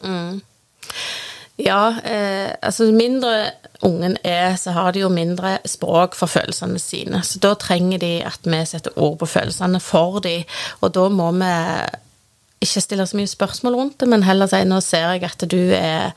Ja, 1.62 1.94
eh, 2.02 2.52
altså 2.62 2.90
mindre 2.92 3.52
ungen 3.86 4.18
er, 4.24 4.56
så 4.56 4.72
har 4.72 4.92
de 4.92 5.04
jo 5.04 5.10
mindre 5.10 5.58
språk 5.66 6.16
for 6.18 6.32
følelsene 6.32 6.80
sine. 6.80 7.22
Så 7.24 7.40
da 7.44 7.54
trenger 7.60 8.02
de 8.02 8.14
at 8.26 8.48
vi 8.48 8.62
setter 8.66 8.96
ord 8.98 9.20
på 9.22 9.30
følelsene 9.30 9.82
for 9.84 10.20
dem, 10.24 10.48
og 10.82 10.96
da 10.96 11.10
må 11.14 11.30
vi 11.38 11.52
ikke 12.64 12.84
stille 12.84 13.06
så 13.08 13.18
mye 13.20 13.30
spørsmål 13.30 13.76
rundt 13.76 14.00
det, 14.00 14.08
men 14.10 14.24
heller 14.24 14.48
si 14.48 14.62
nå 14.68 14.80
ser 14.84 15.10
jeg 15.12 15.26
at 15.28 15.46
du 15.52 15.60
er, 15.76 16.14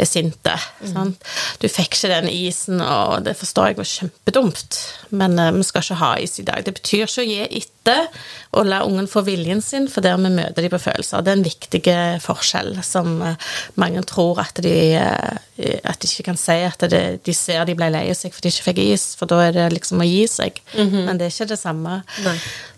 er 0.00 0.08
sinte. 0.08 0.54
Mm. 0.80 1.14
Du 1.60 1.68
fikk 1.68 1.98
ikke 1.98 2.12
den 2.14 2.30
isen, 2.32 2.80
og 2.80 3.26
det 3.26 3.36
forstår 3.38 3.70
jeg 3.70 3.80
var 3.80 3.90
kjempedumt, 3.90 4.80
men 5.10 5.38
eh, 5.38 5.52
vi 5.58 5.66
skal 5.66 5.84
ikke 5.84 6.00
ha 6.00 6.14
is 6.24 6.38
i 6.40 6.46
dag. 6.48 6.64
Det 6.66 6.74
betyr 6.80 7.04
ikke 7.04 7.26
å 7.26 7.28
gi 7.28 7.40
etter 7.44 7.68
og 7.88 8.66
la 8.66 8.80
ungen 8.84 9.08
få 9.08 9.22
viljen 9.26 9.62
sin, 9.62 9.86
for 9.88 10.04
der 10.04 10.18
vi 10.20 10.30
møter 10.34 10.64
de 10.64 10.70
på 10.72 10.80
følelser. 10.82 11.22
Det 11.22 11.32
er 11.32 11.38
en 11.38 11.46
viktig 11.46 11.80
forskjell 12.24 12.80
som 12.86 13.20
eh, 13.22 13.50
mange 13.80 14.02
tror 14.08 14.42
at 14.42 14.58
de, 14.62 14.74
eh, 14.98 15.78
at 15.84 16.00
de 16.02 16.10
ikke 16.10 16.28
kan 16.30 16.40
si 16.40 16.58
at 16.66 16.82
det, 16.92 17.04
de 17.26 17.34
ser 17.36 17.64
de 17.68 17.76
ble 17.78 17.90
lei 17.92 18.08
seg 18.16 18.34
for 18.34 18.42
de 18.44 18.52
ikke 18.52 18.66
fikk 18.70 18.82
is, 18.84 19.06
for 19.18 19.30
da 19.30 19.40
er 19.46 19.56
det 19.56 19.68
liksom 19.76 20.02
å 20.02 20.08
gi 20.08 20.26
seg. 20.30 20.60
Men 21.06 21.20
det 21.20 21.28
er 21.28 21.34
ikke 21.34 21.52
det 21.54 21.60
samme. 21.62 22.00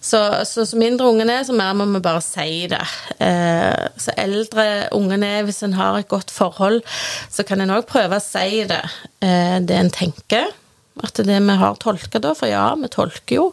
Så, 0.03 0.19
så, 0.49 0.67
så 0.67 0.79
mindre 0.79 1.09
ungen 1.09 1.31
er, 1.31 1.45
så 1.47 1.55
mer 1.57 1.75
må 1.79 1.87
vi 1.93 2.03
bare 2.03 2.23
si 2.25 2.67
det. 2.71 2.83
Eh, 3.23 3.85
så 4.03 4.15
eldre 4.19 4.89
ungen 4.97 5.23
er, 5.27 5.45
hvis 5.47 5.63
en 5.67 5.77
har 5.79 5.99
et 6.01 6.11
godt 6.11 6.33
forhold, 6.35 6.83
så 7.31 7.47
kan 7.47 7.63
en 7.63 7.75
òg 7.75 7.87
prøve 7.91 8.19
å 8.19 8.25
si 8.25 8.65
det, 8.69 8.83
eh, 9.23 9.61
det 9.63 9.79
en 9.79 9.95
tenker. 9.95 10.51
At 11.01 11.17
det 11.25 11.39
vi 11.41 11.57
har 11.57 11.79
tolka, 11.81 12.21
da, 12.21 12.35
for 12.37 12.51
ja, 12.51 12.67
vi 12.77 12.91
tolker 12.93 13.39
jo, 13.39 13.49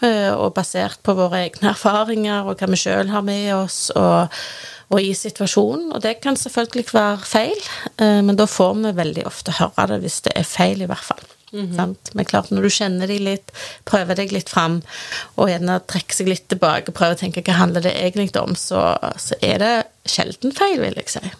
eh, 0.00 0.32
og 0.32 0.54
basert 0.56 1.02
på 1.04 1.14
våre 1.18 1.44
egne 1.44 1.70
erfaringer 1.74 2.48
og 2.48 2.60
hva 2.60 2.70
vi 2.72 2.80
sjøl 2.80 3.12
har 3.12 3.24
med 3.26 3.50
oss, 3.58 3.80
og, 3.92 4.38
og 4.88 5.02
i 5.04 5.12
situasjonen. 5.16 5.90
Og 5.92 6.04
det 6.04 6.18
kan 6.24 6.38
selvfølgelig 6.40 6.86
være 6.94 7.28
feil, 7.28 7.66
eh, 7.98 8.20
men 8.24 8.38
da 8.40 8.48
får 8.48 8.78
vi 8.80 8.94
veldig 9.02 9.26
ofte 9.28 9.58
høre 9.60 9.90
det 9.92 10.00
hvis 10.06 10.22
det 10.28 10.38
er 10.38 10.48
feil, 10.48 10.86
i 10.86 10.88
hvert 10.88 11.10
fall. 11.10 11.26
sant? 11.76 12.10
Men 12.16 12.28
klart, 12.28 12.50
når 12.52 12.66
du 12.66 12.72
kjenner 12.72 13.08
de 13.08 13.18
litt, 13.24 13.52
prøver 13.88 14.18
deg 14.18 14.32
litt 14.32 14.50
fram, 14.52 14.80
og 15.36 15.52
gjerne 15.52 15.78
trekker 15.88 16.18
seg 16.18 16.28
litt 16.32 16.48
tilbake, 16.52 16.92
prøver 16.96 17.16
å 17.16 17.20
tenke 17.20 17.44
hva 17.44 17.60
handler 17.60 17.84
det 17.84 17.94
egentlig 17.96 18.40
om, 18.40 18.56
så, 18.56 18.90
så 19.20 19.38
er 19.44 19.62
det 19.62 19.74
sjelden 20.12 20.52
feil, 20.56 20.78
vil 20.82 20.96
jeg 20.98 21.10
si. 21.12 21.30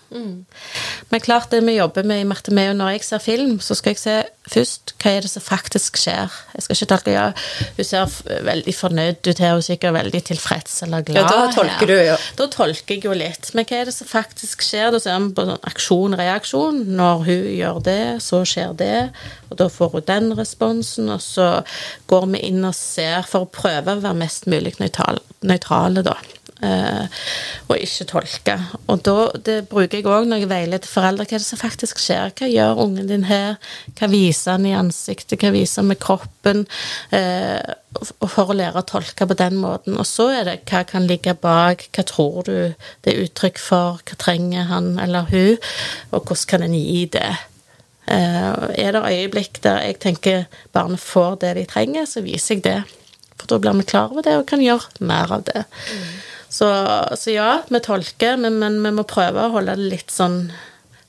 Men 1.11 1.23
klart, 1.25 1.51
det 1.53 1.63
vi 1.67 1.77
jobber 1.79 2.07
med 2.09 2.23
i 2.23 2.27
Martemeo 2.29 2.75
når 2.77 2.97
jeg 2.97 3.05
ser 3.09 3.23
film, 3.25 3.59
så 3.65 3.77
skal 3.79 3.95
jeg 3.95 4.03
se 4.03 4.17
først 4.49 4.95
hva 5.03 5.11
er 5.19 5.25
det 5.27 5.31
som 5.31 5.45
faktisk 5.45 5.99
skjer. 6.01 6.33
Jeg 6.57 6.65
skal 6.65 6.77
ikke 6.79 6.89
tolke 6.95 7.13
ja, 7.15 7.27
hun 7.77 7.85
ser 7.87 8.15
veldig 8.49 8.75
fornøyd 8.75 9.21
ut 9.29 9.43
her, 9.43 9.53
hun 9.57 9.61
er 9.61 9.67
sikkert 9.67 9.97
veldig 9.99 10.23
tilfreds 10.31 10.79
eller 10.87 11.05
glad 11.07 11.21
Ja, 11.21 11.27
da 11.29 11.53
tolker 11.55 11.85
her. 11.85 11.91
du, 11.93 11.97
ja. 12.09 12.17
Da 12.39 12.49
tolker 12.53 12.95
jeg 12.97 13.05
jo 13.05 13.17
litt. 13.17 13.51
Men 13.55 13.69
hva 13.69 13.81
er 13.83 13.91
det 13.91 13.95
som 13.97 14.09
faktisk 14.09 14.65
skjer? 14.65 14.91
Da 14.95 15.01
ser 15.05 15.21
vi 15.27 15.33
på 15.37 15.45
sånn 15.49 15.69
aksjon-reaksjon. 15.69 16.83
Når 16.99 17.25
hun 17.29 17.45
gjør 17.59 17.83
det, 17.85 18.01
så 18.25 18.43
skjer 18.49 18.75
det. 18.81 18.95
Og 19.53 19.61
da 19.61 19.69
får 19.73 19.95
hun 19.99 20.09
den 20.09 20.33
responsen, 20.39 21.09
og 21.13 21.21
så 21.25 21.51
går 22.11 22.27
vi 22.35 22.43
inn 22.51 22.65
og 22.69 22.75
ser 22.77 23.23
for 23.29 23.47
å 23.47 23.53
prøve 23.53 23.97
å 23.99 24.03
være 24.03 24.17
mest 24.25 24.49
mulig 24.51 24.75
nøytral, 24.81 25.21
nøytrale, 25.45 26.03
da. 26.07 26.17
Eh, 26.59 27.19
og 27.71 27.77
ikke 27.79 28.07
tolke. 28.11 28.55
Og 28.91 29.03
da 29.07 29.29
det 29.47 29.59
bruker 29.71 30.01
jeg 30.01 30.09
òg 30.11 30.27
når 30.27 30.43
jeg 30.43 30.51
veileder 30.51 30.91
foreldre. 30.91 31.27
Hva 31.29 31.37
er 31.37 31.43
det 31.43 31.47
som 31.47 31.61
faktisk 31.61 32.01
skjer? 32.03 32.33
Hva 32.35 32.49
gjør 32.51 32.81
ungen 32.85 33.11
din 33.11 33.29
her? 33.29 33.59
Hva 33.99 34.09
viser 34.11 34.57
han 34.57 34.67
i 34.67 34.75
ansiktet? 34.75 35.39
Hva 35.39 35.53
viser 35.55 35.85
han 35.85 35.93
med 35.93 36.01
kroppen? 36.03 36.65
Eh, 37.15 37.75
og 37.99 38.31
for 38.31 38.51
å 38.51 38.57
lære 38.59 38.83
å 38.83 38.87
tolke 38.87 39.27
på 39.29 39.37
den 39.39 39.61
måten. 39.63 39.99
Og 39.99 40.07
så 40.09 40.31
er 40.35 40.49
det 40.49 40.57
hva 40.71 40.83
kan 40.89 41.07
ligge 41.07 41.37
bak? 41.39 41.87
Hva 41.95 42.05
tror 42.09 42.49
du 42.49 42.57
det 43.05 43.15
er 43.15 43.23
uttrykk 43.29 43.63
for? 43.63 44.03
Hva 44.03 44.19
trenger 44.19 44.67
han 44.73 44.97
eller 45.03 45.31
hun? 45.31 45.71
Og 46.11 46.25
hvordan 46.25 46.51
kan 46.51 46.67
en 46.67 46.75
gi 46.75 47.05
det? 47.15 47.31
Eh, 48.09 48.53
er 48.83 48.97
det 48.97 49.05
øyeblikk 49.05 49.61
der 49.63 49.83
jeg 49.85 50.01
tenker 50.01 50.47
barnet 50.73 51.01
får 51.01 51.43
det 51.43 51.55
de 51.59 51.67
trenger, 51.69 52.07
så 52.09 52.25
viser 52.25 52.57
jeg 52.57 52.65
det. 52.65 52.79
For 53.39 53.47
da 53.51 53.59
blir 53.63 53.77
vi 53.79 53.87
klar 53.87 54.11
over 54.11 54.25
det 54.27 54.39
og 54.41 54.49
kan 54.49 54.63
gjøre 54.65 55.07
mer 55.07 55.39
av 55.39 55.45
det. 55.47 55.65
Så, 56.49 56.69
så 57.21 57.35
ja, 57.35 57.51
vi 57.69 57.81
tolker, 57.85 58.39
men, 58.41 58.59
men 58.63 58.81
vi 58.85 58.93
må 58.97 59.05
prøve 59.09 59.45
å 59.45 59.53
holde 59.59 59.77
det 59.77 59.91
litt 59.93 60.15
sånn 60.15 60.47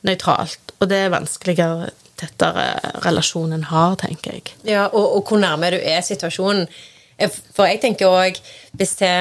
nøytralt. 0.08 0.76
og 0.80 0.88
det 0.92 0.98
er 1.06 1.12
vanskeligere 1.12 1.90
tettere 2.20 2.94
relasjonen 3.04 3.66
har, 3.72 3.96
tenker 4.00 4.38
jeg. 4.38 4.56
Ja, 4.68 4.88
og, 4.88 5.06
og 5.18 5.30
hvor 5.30 5.42
nærme 5.42 5.72
du 5.74 5.78
er 5.80 6.02
situasjonen. 6.06 6.68
For 7.56 7.68
jeg 7.68 7.82
tenker 7.84 8.12
òg, 8.12 8.40
hvis 8.80 8.96
det, 9.02 9.14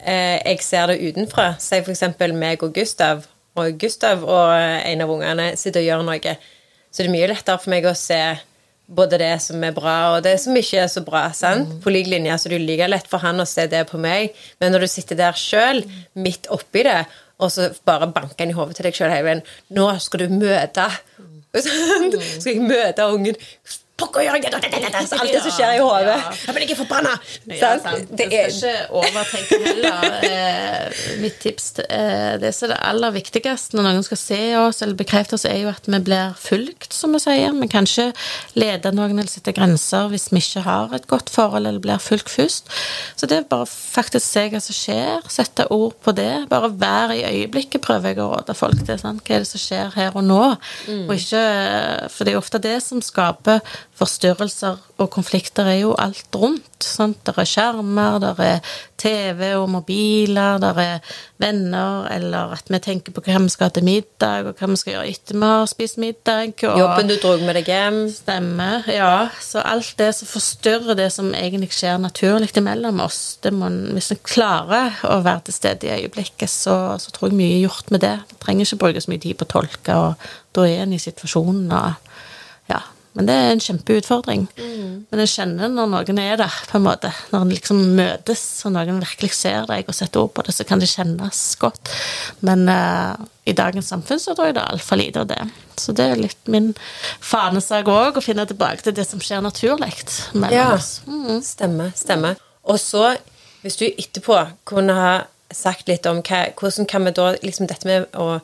eh, 0.00 0.40
jeg 0.40 0.64
ser 0.64 0.92
det 0.92 1.00
utenfra, 1.00 1.54
si 1.60 1.80
f.eks. 1.80 2.04
meg 2.32 2.64
og 2.64 2.74
Gustav, 2.76 3.24
og 3.54 3.78
Gustav 3.80 4.24
og 4.24 4.52
en 4.56 5.04
av 5.04 5.12
ungene 5.12 5.52
sitter 5.60 5.84
og 5.84 5.88
gjør 5.88 6.06
noe, 6.08 6.36
så 6.90 7.02
det 7.02 7.08
er 7.08 7.14
mye 7.14 7.30
lettere 7.30 7.60
for 7.60 7.74
meg 7.74 7.86
å 7.86 7.96
se 7.98 8.20
både 8.86 9.18
det 9.20 9.32
som 9.42 9.62
er 9.64 9.74
bra, 9.76 9.96
og 10.14 10.24
det 10.26 10.34
som 10.42 10.56
ikke 10.56 10.82
er 10.82 10.88
så 10.92 11.02
bra. 11.04 11.26
sant? 11.32 11.78
På 11.84 11.92
lik 11.92 12.08
linje, 12.10 12.38
så 12.38 12.52
det 12.52 12.58
er 12.58 12.66
like 12.66 12.88
lett 12.90 13.08
for 13.10 13.24
han 13.24 13.40
å 13.40 13.48
se 13.48 13.66
det 13.70 13.86
på 13.90 14.00
meg, 14.00 14.34
men 14.60 14.74
når 14.74 14.84
du 14.84 14.90
sitter 14.92 15.18
der 15.18 15.38
sjøl, 15.38 15.84
midt 16.14 16.50
oppi 16.52 16.84
det, 16.86 17.04
og 17.42 17.50
så 17.50 17.70
bare 17.86 18.10
banker 18.14 18.44
han 18.44 18.52
i 18.52 18.56
hodet 18.56 18.76
til 18.78 18.86
deg 18.86 18.94
sjøl 18.94 19.10
hele 19.10 19.24
veien 19.26 19.40
Nå 19.74 19.88
skal 19.98 20.22
du 20.22 20.36
møte 20.38 20.84
Skal 21.64 22.52
jeg 22.52 22.62
møte 22.62 23.08
ungen? 23.10 23.38
Pokker 23.94 24.24
gjør 24.26 24.40
jeg 24.42 24.50
det? 24.50 25.00
Så 25.06 25.18
Alt 25.22 25.30
det 25.30 25.40
som 25.44 25.52
skjer 25.54 25.76
i 25.76 25.82
hodet. 25.82 26.16
Jeg 26.48 26.54
blir 26.56 26.64
ikke 26.66 26.76
forbanna! 26.80 27.12
Ja. 27.46 27.68
Det 27.78 28.08
Det 28.18 28.26
er 28.26 28.48
ikke 28.50 28.72
overtenke 28.90 29.58
heller. 29.62 30.16
Eh, 30.26 31.02
mitt 31.22 31.36
tips 31.42 31.68
eh, 31.84 32.34
Det 32.42 32.50
som 32.56 32.66
er 32.66 32.72
det 32.72 32.78
aller 32.88 33.14
viktigste 33.14 33.78
når 33.78 33.86
noen 33.86 34.06
skal 34.06 34.18
se 34.18 34.40
oss 34.58 34.82
eller 34.82 34.98
bekrefte 34.98 35.38
oss, 35.38 35.44
er 35.46 35.60
jo 35.62 35.70
at 35.70 35.86
vi 35.86 36.00
blir 36.08 36.34
fulgt, 36.40 36.90
som 36.96 37.14
vi 37.14 37.20
sier. 37.22 37.54
Vi 37.60 37.68
kan 37.70 37.86
ikke 37.86 38.08
lede 38.58 38.92
noen 38.96 39.14
eller 39.14 39.30
sette 39.30 39.54
grenser 39.54 40.10
hvis 40.10 40.26
vi 40.32 40.42
ikke 40.42 40.64
har 40.66 40.96
et 40.98 41.06
godt 41.10 41.30
forhold 41.30 41.62
eller 41.70 41.82
blir 41.84 42.02
fulgt 42.02 42.32
først. 42.34 42.74
Så 43.14 43.30
det 43.30 43.38
er 43.38 43.46
bare 43.50 43.70
faktisk 43.70 44.26
se 44.26 44.48
hva 44.50 44.62
som 44.64 44.74
skjer, 44.80 45.30
sette 45.30 45.68
ord 45.70 45.94
på 46.02 46.16
det. 46.18 46.48
Bare 46.50 46.72
være 46.72 47.20
i 47.20 47.24
øyeblikket, 47.30 47.84
prøver 47.86 48.10
jeg 48.10 48.22
å 48.24 48.32
råde 48.34 48.58
folk 48.58 48.82
til. 48.82 48.98
Sant? 48.98 49.22
Hva 49.22 49.38
er 49.38 49.46
det 49.46 49.52
som 49.52 49.62
skjer 49.62 49.94
her 49.94 50.18
og 50.18 50.26
nå? 50.26 50.42
Og 51.04 51.14
ikke, 51.14 51.46
for 52.10 52.24
det 52.26 52.34
er 52.34 52.40
jo 52.40 52.42
ofte 52.42 52.62
det 52.64 52.76
som 52.82 52.98
skaper 53.04 53.62
forstyrrelser 53.94 54.80
og 54.98 55.10
konflikter, 55.10 55.68
er 55.70 55.80
jo 55.84 55.94
alt 55.98 56.34
rundt. 56.34 56.82
Sant? 56.84 57.20
Der 57.26 57.38
er 57.40 57.46
skjermer, 57.48 58.18
der 58.20 58.40
er 58.42 58.72
TV 59.00 59.54
og 59.56 59.68
mobiler, 59.70 60.58
der 60.62 60.80
er 60.82 61.14
venner, 61.40 62.08
eller 62.12 62.52
at 62.56 62.68
vi 62.70 62.80
tenker 62.82 63.14
på 63.14 63.22
hva 63.24 63.38
vi 63.42 63.52
skal 63.52 63.68
ha 63.68 63.74
til 63.74 63.86
middag, 63.86 64.48
og 64.48 64.58
hva 64.58 64.68
vi 64.72 64.78
skal 64.80 64.96
gjøre 64.96 65.12
etter 65.12 65.38
vi 65.38 65.50
har 65.52 65.70
spist 65.70 66.00
middag. 66.02 66.54
Og 66.66 66.78
jobben 66.82 67.10
du 67.10 67.16
dro 67.22 67.36
med 67.42 67.58
deg 67.60 67.70
hjem. 67.70 68.00
Stemmer, 68.14 68.88
ja. 68.90 69.12
Så 69.42 69.62
alt 69.62 69.94
det 70.00 70.10
som 70.18 70.30
forstyrrer 70.30 70.98
det 70.98 71.10
som 71.14 71.30
egentlig 71.34 71.70
skjer 71.74 72.02
naturlig 72.02 72.50
mellom 72.62 73.02
oss, 73.06 73.38
det 73.46 73.54
må, 73.54 73.70
hvis 73.94 74.12
en 74.14 74.24
klarer 74.26 74.98
å 75.06 75.20
være 75.24 75.46
til 75.48 75.58
stede 75.60 75.88
i 75.88 75.94
øyeblikket, 76.00 76.50
så, 76.50 76.96
så 76.98 77.14
tror 77.14 77.30
jeg 77.30 77.38
mye 77.38 77.60
er 77.60 77.66
gjort 77.68 77.94
med 77.94 78.02
det. 78.06 78.16
En 78.18 78.42
trenger 78.42 78.66
ikke 78.66 78.82
bruke 78.86 79.04
så 79.04 79.14
mye 79.14 79.22
tid 79.22 79.38
på 79.38 79.46
å 79.46 79.54
tolke, 79.54 80.00
og 80.00 80.28
da 80.54 80.66
er 80.66 80.82
en 80.82 80.98
i 80.98 81.02
situasjonen, 81.02 81.70
og. 81.70 82.10
Men 83.14 83.28
det 83.28 83.34
er 83.38 83.52
en 83.52 83.60
kjempeutfordring. 83.62 84.48
Men 84.58 85.20
jeg 85.22 85.30
kjenner 85.30 85.68
når 85.70 85.90
noen 85.92 86.18
er 86.18 86.38
der, 86.40 86.54
på 86.66 86.80
en 86.80 86.86
måte. 86.86 87.12
Når 87.30 87.44
en 87.44 87.52
liksom 87.54 87.82
møtes, 87.94 88.42
og 88.66 88.72
noen 88.74 88.98
virkelig 89.04 89.30
ser 89.38 89.68
deg 89.70 89.86
og 89.86 89.94
setter 89.94 90.24
ord 90.24 90.32
på 90.34 90.42
det, 90.48 90.54
så 90.56 90.66
kan 90.66 90.82
det 90.82 90.88
kjennes 90.90 91.42
godt. 91.62 91.92
Men 92.42 92.64
uh, 92.66 93.14
i 93.46 93.54
dagens 93.54 93.92
samfunn 93.92 94.18
så 94.22 94.34
tror 94.34 94.50
jeg 94.50 94.56
det 94.56 94.64
er 94.64 94.74
altfor 94.74 94.98
lite 94.98 95.22
av 95.22 95.28
det. 95.30 95.38
Så 95.78 95.94
det 95.94 96.08
er 96.10 96.22
litt 96.24 96.50
min 96.50 96.72
fanesak 97.22 97.86
òg, 97.90 98.18
å 98.18 98.24
finne 98.24 98.46
tilbake 98.50 98.82
til 98.86 98.96
det 98.98 99.06
som 99.06 99.22
skjer 99.22 99.44
naturlig 99.44 99.92
mellom 100.32 100.54
Ja, 100.56 100.66
oss. 100.74 100.96
Mm. 101.06 101.38
stemmer. 101.46 101.92
stemmer. 101.98 102.40
Og 102.66 102.80
så, 102.82 103.12
hvis 103.62 103.78
du 103.78 103.86
etterpå 103.92 104.40
kunne 104.66 104.98
ha 104.98 105.14
sagt 105.54 105.86
litt 105.90 106.06
om 106.10 106.18
hva, 106.24 106.48
hvordan 106.58 106.90
kan 106.90 107.06
vi 107.06 107.14
da 107.14 107.30
liksom 107.44 107.68
dette 107.70 107.86
med 107.86 108.08
å, 108.18 108.40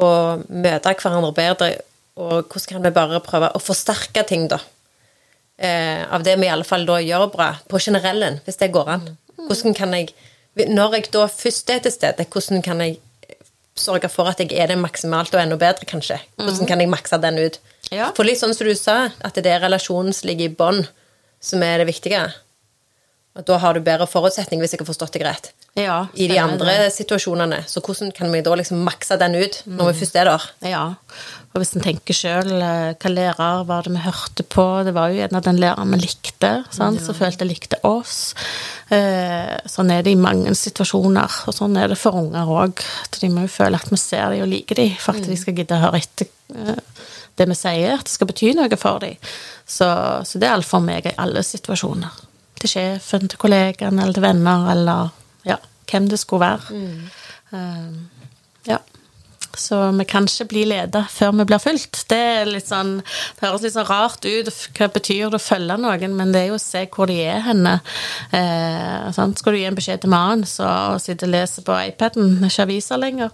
å 0.00 0.10
møte 0.48 0.94
hverandre 0.96 1.34
bedre, 1.36 1.70
og 2.18 2.50
hvordan 2.50 2.68
kan 2.72 2.86
vi 2.86 2.94
bare 2.96 3.22
prøve 3.24 3.52
å 3.54 3.62
forsterke 3.62 4.24
ting, 4.26 4.48
da? 4.50 4.58
Eh, 5.58 6.02
av 6.14 6.22
det 6.26 6.36
vi 6.38 6.46
i 6.46 6.52
alle 6.52 6.66
fall 6.66 6.86
da 6.86 6.98
gjør 7.02 7.28
bra, 7.32 7.52
på 7.70 7.80
generellen, 7.82 8.40
hvis 8.46 8.60
det 8.60 8.72
går 8.74 8.90
an. 8.94 9.06
Hvordan 9.46 9.74
kan 9.74 9.94
jeg 9.94 10.14
Når 10.58 10.94
jeg 10.96 11.10
da 11.14 11.28
først 11.30 11.70
er 11.70 11.78
til 11.78 11.92
stede, 11.94 12.24
hvordan 12.26 12.62
kan 12.66 12.80
jeg 12.82 12.96
sørge 13.78 14.08
for 14.10 14.26
at 14.26 14.40
jeg 14.42 14.50
er 14.58 14.66
det 14.66 14.78
maksimalt 14.78 15.30
og 15.34 15.40
enda 15.40 15.54
bedre, 15.54 15.86
kanskje? 15.86 16.16
Hvordan 16.34 16.66
kan 16.66 16.80
jeg 16.80 16.90
makse 16.90 17.18
den 17.22 17.38
ut? 17.38 17.60
Ja. 17.94 18.10
For 18.16 18.26
litt 18.26 18.40
sånn 18.40 18.54
som 18.56 18.66
du 18.66 18.74
sa, 18.74 19.12
at 19.22 19.38
det 19.38 19.46
er 19.46 19.62
relasjonen 19.62 20.12
som 20.12 20.26
ligger 20.26 20.48
i 20.48 20.56
bånn, 20.58 20.82
som 21.38 21.62
er 21.62 21.78
det 21.78 21.86
viktige. 21.92 22.24
Og 23.38 23.46
da 23.46 23.60
har 23.62 23.74
du 23.74 23.84
bedre 23.86 24.08
forutsetning, 24.10 24.58
hvis 24.58 24.74
jeg 24.74 24.82
har 24.82 24.90
forstått 24.90 25.14
deg 25.14 25.28
rett, 25.28 25.52
Ja, 25.78 25.98
i 26.14 26.28
de 26.30 26.38
andre 26.42 26.76
det. 26.84 26.92
situasjonene. 26.96 27.62
Så 27.70 27.82
hvordan 27.84 28.10
kan 28.16 28.32
vi 28.32 28.42
da 28.44 28.54
liksom 28.58 28.82
makse 28.86 29.18
den 29.20 29.36
ut, 29.38 29.62
når 29.66 29.92
vi 29.92 30.00
først 30.00 30.18
er 30.18 30.30
der? 30.32 30.48
Ja, 30.66 30.84
og 31.58 31.62
hvis 31.62 31.72
en 31.74 31.82
tenker 31.82 32.14
sjøl, 32.14 32.50
hva 32.60 33.10
lærer 33.10 33.62
var 33.66 33.86
det 33.86 33.94
vi 33.94 34.02
hørte 34.04 34.44
på? 34.46 34.64
Det 34.86 34.92
var 34.94 35.10
jo 35.10 35.24
en 35.24 35.38
av 35.38 35.46
den 35.46 35.56
læreren 35.58 35.94
vi 35.94 36.02
likte, 36.04 36.50
sant? 36.74 37.00
som 37.02 37.16
følte 37.16 37.48
likte 37.48 37.80
oss. 37.88 38.34
Eh, 38.94 39.56
sånn 39.68 39.90
er 39.90 40.04
det 40.04 40.12
i 40.14 40.20
mange 40.20 40.52
situasjoner, 40.54 41.40
og 41.48 41.56
sånn 41.56 41.78
er 41.80 41.90
det 41.90 41.98
for 41.98 42.20
unger 42.20 42.52
òg. 42.52 42.84
De 43.16 43.30
må 43.32 43.46
jo 43.46 43.54
føle 43.56 43.80
at 43.80 43.90
vi 43.90 43.98
ser 44.00 44.34
dem 44.34 44.44
og 44.44 44.52
liker 44.52 44.78
dem, 44.78 44.94
for 45.00 45.18
at 45.18 45.26
de 45.26 45.40
skal 45.40 45.56
gidde 45.56 45.78
å 45.78 45.82
høre 45.88 46.02
etter 46.04 46.28
eh, 46.54 46.82
det 47.38 47.48
vi 47.48 47.56
sier, 47.58 47.96
at 47.96 48.06
det 48.06 48.14
skal 48.14 48.30
bety 48.30 48.52
noe 48.58 48.80
for 48.80 49.02
dem. 49.02 49.16
Så, 49.64 49.88
så 50.28 50.40
det 50.40 50.50
er 50.50 50.58
alt 50.58 50.68
for 50.68 50.84
meg 50.84 51.08
i 51.08 51.16
alle 51.18 51.42
situasjoner. 51.46 52.24
Til 52.58 52.74
sjefen, 52.74 53.26
til 53.30 53.40
kollegaen 53.40 53.98
eller 53.98 54.16
til 54.16 54.24
venner, 54.26 54.68
eller 54.74 55.10
hvem 55.90 56.08
det 56.10 56.20
skulle 56.20 56.46
være. 56.46 56.84
Eh, 57.52 57.90
ja. 58.68 58.78
Så 59.58 59.90
vi 59.90 60.04
kan 60.04 60.26
ikke 60.28 60.44
bli 60.52 60.62
leda 60.70 61.02
før 61.10 61.32
vi 61.40 61.46
blir 61.48 61.60
fulgt. 61.62 62.04
Det 62.10 62.18
er 62.18 62.50
sånn, 62.62 62.98
det 63.00 63.42
høres 63.42 63.64
litt 63.64 63.74
sånn 63.74 63.88
rart 63.88 64.26
ut. 64.26 64.50
Hva 64.76 64.88
betyr 64.94 65.32
det 65.32 65.38
å 65.40 65.42
følge 65.42 65.78
noen? 65.82 66.14
Men 66.18 66.32
det 66.34 66.44
er 66.44 66.50
jo 66.52 66.58
å 66.58 66.62
se 66.62 66.84
hvor 66.94 67.10
de 67.10 67.16
er 67.26 67.42
henne. 67.46 67.78
Eh, 68.30 69.08
sant? 69.16 69.40
Skal 69.40 69.56
du 69.56 69.60
gi 69.60 69.66
en 69.70 69.78
beskjed 69.78 70.04
til 70.04 70.12
mannen 70.14 70.46
og 70.46 71.02
sitte 71.02 71.26
og 71.26 71.34
lese 71.34 71.64
på 71.66 71.78
iPaden, 71.90 72.38
ikke 72.46 72.68
aviser 72.68 73.02
lenger, 73.02 73.32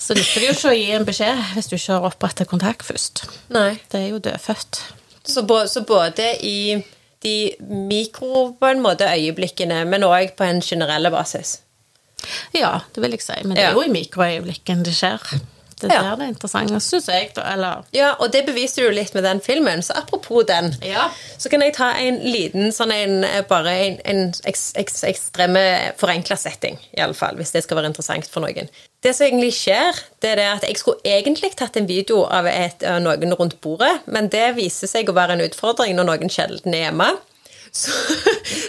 så 0.00 0.16
nytter 0.18 0.42
det 0.42 0.48
jo 0.48 0.56
ikke 0.56 0.72
å 0.72 0.78
gi 0.78 0.90
en 0.96 1.08
beskjed 1.08 1.44
hvis 1.54 1.70
du 1.70 1.76
ikke 1.78 1.98
har 1.98 2.08
opprettet 2.10 2.50
kontakt 2.50 2.86
først. 2.86 3.24
Nei. 3.54 3.74
Det 3.92 4.02
er 4.02 4.08
jo 4.10 4.22
dødfødt. 4.24 4.82
Så, 5.22 5.44
så 5.70 5.86
både 5.86 6.32
i 6.42 6.80
de 7.22 7.36
mikro, 7.60 8.54
på 8.56 8.66
en 8.66 8.80
måte, 8.82 9.06
øyeblikkene, 9.06 9.84
men 9.84 10.06
òg 10.08 10.32
på 10.38 10.46
en 10.46 10.62
generell 10.64 11.10
basis. 11.12 11.60
Ja, 12.56 12.80
det 12.94 13.02
vil 13.04 13.10
jeg 13.16 13.22
si. 13.22 13.38
Men 13.44 13.56
det 13.56 13.64
er 13.64 13.72
jo 13.78 13.86
i 13.86 13.92
mikroøyeblikken 13.94 14.84
det 14.86 14.94
skjer. 14.96 15.40
Det 15.80 15.88
er 15.90 15.94
Ja. 15.94 16.00
der 16.10 16.16
det 16.16 16.24
er 16.26 16.32
interessant, 16.34 16.82
syns 16.84 17.06
jeg, 17.08 17.30
da. 17.34 17.40
Eller 17.54 17.84
Ja, 17.96 18.10
og 18.20 18.32
det 18.32 18.42
beviste 18.44 18.82
du 18.84 18.90
litt 18.92 19.14
med 19.14 19.24
den 19.24 19.40
filmen, 19.40 19.80
så 19.82 19.94
apropos 19.96 20.44
den, 20.44 20.74
Ja. 20.82 21.08
så 21.38 21.48
kan 21.48 21.62
jeg 21.62 21.72
ta 21.74 21.94
en 21.96 22.18
liten 22.20 22.68
sånn 22.70 22.92
en 22.92 23.24
eh, 23.24 23.40
bare 23.48 23.70
en, 23.86 23.96
en 24.04 24.34
ekst, 24.44 24.76
eks, 24.76 25.02
ekstreme 25.04 25.94
forenkla 25.96 26.36
setting, 26.36 26.76
iallfall, 26.98 27.34
hvis 27.36 27.52
det 27.52 27.62
skal 27.64 27.78
være 27.78 27.86
interessant 27.94 28.28
for 28.28 28.40
noen. 28.44 28.68
Det 29.02 29.14
som 29.16 29.26
egentlig 29.26 29.54
skjer, 29.56 30.02
det 30.20 30.30
er 30.32 30.36
det 30.36 30.48
at 30.58 30.68
jeg 30.68 30.76
skulle 30.76 31.00
egentlig 31.02 31.54
tatt 31.56 31.76
en 31.80 31.86
video 31.88 32.26
av 32.28 32.44
et, 32.46 32.82
av 32.84 33.00
noen 33.00 33.32
rundt 33.40 33.58
bordet, 33.62 34.02
men 34.06 34.28
det 34.28 34.54
viser 34.56 34.86
seg 34.86 35.08
å 35.08 35.16
være 35.16 35.32
en 35.38 35.46
utfordring 35.48 35.96
når 35.96 36.04
noen 36.12 36.28
sjelden 36.28 36.74
er 36.74 36.90
hjemme. 36.90 37.08
Så, 37.72 37.94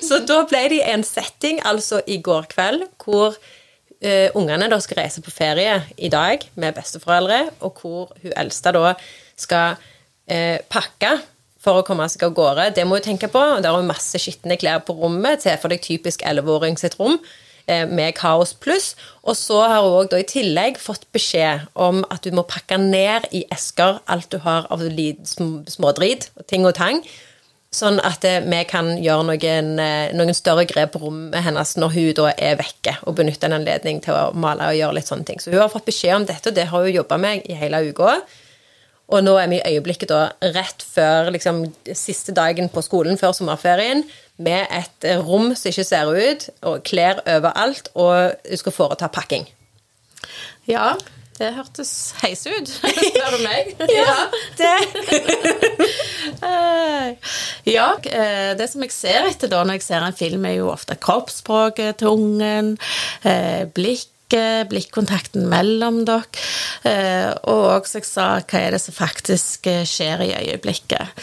så 0.07 0.21
da 0.29 0.43
ble 0.49 0.65
det 0.73 0.83
en 0.91 1.03
setting, 1.07 1.61
altså 1.65 2.01
i 2.07 2.19
går 2.21 2.49
kveld, 2.51 2.85
hvor 3.03 3.33
uh, 3.37 4.29
ungene 4.37 4.69
da 4.71 4.79
skal 4.83 5.03
reise 5.03 5.23
på 5.25 5.33
ferie 5.33 5.79
i 5.97 6.11
dag 6.13 6.43
med 6.55 6.77
besteforeldre, 6.77 7.43
og 7.65 7.81
hvor 7.81 8.15
hun 8.21 8.35
eldste 8.37 8.73
da 8.77 8.95
skal 9.39 9.77
uh, 9.77 10.57
pakke 10.69 11.15
for 11.61 11.79
å 11.79 11.85
komme 11.85 12.07
seg 12.09 12.25
av 12.25 12.35
gårde. 12.37 12.71
Det 12.75 12.85
må 12.87 12.97
hun 12.97 13.05
tenke 13.05 13.29
på. 13.31 13.41
og 13.41 13.61
Det 13.61 13.69
har 13.69 13.77
hun 13.77 13.89
masse 13.89 14.17
skitne 14.21 14.57
klær 14.59 14.81
på 14.85 14.95
rommet. 14.97 15.43
Se 15.43 15.53
for 15.61 15.73
deg 15.73 15.83
typisk 15.85 16.25
11-åring 16.25 16.77
sitt 16.81 16.97
rom 16.99 17.19
eh, 17.67 17.85
med 17.85 18.15
kaos 18.17 18.55
pluss. 18.57 18.95
Og 19.21 19.37
så 19.37 19.59
har 19.61 19.85
hun 19.85 20.09
da 20.11 20.21
i 20.21 20.27
tillegg 20.27 20.81
fått 20.81 21.05
beskjed 21.13 21.67
om 21.77 22.01
at 22.09 22.25
du 22.25 22.33
må 22.33 22.47
pakke 22.49 22.79
ned 22.81 23.29
i 23.29 23.43
esker 23.53 24.01
alt 24.09 24.31
du 24.33 24.39
har 24.41 24.65
av 24.73 24.81
smådrit 24.81 26.31
og 26.33 26.47
ting 26.49 26.65
og 26.65 26.73
tang. 26.81 27.03
Sånn 27.71 28.01
at 28.03 28.25
eh, 28.27 28.41
vi 28.43 28.57
kan 28.67 28.89
gjøre 28.99 29.23
noen, 29.29 29.69
eh, 29.79 30.09
noen 30.11 30.35
større 30.35 30.65
grep 30.67 30.91
på 30.91 30.99
rommet 31.05 31.39
hennes 31.45 31.69
når 31.79 31.93
hun 31.93 32.09
da 32.17 32.31
er 32.35 32.57
vekke, 32.59 32.97
og 33.07 33.15
benytte 33.15 33.47
en 33.47 33.55
anledning 33.61 34.01
til 34.03 34.11
å 34.11 34.33
male 34.35 34.67
og 34.73 34.75
gjøre 34.75 34.97
litt 34.97 35.07
sånne 35.07 35.23
ting. 35.29 35.39
Så 35.39 35.53
hun 35.53 35.61
har 35.61 35.71
fått 35.71 35.87
beskjed 35.87 36.17
om 36.17 36.25
dette, 36.27 36.51
og 36.51 36.57
det 36.57 36.65
har 36.67 36.83
hun 36.83 36.97
jobba 36.97 37.19
med 37.23 37.47
i 37.47 37.55
hele 37.55 37.79
uka. 37.87 38.17
Og 39.11 39.23
nå 39.23 39.37
er 39.39 39.47
vi 39.51 39.61
i 39.61 39.71
øyeblikket 39.71 40.11
da 40.11 40.19
rett 40.51 40.83
før 40.83 41.31
liksom, 41.31 41.63
siste 41.95 42.35
dagen 42.35 42.67
på 42.71 42.83
skolen 42.83 43.19
før 43.19 43.31
sommerferien, 43.39 44.03
med 44.35 44.67
et 44.67 45.07
rom 45.23 45.55
som 45.55 45.71
ikke 45.71 45.87
ser 45.87 46.11
ut, 46.11 46.45
og 46.67 46.83
klær 46.87 47.23
overalt, 47.23 47.87
og 47.95 48.35
hun 48.35 48.63
skal 48.65 48.75
foreta 48.75 49.11
pakking. 49.15 49.47
Ja, 50.67 50.97
det 51.39 51.51
hørtes 51.55 51.91
heis 52.21 52.43
ut, 52.45 52.69
spør 53.11 53.37
du 53.37 53.43
meg. 53.45 53.73
det 54.59 54.75
Eh, 56.41 57.13
Ja, 57.69 57.87
eh, 58.09 58.53
det 58.57 58.67
som 58.71 58.81
jeg 58.85 58.93
ser 58.93 59.27
etter 59.29 59.49
da 59.51 59.61
når 59.65 59.77
jeg 59.79 59.85
ser 59.85 60.05
en 60.05 60.15
film, 60.17 60.45
er 60.49 60.57
jo 60.59 60.71
ofte 60.73 60.97
kroppsspråket 60.97 61.99
til 62.01 62.09
ungen, 62.15 62.71
eh, 63.27 63.67
blikket, 63.69 64.69
blikkontakten 64.71 65.45
mellom 65.51 66.01
dere, 66.07 66.23
eh, 66.87 67.29
og 67.51 67.65
også 67.81 67.99
jeg 67.99 68.07
sa 68.09 68.27
hva 68.41 68.61
er 68.61 68.77
det 68.77 68.81
som 68.81 68.95
faktisk 68.97 69.69
skjer 69.85 70.25
i 70.25 70.31
øyeblikket. 70.39 71.13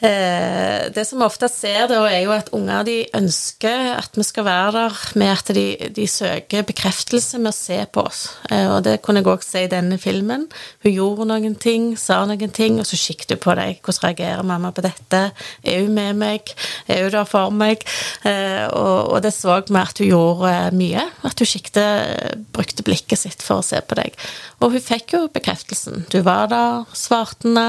Eh, 0.00 0.92
det 0.94 1.04
som 1.04 1.18
vi 1.18 1.26
ofte 1.26 1.48
ser, 1.50 1.88
da, 1.90 2.04
er 2.06 2.20
jo 2.22 2.30
at 2.30 2.52
unger 2.54 2.84
de 2.86 2.96
ønsker 3.18 3.96
at 3.96 4.14
vi 4.14 4.22
skal 4.26 4.46
være 4.46 4.72
der 4.76 4.98
med 5.18 5.32
at 5.32 5.50
de, 5.56 5.64
de 5.94 6.04
søker 6.06 6.66
bekreftelse 6.68 7.40
med 7.42 7.50
å 7.50 7.56
se 7.56 7.78
på 7.90 8.04
oss. 8.06 8.20
Eh, 8.46 8.68
og 8.70 8.84
det 8.86 9.00
kunne 9.02 9.24
jeg 9.24 9.30
òg 9.32 9.42
se 9.42 9.64
i 9.66 9.70
denne 9.72 9.98
filmen. 9.98 10.46
Hun 10.86 10.94
gjorde 10.94 11.26
noen 11.32 11.56
ting, 11.58 11.90
sa 11.98 12.20
noen 12.30 12.54
ting, 12.54 12.78
og 12.78 12.86
så 12.86 12.98
kikket 13.00 13.34
hun 13.34 13.42
på 13.42 13.56
deg. 13.58 13.80
Hvordan 13.82 14.06
reagerer 14.06 14.46
mamma 14.46 14.70
på 14.74 14.86
dette? 14.86 15.24
Er 15.66 15.82
hun 15.82 15.98
med 15.98 16.22
meg? 16.22 16.54
Er 16.86 17.08
hun 17.08 17.16
der 17.16 17.26
for 17.26 17.54
meg? 17.54 17.82
Eh, 18.22 18.68
og, 18.70 19.16
og 19.16 19.26
det 19.26 19.34
så 19.34 19.58
vi 19.66 19.82
at 19.82 19.98
hun 19.98 20.12
gjorde 20.12 20.54
mye. 20.78 21.08
At 21.26 21.42
hun 21.42 21.52
kikket, 21.56 22.38
brukte 22.54 22.86
blikket 22.86 23.24
sitt 23.24 23.42
for 23.42 23.58
å 23.58 23.66
se 23.66 23.82
på 23.82 23.98
deg. 23.98 24.14
Og 24.62 24.76
hun 24.76 24.82
fikk 24.82 25.16
jo 25.16 25.24
bekreftelsen. 25.34 26.06
Du 26.12 26.20
var 26.26 26.46
der, 26.54 26.86
svarte 26.94 27.48
henne, 27.48 27.66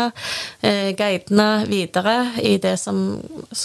guidende 0.97 1.49
videre 1.69 2.18
i 2.43 2.57
det 2.61 2.75
som 2.81 3.21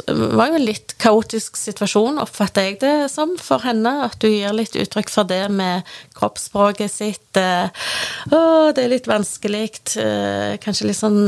var 0.09 0.53
jo 0.53 0.61
en 0.61 0.67
litt 0.67 0.97
kaotisk 1.03 1.59
situasjon, 1.59 2.21
oppfatter 2.23 2.69
jeg 2.69 2.81
det 2.85 2.95
som, 3.13 3.35
for 3.41 3.65
henne. 3.67 3.97
At 4.07 4.21
du 4.23 4.29
gir 4.31 4.55
litt 4.57 4.77
uttrykk 4.79 5.13
for 5.13 5.29
det 5.29 5.43
med 5.53 5.85
kroppsspråket 6.17 6.93
sitt. 6.93 7.41
Eh, 7.41 7.69
å, 8.31 8.41
det 8.75 8.87
er 8.87 8.95
litt 8.95 9.11
vanskelig. 9.11 9.65
Eh, 10.01 10.57
kanskje 10.63 10.89
litt 10.91 11.01
sånn 11.01 11.23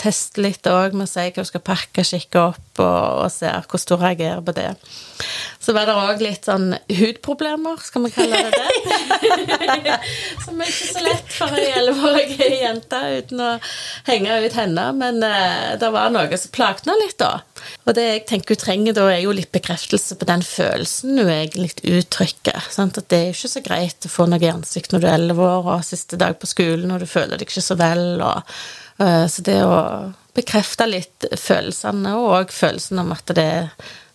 test 0.00 0.22
teste 0.22 0.42
litt 0.42 0.66
òg 0.70 0.94
med 0.94 1.08
å 1.08 1.10
si 1.10 1.24
hva 1.28 1.42
du 1.42 1.48
skal 1.48 1.64
pakke, 1.64 2.04
skikke 2.06 2.40
opp 2.52 2.80
og, 2.82 3.24
og 3.24 3.30
se 3.32 3.50
hvordan 3.50 3.88
du 3.88 3.94
reagerer 4.02 4.44
på 4.44 4.54
det. 4.56 4.70
Så 5.62 5.72
var 5.76 5.86
det 5.86 5.94
òg 5.94 6.22
litt 6.24 6.48
sånn 6.48 6.72
hudproblemer, 6.90 7.78
skal 7.86 8.02
vi 8.02 8.10
kalle 8.16 8.40
det 8.48 8.58
det. 8.58 9.98
Som 10.44 10.58
er 10.58 10.70
ikke 10.72 10.88
så 10.88 11.02
lett 11.04 11.28
for 11.30 11.54
ei 11.54 11.68
elleveårig 11.70 12.38
jente 12.40 13.02
uten 13.20 13.42
å 13.44 13.50
henge 14.08 14.40
ut 14.42 14.56
henne, 14.58 14.86
men 14.98 15.22
uh, 15.22 15.76
det 15.78 15.90
var 15.94 16.10
noe 16.10 16.40
som 16.40 16.54
plagde 16.54 16.88
henne 16.88 16.98
litt, 17.04 17.18
da. 17.22 17.44
Og 17.86 17.94
det 17.94 18.08
jeg 18.08 18.24
tenker 18.32 18.56
hun 18.56 18.62
trenger 18.64 18.96
da, 18.98 19.06
er 19.12 19.22
jo 19.22 19.36
litt 19.36 19.52
bekreftelse 19.54 20.18
på 20.18 20.26
den 20.28 20.42
følelsen 20.42 21.22
hun 21.22 21.30
egentlig 21.30 21.70
uttrykker. 21.86 22.66
Sant? 22.74 22.98
At 22.98 23.10
det 23.12 23.20
er 23.20 23.30
ikke 23.36 23.54
så 23.54 23.62
greit 23.62 24.08
å 24.08 24.10
få 24.10 24.26
noe 24.30 24.42
i 24.42 24.50
ansiktet 24.50 24.96
når 24.96 25.04
du 25.04 25.08
er 25.08 25.18
elleve 25.20 25.46
år 25.46 25.70
og 25.76 25.86
siste 25.86 26.18
dag 26.18 26.34
på 26.42 26.50
skolen 26.50 26.90
og 26.90 27.04
du 27.04 27.06
føler 27.06 27.38
deg 27.38 27.46
ikke 27.46 27.62
så 27.62 27.78
vel. 27.78 28.18
Og, 28.18 28.58
uh, 28.98 29.24
så 29.30 29.46
det 29.46 29.60
å 29.62 29.78
bekrefte 30.34 30.88
litt 30.88 31.26
følelsene, 31.38 32.16
og 32.18 32.50
følelsen 32.50 33.02
om 33.02 33.12
at 33.14 33.30
det, 33.36 33.50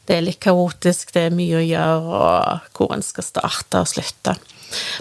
det 0.08 0.18
er 0.18 0.26
litt 0.26 0.40
kaotisk, 0.44 1.12
det 1.16 1.28
er 1.28 1.36
mye 1.36 1.60
å 1.60 1.66
gjøre, 1.66 2.20
og 2.20 2.78
hvor 2.78 2.94
en 2.96 3.06
skal 3.06 3.26
starte 3.28 3.84
og 3.84 3.90
slutte. 3.92 4.38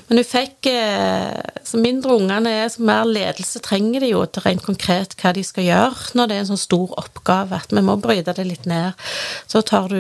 Men 0.07 0.21
hun 0.21 0.27
fikk 0.27 0.69
eh, 0.71 1.40
Så 1.66 1.81
mindre 1.83 2.14
ungene 2.21 2.53
er, 2.62 2.69
så 2.71 2.85
mer 2.87 3.09
ledelse 3.09 3.59
trenger 3.64 4.05
de 4.05 4.12
jo 4.12 4.23
til 4.31 4.45
rent 4.45 4.62
konkret 4.62 5.16
hva 5.19 5.33
de 5.35 5.42
skal 5.47 5.66
gjøre 5.66 6.14
når 6.14 6.29
det 6.29 6.37
er 6.37 6.45
en 6.45 6.51
sånn 6.53 6.62
stor 6.62 6.95
oppgave 7.03 7.59
at 7.59 7.75
vi 7.75 7.83
må 7.83 7.97
bryte 7.99 8.37
det 8.37 8.47
litt 8.47 8.69
ned. 8.71 8.95
Så 9.51 9.64
tar 9.66 9.90
du 9.90 9.99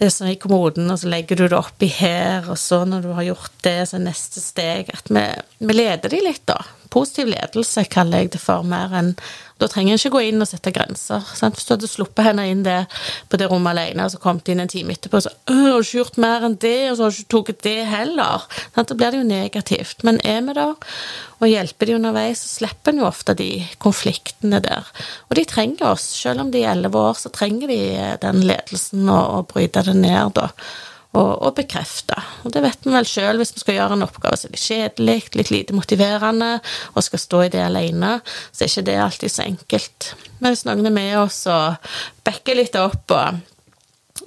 det 0.00 0.08
som 0.10 0.26
er 0.26 0.34
i 0.34 0.40
kommoden, 0.40 0.88
og 0.90 0.98
så 0.98 1.10
legger 1.12 1.38
du 1.38 1.44
det 1.44 1.58
oppi 1.58 1.86
her, 1.92 2.48
og 2.50 2.56
så 2.58 2.80
når 2.88 3.04
du 3.04 3.10
har 3.12 3.26
gjort 3.28 3.58
det, 3.66 3.76
så 3.86 3.98
er 3.98 4.06
neste 4.06 4.40
steg 4.42 4.88
at 4.94 5.12
vi, 5.12 5.26
vi 5.60 5.76
leder 5.76 6.10
de 6.10 6.22
litt, 6.24 6.42
da. 6.48 6.56
Positiv 6.92 7.32
ledelse 7.32 7.86
kaller 7.90 8.24
jeg 8.24 8.34
det 8.36 8.42
for, 8.42 8.66
mer 8.68 8.92
enn 8.98 9.14
da 9.62 9.68
trenger 9.70 9.94
en 9.94 10.00
ikke 10.00 10.16
gå 10.16 10.22
inn 10.26 10.42
og 10.42 10.48
sette 10.50 10.72
grenser. 10.74 11.22
Sant? 11.38 11.54
Hvis 11.54 11.68
du 11.68 11.74
hadde 11.76 11.90
sluppet 11.90 12.26
henne 12.26 12.48
inn 12.50 12.64
det, 12.66 12.80
på 13.30 13.38
det 13.38 13.46
rommet 13.50 13.76
alene, 13.76 14.06
og 14.06 14.14
så 14.14 14.20
kommet 14.22 14.50
inn 14.50 14.62
en 14.62 14.70
time 14.70 14.96
etterpå 14.96 15.20
og 15.20 15.26
så 15.26 15.32
har 15.52 15.76
du 15.76 15.86
ikke 15.86 16.00
gjort 16.00 16.20
mer 16.24 16.46
enn 16.48 16.58
det, 16.62 16.78
og 16.90 16.98
så 16.98 17.06
har 17.06 17.14
du 17.14 17.20
ikke 17.22 17.52
tatt 17.52 17.66
det 17.68 17.76
heller. 17.92 18.46
Sant? 18.74 18.90
Da 18.90 18.98
blir 18.98 19.14
det 19.14 19.22
jo 19.22 19.28
negativt. 19.28 20.02
Men 20.08 20.18
er 20.26 20.42
vi 20.48 20.56
der 20.58 20.74
og 21.42 21.50
hjelper 21.50 21.88
de 21.88 21.98
underveis, 21.98 22.42
så 22.42 22.62
slipper 22.62 22.92
en 22.92 23.02
jo 23.02 23.08
ofte 23.08 23.34
de 23.38 23.50
konfliktene 23.82 24.62
der. 24.62 24.88
Og 25.28 25.38
de 25.38 25.46
trenger 25.48 25.92
oss. 25.92 26.06
Selv 26.22 26.44
om 26.44 26.52
de 26.54 26.62
er 26.62 26.74
elleve 26.74 26.98
år, 26.98 27.18
så 27.18 27.32
trenger 27.34 27.70
de 27.70 27.82
den 28.22 28.42
ledelsen 28.46 29.06
og, 29.08 29.38
og 29.38 29.52
bryte 29.54 29.84
det 29.86 29.98
ned, 29.98 30.34
da 30.38 30.50
og, 31.12 31.30
og 31.44 31.54
bekrefte. 31.58 32.16
Og 32.42 32.54
det 32.54 32.62
vet 32.64 32.86
vi 32.86 32.94
vel 32.94 33.08
sjøl, 33.08 33.40
hvis 33.40 33.54
vi 33.56 33.62
skal 33.62 33.78
gjøre 33.78 33.98
en 33.98 34.06
oppgave 34.06 34.38
som 34.40 34.48
er 34.48 34.56
litt 34.56 34.66
kjedelig, 34.66 35.18
litt 35.38 35.52
lite 35.52 35.76
motiverende, 35.76 36.52
og 36.94 37.06
skal 37.06 37.22
stå 37.22 37.44
i 37.46 37.52
det 37.52 37.62
alene, 37.66 38.16
så 38.50 38.64
er 38.64 38.72
ikke 38.72 38.88
det 38.88 38.98
alltid 39.04 39.34
så 39.34 39.46
enkelt. 39.46 40.12
Men 40.40 40.54
hvis 40.54 40.66
noen 40.68 40.88
er 40.88 40.96
med 40.96 41.16
oss 41.20 41.44
og 41.52 41.92
backer 42.26 42.58
litt 42.58 42.78
opp 42.80 43.16
og 43.16 43.48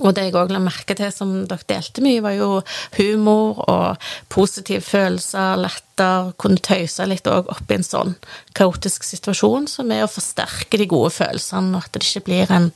og 0.01 0.15
det 0.15 0.25
jeg 0.25 0.35
òg 0.35 0.51
la 0.51 0.59
merke 0.59 0.95
til 0.97 1.11
som 1.13 1.29
dere 1.47 1.67
delte 1.69 2.03
mye, 2.03 2.23
var 2.23 2.33
jo 2.35 2.49
humor 2.97 3.61
og 3.69 4.07
positive 4.33 4.83
følelser, 4.83 5.61
latter, 5.61 6.33
kunne 6.41 6.59
tøyse 6.63 7.05
litt 7.07 7.29
òg 7.31 7.47
oppi 7.53 7.77
en 7.77 7.85
sånn 7.85 8.15
kaotisk 8.57 9.05
situasjon, 9.07 9.69
som 9.71 9.93
er 9.95 10.03
å 10.03 10.11
forsterke 10.11 10.81
de 10.81 10.89
gode 10.91 11.13
følelsene, 11.15 11.77
og 11.77 11.85
at 11.85 11.95
det 11.95 12.03
ikke 12.03 12.25
blir 12.27 12.51
en, 12.55 12.71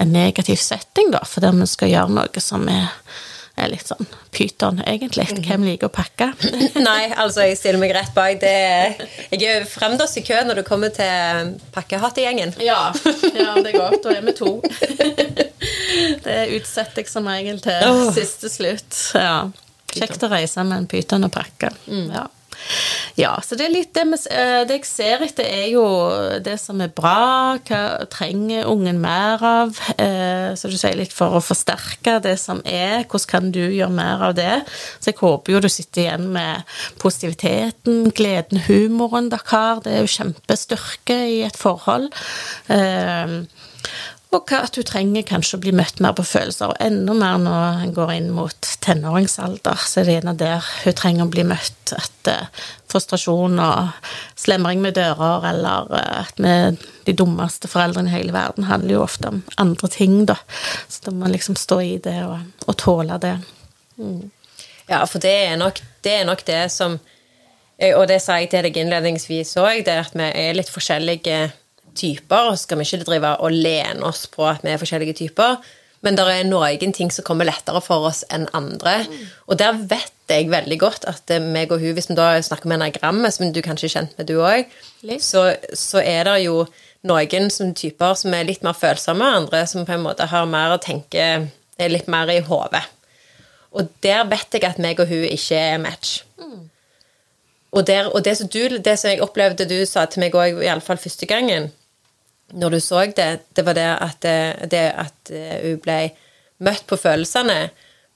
en 0.00 0.12
negativ 0.12 0.58
setting, 0.62 1.12
da, 1.14 1.22
for 1.28 1.44
der 1.44 1.54
vi 1.54 1.70
skal 1.70 1.92
gjøre 1.92 2.16
noe 2.18 2.42
som 2.42 2.66
er 2.72 2.90
er 3.56 3.70
litt 3.72 3.88
sånn 3.88 4.06
pyton, 4.34 4.80
egentlig. 4.84 5.26
Mhm. 5.32 5.42
Hvem 5.46 5.66
liker 5.70 5.90
å 5.90 5.94
pakke? 5.94 6.30
Nei, 6.88 7.08
altså, 7.16 7.46
jeg 7.46 7.58
stiller 7.60 7.80
meg 7.82 7.94
rett 7.96 8.12
bak. 8.16 8.38
Det 8.42 8.54
jeg 9.32 9.42
er 9.48 9.66
fremdeles 9.68 10.16
i 10.20 10.24
kø 10.26 10.42
når 10.46 10.60
du 10.60 10.64
kommer 10.66 10.92
til 10.94 11.54
pakkehattegjengen. 11.76 12.56
Ja, 12.64 12.90
ja, 13.32 13.54
det 13.60 13.72
er 13.72 13.78
godt. 13.78 14.02
Da 14.04 14.16
er 14.16 14.24
vi 14.26 14.36
to. 14.36 14.56
Det 16.26 16.40
utsetter 16.52 17.00
jeg 17.00 17.08
som 17.08 17.26
regel 17.30 17.58
til 17.64 17.86
oh. 17.88 18.08
siste 18.14 18.50
slutt. 18.52 18.98
Ja. 19.16 19.48
Kjekt 19.96 20.24
å 20.26 20.28
reise 20.30 20.64
med 20.66 20.82
en 20.82 20.88
pyton 20.90 21.24
og 21.26 21.32
pakke. 21.34 21.70
Mm. 21.88 22.10
Ja. 22.12 22.26
Ja, 23.16 23.32
så 23.44 23.56
det 23.56 23.66
er 23.66 23.72
litt 23.72 23.94
det, 23.96 24.04
eh, 24.30 24.62
det 24.68 24.80
jeg 24.80 24.88
ser 24.88 25.24
etter, 25.24 25.46
er 25.48 25.68
jo 25.72 25.84
det 26.44 26.58
som 26.60 26.80
er 26.84 26.92
bra. 26.92 27.56
Hva 27.64 27.80
trenger 28.12 28.68
ungen 28.68 29.00
mer 29.00 29.42
av? 29.46 29.80
Eh, 29.96 30.52
så 30.58 30.70
du 30.70 30.76
sier 30.76 30.98
litt 30.98 31.14
for 31.16 31.38
å 31.38 31.44
forsterke 31.44 32.18
det 32.24 32.36
som 32.42 32.60
er. 32.64 33.04
Hvordan 33.04 33.30
kan 33.30 33.50
du 33.54 33.62
gjøre 33.64 33.94
mer 33.96 34.26
av 34.28 34.36
det? 34.38 34.60
Så 35.00 35.12
jeg 35.12 35.20
håper 35.22 35.56
jo 35.56 35.62
du 35.64 35.70
sitter 35.72 36.04
igjen 36.04 36.28
med 36.34 36.76
positiviteten, 37.02 38.10
gleden, 38.16 38.64
humoren 38.68 39.30
dere 39.32 39.48
har. 39.52 39.80
Det 39.84 39.94
er 39.94 40.04
jo 40.04 40.14
kjempestyrke 40.18 41.20
i 41.38 41.40
et 41.48 41.56
forhold. 41.60 42.12
Eh, 42.72 43.40
og 44.36 44.52
at 44.52 44.76
du 44.76 44.82
trenger 44.84 45.24
kanskje 45.26 45.56
å 45.56 45.62
bli 45.62 45.72
møtt 45.76 46.00
mer 46.04 46.14
på 46.16 46.24
følelser, 46.26 46.72
og 46.72 46.82
enda 46.82 47.14
mer 47.16 47.38
når 47.40 47.84
en 47.86 47.94
går 47.96 48.12
inn 48.16 48.28
mot 48.36 48.68
tenåringsalder, 48.84 49.80
så 49.80 50.00
er 50.00 50.08
det 50.08 50.16
gjerne 50.18 50.34
der 50.40 50.68
hun 50.82 50.96
trenger 50.98 51.26
å 51.26 51.32
bli 51.32 51.44
møtt. 51.48 51.94
At 51.96 52.30
uh, 52.30 52.64
frustrasjon 52.90 53.60
og 53.62 54.10
slemring 54.38 54.82
med 54.84 54.96
dører, 54.98 55.48
eller 55.52 55.90
uh, 55.92 56.22
at 56.24 56.42
vi 56.42 56.54
de 57.06 57.14
dummeste 57.16 57.70
foreldrene 57.70 58.10
i 58.10 58.16
hele 58.16 58.34
verden, 58.34 58.68
handler 58.68 58.98
jo 58.98 59.04
ofte 59.06 59.30
om 59.32 59.42
andre 59.62 59.90
ting, 59.92 60.24
da. 60.28 60.38
Så 60.88 61.06
da 61.06 61.14
må 61.14 61.24
man 61.24 61.36
liksom 61.36 61.58
stå 61.58 61.80
i 61.84 61.96
det 62.02 62.18
og, 62.26 62.40
og 62.66 62.78
tåle 62.82 63.20
det. 63.22 63.36
Mm. 63.96 64.24
Ja, 64.90 65.04
for 65.08 65.22
det 65.22 65.32
er, 65.46 65.54
nok, 65.58 65.80
det 66.04 66.18
er 66.20 66.26
nok 66.28 66.44
det 66.46 66.66
som 66.70 67.00
Og 67.76 68.06
det 68.08 68.22
sa 68.24 68.38
jeg 68.40 68.48
til 68.52 68.64
deg 68.64 68.76
innledningsvis 68.80 69.50
òg, 69.60 69.82
det 69.84 69.92
er 69.92 70.06
at 70.06 70.14
vi 70.16 70.24
er 70.24 70.54
litt 70.56 70.70
forskjellige 70.72 71.50
typer, 71.96 72.50
og 72.50 72.56
så 72.56 72.66
skal 72.66 72.80
vi 72.80 72.86
ikke 72.86 73.08
drive 73.08 73.34
og 73.42 73.56
lene 73.56 74.06
oss 74.06 74.26
på 74.30 74.46
at 74.48 74.64
vi 74.64 74.72
er 74.72 74.80
forskjellige 74.80 75.18
typer. 75.24 75.58
Men 76.04 76.18
det 76.18 76.26
er 76.30 76.46
noen 76.46 76.92
ting 76.94 77.10
som 77.10 77.24
kommer 77.26 77.48
lettere 77.48 77.80
for 77.82 78.06
oss 78.06 78.22
enn 78.30 78.44
andre. 78.54 78.98
Og 79.48 79.58
der 79.58 79.78
vet 79.90 80.12
jeg 80.30 80.50
veldig 80.52 80.78
godt 80.78 81.06
at 81.08 81.30
meg 81.42 81.72
og 81.72 81.80
hun, 81.82 81.94
hvis 81.96 82.10
vi 82.10 82.18
da 82.18 82.34
snakker 82.42 82.68
med 82.68 82.80
enagrammet, 82.80 83.34
som 83.34 83.50
du 83.52 83.62
kanskje 83.64 83.88
er 83.88 83.94
kjent 83.94 84.18
med, 84.18 84.28
du 84.28 84.42
òg, 84.42 84.68
så, 85.22 85.48
så, 85.72 86.02
er 86.02 86.28
det 86.28 86.36
jo 86.44 86.66
noen 87.06 87.50
som 87.50 87.72
typer 87.74 88.14
som 88.18 88.34
er 88.34 88.46
litt 88.46 88.66
mer 88.66 88.76
følsomme, 88.76 89.32
andre 89.40 89.64
som 89.70 89.86
på 89.86 89.96
en 89.96 90.04
måte 90.04 90.28
har 90.30 90.46
mer 90.50 90.76
å 90.76 90.82
tenke 90.82 91.26
er 91.76 91.92
litt 91.92 92.08
mer 92.12 92.30
i 92.32 92.42
hodet. 92.44 92.84
Og 93.76 93.90
der 94.04 94.24
vet 94.30 94.54
jeg 94.56 94.64
at 94.64 94.80
meg 94.80 95.00
og 95.02 95.10
hun 95.10 95.26
ikke 95.28 95.58
er 95.58 95.80
match. 95.82 96.22
Mm. 96.40 96.68
Og, 97.76 97.82
der, 97.86 98.08
og 98.08 98.24
det, 98.24 98.36
som 98.38 98.48
du, 98.48 98.62
det, 98.78 98.94
som 98.98 99.10
jeg 99.10 99.20
opplevde 99.24 99.68
du 99.68 99.78
sa 99.88 100.06
til 100.08 100.24
meg 100.24 100.36
òg, 100.36 100.62
iallfall 100.64 101.00
første 101.00 101.28
gangen, 101.28 101.68
når 102.54 102.76
du 102.76 102.80
så 102.80 103.06
det, 103.16 103.30
det 103.56 103.64
var 103.66 103.74
det 103.74 103.88
at, 103.90 104.20
det, 104.22 104.70
det 104.70 104.84
at 104.94 105.34
eh, 105.34 105.58
hun 105.64 105.82
ble 105.82 105.98
møtt 106.62 106.86
på 106.88 106.98
følelsene. 107.00 107.70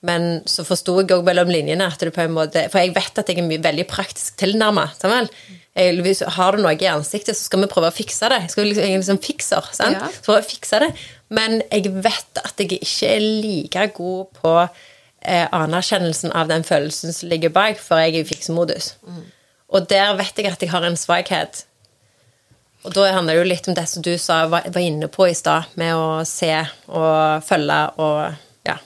Men 0.06 0.40
så 0.48 0.64
forsto 0.64 0.94
jeg 1.02 1.12
òg 1.12 1.26
mellom 1.26 1.50
linjene 1.52 1.84
at 1.90 2.00
du 2.00 2.08
på 2.14 2.22
en 2.24 2.32
måte 2.32 2.62
For 2.72 2.80
jeg 2.80 2.94
vet 2.96 3.18
at 3.20 3.28
jeg 3.28 3.42
er 3.42 3.64
veldig 3.66 3.84
praktisk 3.90 4.38
tilnærma. 4.40 4.86
Har 4.96 6.56
du 6.56 6.62
noe 6.62 6.72
i 6.72 6.88
ansiktet, 6.88 7.36
så 7.36 7.50
skal 7.50 7.64
vi 7.64 7.68
prøve 7.72 7.90
å 7.90 7.94
fikse 7.94 8.30
det. 8.32 8.38
Jeg 8.46 8.54
skal 8.54 8.70
liksom, 8.70 8.86
jeg 8.86 8.96
er 8.96 9.02
liksom 9.02 9.20
fikser, 9.24 9.68
sant? 9.76 9.98
Ja. 9.98 10.08
Så 10.14 10.24
prøve 10.24 10.40
å 10.40 10.48
fikse 10.48 10.80
det. 10.86 10.88
Men 11.36 11.60
jeg 11.68 11.92
vet 12.00 12.40
at 12.40 12.62
jeg 12.62 12.80
ikke 12.80 13.12
er 13.12 13.26
like 13.44 13.84
god 13.98 14.40
på 14.40 14.54
eh, 14.64 15.46
anerkjennelsen 15.52 16.32
av 16.32 16.48
den 16.50 16.64
følelsen 16.66 17.14
som 17.14 17.30
ligger 17.30 17.52
bak, 17.54 17.82
for 17.82 18.00
jeg 18.00 18.16
er 18.16 18.24
i 18.24 18.30
fiksemodus. 18.32 18.94
Mm. 19.04 19.26
Og 19.70 19.90
der 19.92 20.16
vet 20.18 20.40
jeg 20.40 20.50
at 20.50 20.64
jeg 20.64 20.72
har 20.72 20.86
en 20.86 20.98
svakhet. 20.98 21.64
Og 22.82 22.94
da 22.96 23.10
handler 23.12 23.36
det 23.36 23.40
jo 23.42 23.48
litt 23.50 23.66
om 23.68 23.76
det 23.76 23.86
som 23.90 24.04
du 24.04 24.14
sa, 24.18 24.44
var, 24.48 24.68
inne 24.80 25.10
på 25.12 25.28
i 25.28 25.34
stad, 25.36 25.68
med 25.80 25.96
å 25.96 26.22
se 26.28 26.54
og 26.88 27.44
følge 27.44 27.80
og 28.00 28.22
ja, 28.68 28.78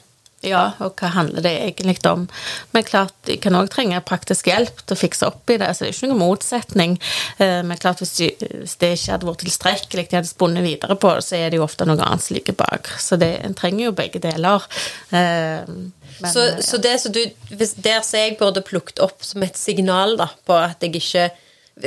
Ja, 0.44 0.64
og 0.82 0.98
hva 0.98 1.12
handler 1.14 1.44
det 1.46 1.52
egentlig 1.62 2.02
om? 2.10 2.26
Men 2.74 2.84
klart, 2.84 3.14
de 3.28 3.38
kan 3.40 3.54
òg 3.56 3.70
trenge 3.72 4.00
praktisk 4.04 4.50
hjelp 4.50 4.82
til 4.82 4.96
å 4.96 4.98
fikse 4.98 5.28
opp 5.30 5.52
i 5.54 5.60
det, 5.62 5.70
så 5.72 5.84
det 5.84 5.92
er 5.92 5.94
ikke 5.94 6.10
noen 6.10 6.24
motsetning. 6.24 6.96
Eh, 7.38 7.60
men 7.64 7.80
klart, 7.80 8.02
hvis, 8.02 8.16
de, 8.18 8.50
hvis 8.64 8.74
det 8.82 8.90
ikke 8.96 9.14
hadde 9.14 9.30
vært 9.30 9.44
tilstrekkelig, 9.46 10.06
de 10.10 10.18
hadde 10.18 10.32
spunnet 10.32 10.66
videre 10.66 10.98
på 10.98 11.14
det, 11.14 11.24
så 11.28 11.38
er 11.38 11.54
det 11.54 11.62
jo 11.62 11.68
ofte 11.68 11.86
noe 11.86 11.96
annet 12.02 12.26
som 12.26 12.36
ligger 12.36 12.58
bak. 12.58 12.90
Så 13.00 13.20
det, 13.22 13.30
en 13.46 13.54
trenger 13.56 13.86
jo 13.86 13.94
begge 14.02 14.20
deler. 14.26 14.66
Eh, 15.14 15.62
men, 16.18 16.28
så, 16.34 16.48
ja. 16.50 16.58
så, 16.66 16.82
det 16.82 16.98
som 17.02 17.14
du 17.14 17.22
Der 17.58 18.02
som 18.06 18.20
jeg 18.20 18.36
burde 18.38 18.62
plukket 18.62 19.00
opp 19.02 19.24
som 19.26 19.42
et 19.46 19.56
signal 19.58 20.18
da, 20.18 20.28
på 20.46 20.58
at 20.58 20.82
jeg 20.82 20.98
ikke 20.98 21.30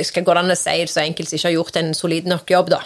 skal 0.04 0.24
gå 0.26 0.36
an 0.36 0.52
å 0.52 0.58
si 0.58 0.76
det 0.82 0.92
så 0.92 1.02
enkelt, 1.04 1.32
ikke 1.32 1.48
har 1.48 1.56
gjort 1.56 1.80
en 1.80 1.94
solid 1.96 2.28
nok 2.28 2.50
jobb, 2.54 2.72
da 2.76 2.82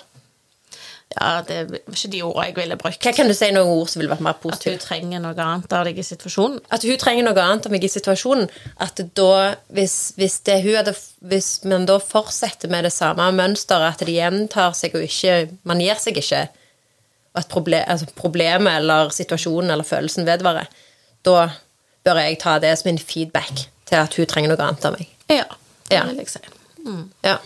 ja, 1.12 1.42
det 1.46 1.56
er 1.56 1.72
ikke 1.92 2.10
de 2.12 2.20
ordene 2.24 2.46
jeg 2.46 2.54
ville 2.56 2.78
brukt. 2.80 3.04
Hva 3.04 3.12
Kan 3.16 3.28
du 3.28 3.34
si 3.36 3.48
noen 3.52 3.70
ord 3.72 3.90
som 3.90 4.00
ville 4.00 4.12
vært 4.12 4.24
mer 4.24 4.38
positive? 4.40 4.76
At 4.76 4.84
hun 4.84 4.86
trenger 4.86 5.22
noe 5.24 5.44
annet 5.44 5.74
av 5.76 5.84
deg 5.88 5.98
i 5.98 6.06
situasjonen. 6.06 6.60
At 6.72 6.86
hun 6.88 7.00
trenger 7.00 7.26
noe 7.26 7.44
annet 7.44 7.68
av 7.68 7.74
meg 7.74 7.84
i 7.84 7.90
situasjonen. 7.92 8.48
At 8.84 9.02
da, 9.18 9.32
hvis, 9.76 9.96
hvis, 10.18 10.38
det, 10.48 10.58
hadde, 10.64 10.94
hvis 11.28 11.50
man 11.68 11.86
da 11.90 11.98
fortsetter 12.02 12.72
med 12.72 12.88
det 12.88 12.94
samme 12.94 13.28
mønsteret, 13.36 13.98
at 13.98 14.06
det 14.06 14.16
gjentar 14.16 14.76
seg 14.78 14.96
og 14.96 15.06
ikke 15.06 15.36
Man 15.68 15.82
gir 15.82 16.00
seg 16.00 16.18
ikke, 16.20 16.46
og 17.32 17.42
at 17.42 17.50
problem, 17.52 17.84
altså 17.88 18.08
problemet 18.16 18.80
eller 18.80 19.12
situasjonen 19.14 19.72
eller 19.72 19.88
følelsen 19.88 20.26
vedvarer, 20.28 20.68
da 21.24 21.46
bør 22.04 22.24
jeg 22.24 22.40
ta 22.42 22.58
det 22.60 22.74
som 22.78 22.90
en 22.92 22.98
feedback 23.00 23.68
til 23.88 24.00
at 24.00 24.18
hun 24.18 24.28
trenger 24.28 24.52
noe 24.52 24.64
annet 24.64 24.88
av 24.88 24.98
meg. 24.98 25.14
Ja, 25.30 25.46
det 25.88 26.02
vil 26.10 26.24
jeg 26.24 26.34
si. 26.34 26.61
Mm. 26.86 27.10
Ja 27.26 27.40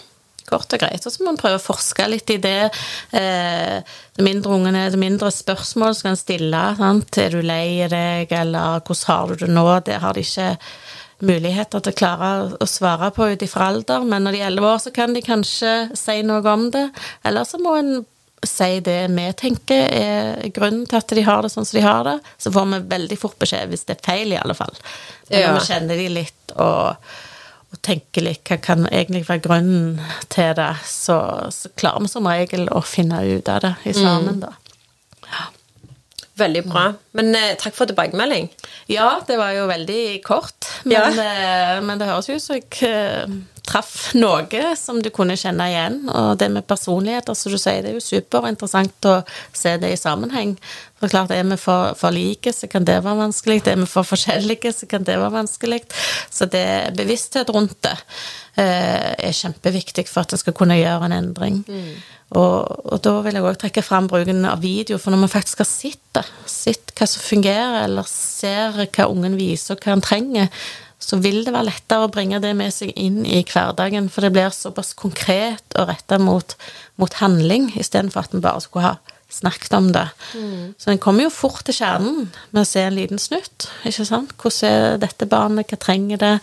kort 0.47 0.73
og 0.73 0.83
greit. 0.83 1.03
Og 1.07 1.13
så 1.13 1.23
må 1.23 1.33
man 1.33 1.41
prøve 1.41 1.59
å 1.59 1.63
forske 1.63 2.07
litt 2.11 2.31
i 2.31 2.39
det. 2.43 2.71
Eh, 3.11 3.79
det 4.17 4.25
mindre 4.25 4.57
ungene, 4.57 4.87
det 4.93 5.01
mindre 5.01 5.33
spørsmål 5.35 5.97
skal 5.99 6.15
en 6.15 6.21
stille. 6.21 6.63
Sant? 6.79 7.21
Er 7.21 7.35
du 7.35 7.43
lei 7.43 7.87
deg, 7.91 8.33
eller 8.33 8.83
hvordan 8.87 9.11
har 9.11 9.33
du 9.33 9.45
det 9.45 9.53
nå? 9.53 9.67
Det 9.87 10.01
har 10.03 10.17
de 10.17 10.27
ikke 10.27 10.51
muligheter 11.27 11.81
til 11.81 11.95
å 11.95 11.97
klare 11.97 12.33
å 12.61 12.67
svare 12.69 13.09
på 13.17 13.31
ut 13.33 13.43
ifra 13.45 13.71
alder, 13.71 14.05
men 14.05 14.27
når 14.27 14.37
de 14.37 14.41
er 14.43 14.51
elleve 14.51 14.75
år, 14.75 14.83
så 14.85 14.93
kan 14.93 15.15
de 15.17 15.23
kanskje 15.25 15.73
si 15.97 16.19
noe 16.27 16.45
om 16.53 16.69
det. 16.75 16.91
Eller 17.25 17.49
så 17.49 17.61
må 17.63 17.73
en 17.79 17.95
si 18.47 18.83
det 18.85 18.99
vi 19.11 19.25
tenker 19.35 19.89
er 19.97 20.51
grunnen 20.55 20.85
til 20.87 21.01
at 21.01 21.15
de 21.17 21.25
har 21.25 21.41
det 21.43 21.51
sånn 21.51 21.65
som 21.67 21.79
de 21.79 21.87
har 21.87 22.05
det. 22.07 22.19
Så 22.39 22.53
får 22.53 22.69
vi 22.75 22.83
veldig 22.93 23.19
fort 23.19 23.39
beskjed 23.41 23.73
hvis 23.73 23.89
det 23.89 23.97
er 23.97 24.05
feil, 24.05 24.35
i 24.35 24.39
alle 24.39 24.55
fall. 24.55 24.77
Men 25.31 25.41
ja. 25.41 25.55
vi 25.57 25.65
kjenner 25.67 26.05
de 26.05 26.11
litt 26.21 26.55
og 26.61 27.17
og 27.75 27.81
tenker 27.85 28.25
litt 28.25 28.47
hva 28.47 28.59
kan 28.63 28.87
egentlig 28.87 29.25
være 29.29 29.45
grunnen 29.47 29.99
til 30.33 30.53
det, 30.59 30.71
så, 30.87 31.19
så 31.53 31.73
klarer 31.79 32.05
vi 32.05 32.13
som 32.13 32.29
regel 32.31 32.69
å 32.71 32.83
finne 32.87 33.21
ut 33.27 33.51
av 33.51 33.63
det 33.65 33.75
i 33.85 33.95
mm. 33.95 34.01
sammen, 34.01 34.39
mm. 34.39 34.45
da. 34.47 34.55
Ja. 35.27 35.47
Veldig 36.37 36.63
bra. 36.69 36.91
Men 37.17 37.33
eh, 37.35 37.55
takk 37.57 37.73
for 37.79 37.89
tilbakemelding. 37.89 38.51
Ja, 38.93 39.23
det 39.25 39.39
var 39.41 39.55
jo 39.57 39.65
veldig 39.71 40.03
kort. 40.27 40.69
Men, 40.85 41.17
ja. 41.17 41.25
eh, 41.25 41.79
men 41.81 41.97
det 41.97 42.11
høres 42.11 42.29
jo 42.29 42.37
ut 42.37 42.45
som 42.45 42.59
jeg 42.59 42.67
eh, 42.85 43.39
traff 43.67 44.15
noe 44.17 44.73
som 44.79 45.01
du 45.03 45.11
kunne 45.15 45.37
kjenne 45.39 45.69
igjen. 45.71 45.99
Og 46.09 46.39
det 46.41 46.49
med 46.55 46.67
personligheter, 46.69 47.37
som 47.37 47.53
du 47.53 47.59
sier, 47.61 47.83
det 47.85 47.93
er 47.93 47.99
jo 47.99 48.05
superinteressant 48.05 49.11
å 49.11 49.17
se 49.57 49.77
det 49.83 49.93
i 49.93 50.01
sammenheng. 50.01 50.57
For 51.01 51.13
klart, 51.13 51.31
Er 51.35 51.45
vi 51.45 51.59
for, 51.61 51.95
for 51.99 52.15
like, 52.15 52.53
så 52.53 52.69
kan 52.73 52.87
det 52.87 53.03
være 53.05 53.21
vanskelig. 53.21 53.63
Er 53.67 53.81
vi 53.83 53.87
for 53.91 54.07
forskjellige, 54.07 54.73
så 54.73 54.89
kan 54.89 55.05
det 55.05 55.19
være 55.19 55.35
vanskelig. 55.35 55.83
Så 56.31 56.49
det 56.51 56.97
bevissthet 56.97 57.51
rundt 57.53 57.77
det 57.85 57.97
eh, 58.57 59.13
er 59.29 59.37
kjempeviktig 59.37 60.07
for 60.09 60.25
at 60.25 60.33
en 60.33 60.41
skal 60.41 60.57
kunne 60.57 60.79
gjøre 60.79 61.11
en 61.11 61.19
endring. 61.19 61.65
Mm. 61.69 61.97
Og, 62.35 62.87
og, 62.91 62.97
da 63.05 63.13
vil 63.23 63.37
jeg 63.39 63.47
òg 63.47 63.59
trekke 63.61 63.85
fram 63.87 64.09
bruken 64.11 64.43
av 64.49 64.65
video, 64.65 64.99
for 64.99 65.15
når 65.15 65.27
vi 65.27 65.35
faktisk 65.37 65.63
har 65.63 65.69
sett 65.69 66.03
det, 66.17 66.25
sett 66.51 66.95
hva 66.97 67.07
som 67.07 67.23
fungerer, 67.23 67.85
eller 67.85 68.09
ser 68.11 68.81
hva 68.83 69.07
ungen 69.13 69.37
viser, 69.39 69.77
og 69.77 69.85
hva 69.85 69.95
han 69.95 70.03
trenger, 70.03 70.51
så 70.99 71.19
vil 71.21 71.43
det 71.45 71.53
være 71.53 71.69
lettere 71.69 72.07
å 72.07 72.13
bringe 72.13 72.41
det 72.43 72.55
med 72.57 72.73
seg 72.75 72.93
inn 72.97 73.21
i 73.29 73.43
hverdagen, 73.45 74.09
for 74.13 74.25
det 74.25 74.33
blir 74.35 74.55
såpass 74.55 74.95
konkret 74.97 75.77
og 75.77 75.91
retta 75.91 76.19
mot, 76.23 76.57
mot 77.01 77.21
handling, 77.21 77.69
istedenfor 77.77 78.25
at 78.25 78.35
en 78.35 78.45
bare 78.45 78.65
skulle 78.65 78.95
ha 78.95 79.17
snakket 79.29 79.73
om 79.77 79.91
det. 79.93 80.09
Mm. 80.35 80.75
Så 80.79 80.91
en 80.91 81.01
kommer 81.03 81.27
jo 81.27 81.35
fort 81.35 81.65
til 81.67 81.77
kjernen 81.77 82.29
med 82.55 82.63
å 82.63 82.69
se 82.69 82.85
en 82.87 82.97
liten 82.97 83.21
snutt. 83.21 83.69
ikke 83.85 84.07
sant? 84.07 84.35
Hvordan 84.41 84.71
er 84.71 85.01
dette 85.03 85.29
barnet, 85.29 85.69
hva 85.71 85.81
trenger 85.83 86.23
det? 86.23 86.35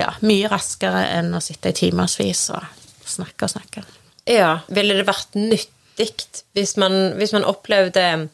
Ja, 0.00 0.14
Mye 0.24 0.50
raskere 0.50 1.04
enn 1.18 1.32
å 1.36 1.42
sitte 1.44 1.70
i 1.70 1.78
timevis 1.84 2.48
og 2.56 2.64
snakke 3.06 3.46
og 3.46 3.54
snakke. 3.54 3.84
Ja, 4.30 4.60
ville 4.72 4.96
det 4.98 5.06
vært 5.08 5.36
nyttig 5.38 5.70
hvis 5.92 6.76
man, 6.80 6.94
hvis 7.18 7.34
man 7.36 7.44
opplevde 7.44 8.28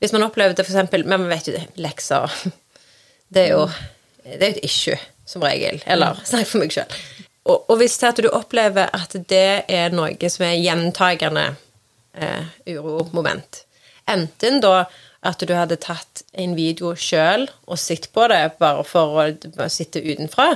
Hvis 0.00 0.12
man 0.12 0.22
opplevde 0.26 0.60
eksempel 0.60 1.06
Men 1.08 1.22
man 1.22 1.30
vet 1.32 1.48
jo 1.48 1.54
det, 1.54 1.62
lekser 1.80 2.28
Det 3.32 3.46
er 3.46 3.54
jo 3.54 3.62
det 4.36 4.42
er 4.46 4.54
et 4.54 4.64
issue, 4.66 4.98
som 5.28 5.44
regel. 5.44 5.80
Eller 5.90 6.20
snakk 6.26 6.48
for 6.50 6.62
meg 6.62 6.74
sjøl. 6.74 7.00
Og, 7.48 7.56
og, 7.70 7.76
hvis 7.80 7.96
det 7.98 8.08
at 8.10 8.22
du 8.22 8.28
opplever 8.30 8.90
at 8.94 9.16
det 9.30 9.64
er 9.72 9.94
noe 9.94 10.30
som 10.30 10.44
er 10.46 10.58
gjentagende 10.60 11.46
eh, 12.14 12.50
uromoment. 12.68 13.62
Enten 14.10 14.60
da 14.62 14.84
at 15.26 15.42
du 15.44 15.52
hadde 15.52 15.76
tatt 15.80 16.22
en 16.32 16.54
video 16.56 16.94
sjøl 16.96 17.46
og 17.68 17.80
sett 17.80 18.08
på 18.14 18.26
det 18.32 18.56
bare 18.60 18.84
for 18.88 19.20
å 19.20 19.68
sitte 19.72 20.02
utenfra. 20.04 20.54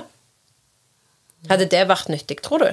Hadde 1.50 1.68
det 1.68 1.82
vært 1.90 2.08
nyttig, 2.12 2.40
tror 2.44 2.64
du? 2.64 2.70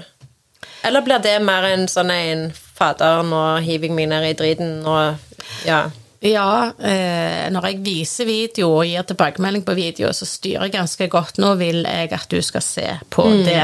Eller 0.87 1.03
blir 1.05 1.19
det 1.23 1.35
mer 1.43 1.67
en 1.67 1.87
sånn 1.91 2.13
en 2.13 2.45
Fader, 2.55 3.21
nå 3.27 3.41
hiver 3.61 3.91
jeg 3.91 3.97
meg 3.97 4.07
ned 4.09 4.25
i 4.25 4.37
driten, 4.37 4.71
og 4.89 5.67
ja 5.67 5.83
ja, 6.21 6.73
eh, 6.77 7.47
når 7.49 7.65
jeg 7.65 7.77
viser 7.81 8.27
video 8.29 8.67
og 8.75 8.85
gir 8.85 9.05
tilbakemelding 9.09 9.63
på 9.65 9.73
video, 9.73 10.11
så 10.13 10.27
styrer 10.29 10.67
jeg 10.67 10.75
ganske 10.75 11.07
godt. 11.09 11.39
Nå 11.41 11.55
vil 11.57 11.81
jeg 11.81 12.11
at 12.13 12.27
du 12.29 12.37
skal 12.45 12.61
se 12.61 12.85
på 13.09 13.25
mm. 13.25 13.41
det. 13.47 13.63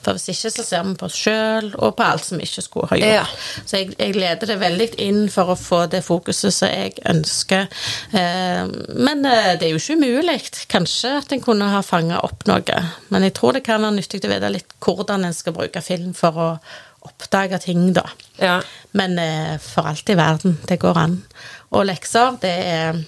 For 0.00 0.16
hvis 0.16 0.30
ikke, 0.32 0.52
så 0.54 0.64
ser 0.64 0.86
vi 0.88 0.94
på 0.96 1.10
oss 1.10 1.18
sjøl 1.20 1.68
og 1.74 1.92
på 1.98 2.06
alt 2.06 2.24
som 2.24 2.40
vi 2.40 2.48
ikke 2.48 2.64
skulle 2.64 2.88
ha 2.94 3.00
gjort. 3.02 3.12
Ja. 3.20 3.60
Så 3.68 3.82
jeg, 3.82 3.92
jeg, 3.98 4.16
leder 4.16 4.48
det 4.48 4.58
veldig 4.64 4.88
inn 5.04 5.22
for 5.32 5.52
å 5.52 5.58
få 5.60 5.82
det 5.92 6.00
fokuset 6.06 6.56
som 6.56 6.72
jeg 6.72 6.96
ønsker. 7.12 7.68
Eh, 8.16 8.64
men 8.96 9.24
eh, 9.28 9.52
det 9.60 9.68
er 9.68 9.74
jo 9.74 9.84
ikke 9.84 10.00
umulig. 10.00 10.40
Kanskje 10.72 11.18
at 11.20 11.36
en 11.36 11.44
kunne 11.44 11.68
ha 11.74 11.84
fanga 11.84 12.24
opp 12.24 12.48
noe. 12.48 12.84
Men 13.12 13.28
jeg 13.28 13.36
tror 13.36 13.58
det 13.58 13.66
kan 13.68 13.84
være 13.84 13.98
nyttig 14.00 14.24
å 14.24 14.32
vite 14.32 14.56
litt 14.56 14.78
hvordan 14.80 15.28
en 15.28 15.36
skal 15.36 15.56
bruke 15.56 15.84
film 15.84 16.16
for 16.16 16.40
å 16.40 16.52
oppdage 17.04 17.60
ting, 17.64 17.92
da. 17.96 18.08
Ja. 18.40 18.58
Men 18.96 19.18
eh, 19.20 19.56
for 19.62 19.88
alt 19.88 20.08
i 20.08 20.16
verden, 20.18 20.58
det 20.68 20.80
går 20.82 20.98
an. 21.00 21.20
Og 21.70 21.86
lekser, 21.86 22.36
det, 22.42 22.50
er, 22.50 23.00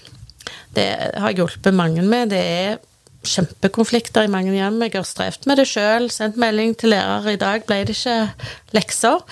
det 0.76 0.88
har 1.18 1.32
jeg 1.32 1.42
hjulpet 1.42 1.74
mange 1.74 2.04
med. 2.06 2.30
Det 2.30 2.40
er 2.40 2.80
kjempekonflikter 3.26 4.26
i 4.26 4.30
mange 4.30 4.54
hjem. 4.54 4.80
Jeg 4.86 4.96
har 4.96 5.06
strevd 5.06 5.46
med 5.50 5.58
det 5.60 5.68
sjøl. 5.70 6.08
Sendt 6.14 6.38
melding 6.40 6.76
til 6.78 6.94
lærer 6.94 7.32
i 7.32 7.40
dag, 7.40 7.64
ble 7.66 7.82
det 7.86 7.96
ikke 7.96 8.18
lekser. 8.76 9.22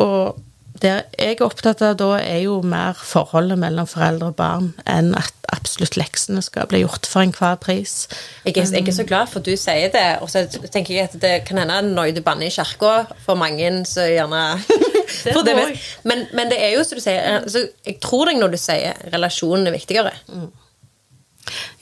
Og 0.00 0.40
det 0.80 0.94
jeg 1.18 1.36
er 1.36 1.44
opptatt 1.44 1.82
av 1.84 1.96
da, 2.00 2.14
er 2.20 2.42
jo 2.44 2.60
mer 2.66 2.96
forholdet 2.96 3.58
mellom 3.60 3.88
foreldre 3.88 4.30
og 4.32 4.38
barn 4.38 4.70
enn 4.88 5.12
at 5.18 5.34
absolutt 5.50 5.98
leksene 5.98 6.42
skal 6.44 6.68
bli 6.70 6.82
gjort 6.82 7.08
for 7.10 7.24
enhver 7.24 7.58
pris. 7.60 8.06
Jeg 8.46 8.54
er, 8.54 8.70
jeg 8.78 8.86
er, 8.86 8.96
så 8.96 9.06
glad 9.08 9.28
for 9.32 9.42
at 9.42 9.50
du 9.50 9.56
sier 9.58 9.92
det, 9.92 10.06
og 10.24 10.30
så 10.32 10.44
tenker 10.72 10.94
jeg 10.94 11.10
at 11.10 11.18
det 11.22 11.34
kan 11.48 11.60
hende 11.60 11.80
når 11.90 12.14
du 12.16 12.22
banner 12.24 12.48
i 12.48 12.54
kirka 12.54 12.94
for 13.24 13.38
mange, 13.40 13.72
så 13.88 14.06
gjerne 14.08 14.44
det 15.24 15.44
det 15.46 15.56
men, 16.04 16.26
men, 16.32 16.50
det 16.52 16.60
er 16.62 16.74
jo 16.76 16.84
som 16.86 16.98
du 16.98 17.04
sier, 17.04 17.42
altså, 17.42 17.66
jeg 17.86 18.00
tror 18.02 18.30
deg 18.30 18.40
når 18.40 18.54
du 18.54 18.60
sier 18.60 18.98
relasjonen 19.12 19.68
er 19.68 19.76
viktigere. 19.76 20.14
Mm. 20.30 20.50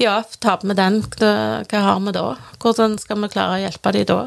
Ja, 0.01 0.23
ta 0.41 0.57
med 0.63 0.79
den. 0.79 1.03
Hva 1.19 1.83
har 1.85 2.01
vi 2.01 2.15
da? 2.17 2.29
Hvordan 2.63 2.97
skal 3.01 3.21
vi 3.23 3.31
klare 3.33 3.59
å 3.59 3.63
hjelpe 3.67 3.93
dem 3.97 4.09
da? 4.09 4.21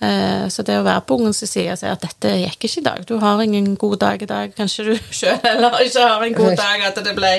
Eh, 0.00 0.46
så 0.48 0.64
det 0.64 0.78
å 0.80 0.84
være 0.86 1.02
på 1.04 1.18
ungens 1.20 1.42
side 1.44 1.74
og 1.74 1.80
si 1.80 1.88
at 1.90 2.00
dette 2.00 2.30
gikk 2.40 2.64
ikke 2.64 2.80
i 2.80 2.84
dag, 2.86 3.02
du 3.04 3.18
har 3.20 3.42
ingen 3.44 3.74
god 3.80 3.98
dag 4.00 4.22
i 4.24 4.28
dag, 4.30 4.54
kanskje 4.56 4.86
du 4.86 4.92
sjøl 5.18 5.36
heller 5.44 5.76
ikke 5.84 6.06
har 6.06 6.24
en 6.24 6.38
god 6.38 6.56
dag, 6.56 6.86
at 6.88 7.02
det 7.04 7.12
ble 7.18 7.32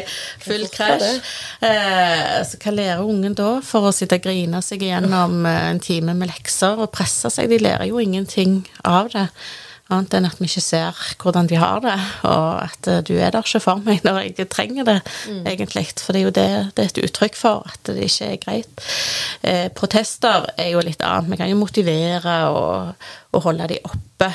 full 0.44 0.68
krasj. 0.74 1.08
Eh, 1.66 2.38
så 2.46 2.62
hva 2.62 2.76
lærer 2.76 3.02
ungen 3.02 3.34
da 3.38 3.56
for 3.66 3.90
å 3.90 3.96
sitte 3.96 4.22
og 4.22 4.28
grine 4.28 4.62
seg 4.66 4.86
igjennom 4.86 5.42
eh, 5.50 5.66
en 5.72 5.82
time 5.82 6.14
med 6.18 6.30
lekser 6.30 6.78
og 6.78 6.94
presse 6.94 7.34
seg? 7.34 7.50
De 7.50 7.62
lærer 7.62 7.90
jo 7.90 8.02
ingenting 8.04 8.62
av 8.86 9.10
det. 9.16 9.28
Annet 9.92 10.16
enn 10.18 10.30
at 10.30 10.40
vi 10.40 10.50
ikke 10.50 10.64
ser 10.64 10.98
hvordan 11.22 11.50
de 11.52 11.60
har 11.60 11.82
det, 11.84 11.98
og 12.28 12.64
at 12.64 12.90
eh, 12.90 13.04
du 13.08 13.14
er 13.18 13.34
der 13.34 13.46
ikke 13.46 13.64
for 13.64 13.84
meg 13.86 14.04
når 14.08 14.22
jeg 14.30 14.50
trenger 14.52 14.88
det, 14.88 14.98
mm. 15.28 15.42
egentlig. 15.52 15.88
For 16.00 16.16
det 16.16 16.22
er 16.22 16.28
jo 16.28 16.36
det 16.36 16.50
det 16.76 16.84
er 16.84 16.92
et 16.92 17.02
uttrykk 17.06 17.40
for, 17.40 17.66
at 17.68 17.92
det 17.92 18.10
ikke 18.10 18.30
er 18.32 18.42
greit. 18.42 18.86
Eh, 19.44 19.68
protester 19.76 20.48
er 20.58 20.74
jo 20.74 20.84
litt 20.86 21.04
annet. 21.06 21.32
Vi 21.32 21.42
kan 21.42 21.52
jo 21.52 21.60
motivere 21.60 22.38
og, 22.52 23.10
og 23.32 23.44
holde 23.48 23.74
de 23.74 23.82
oppe. 23.88 24.32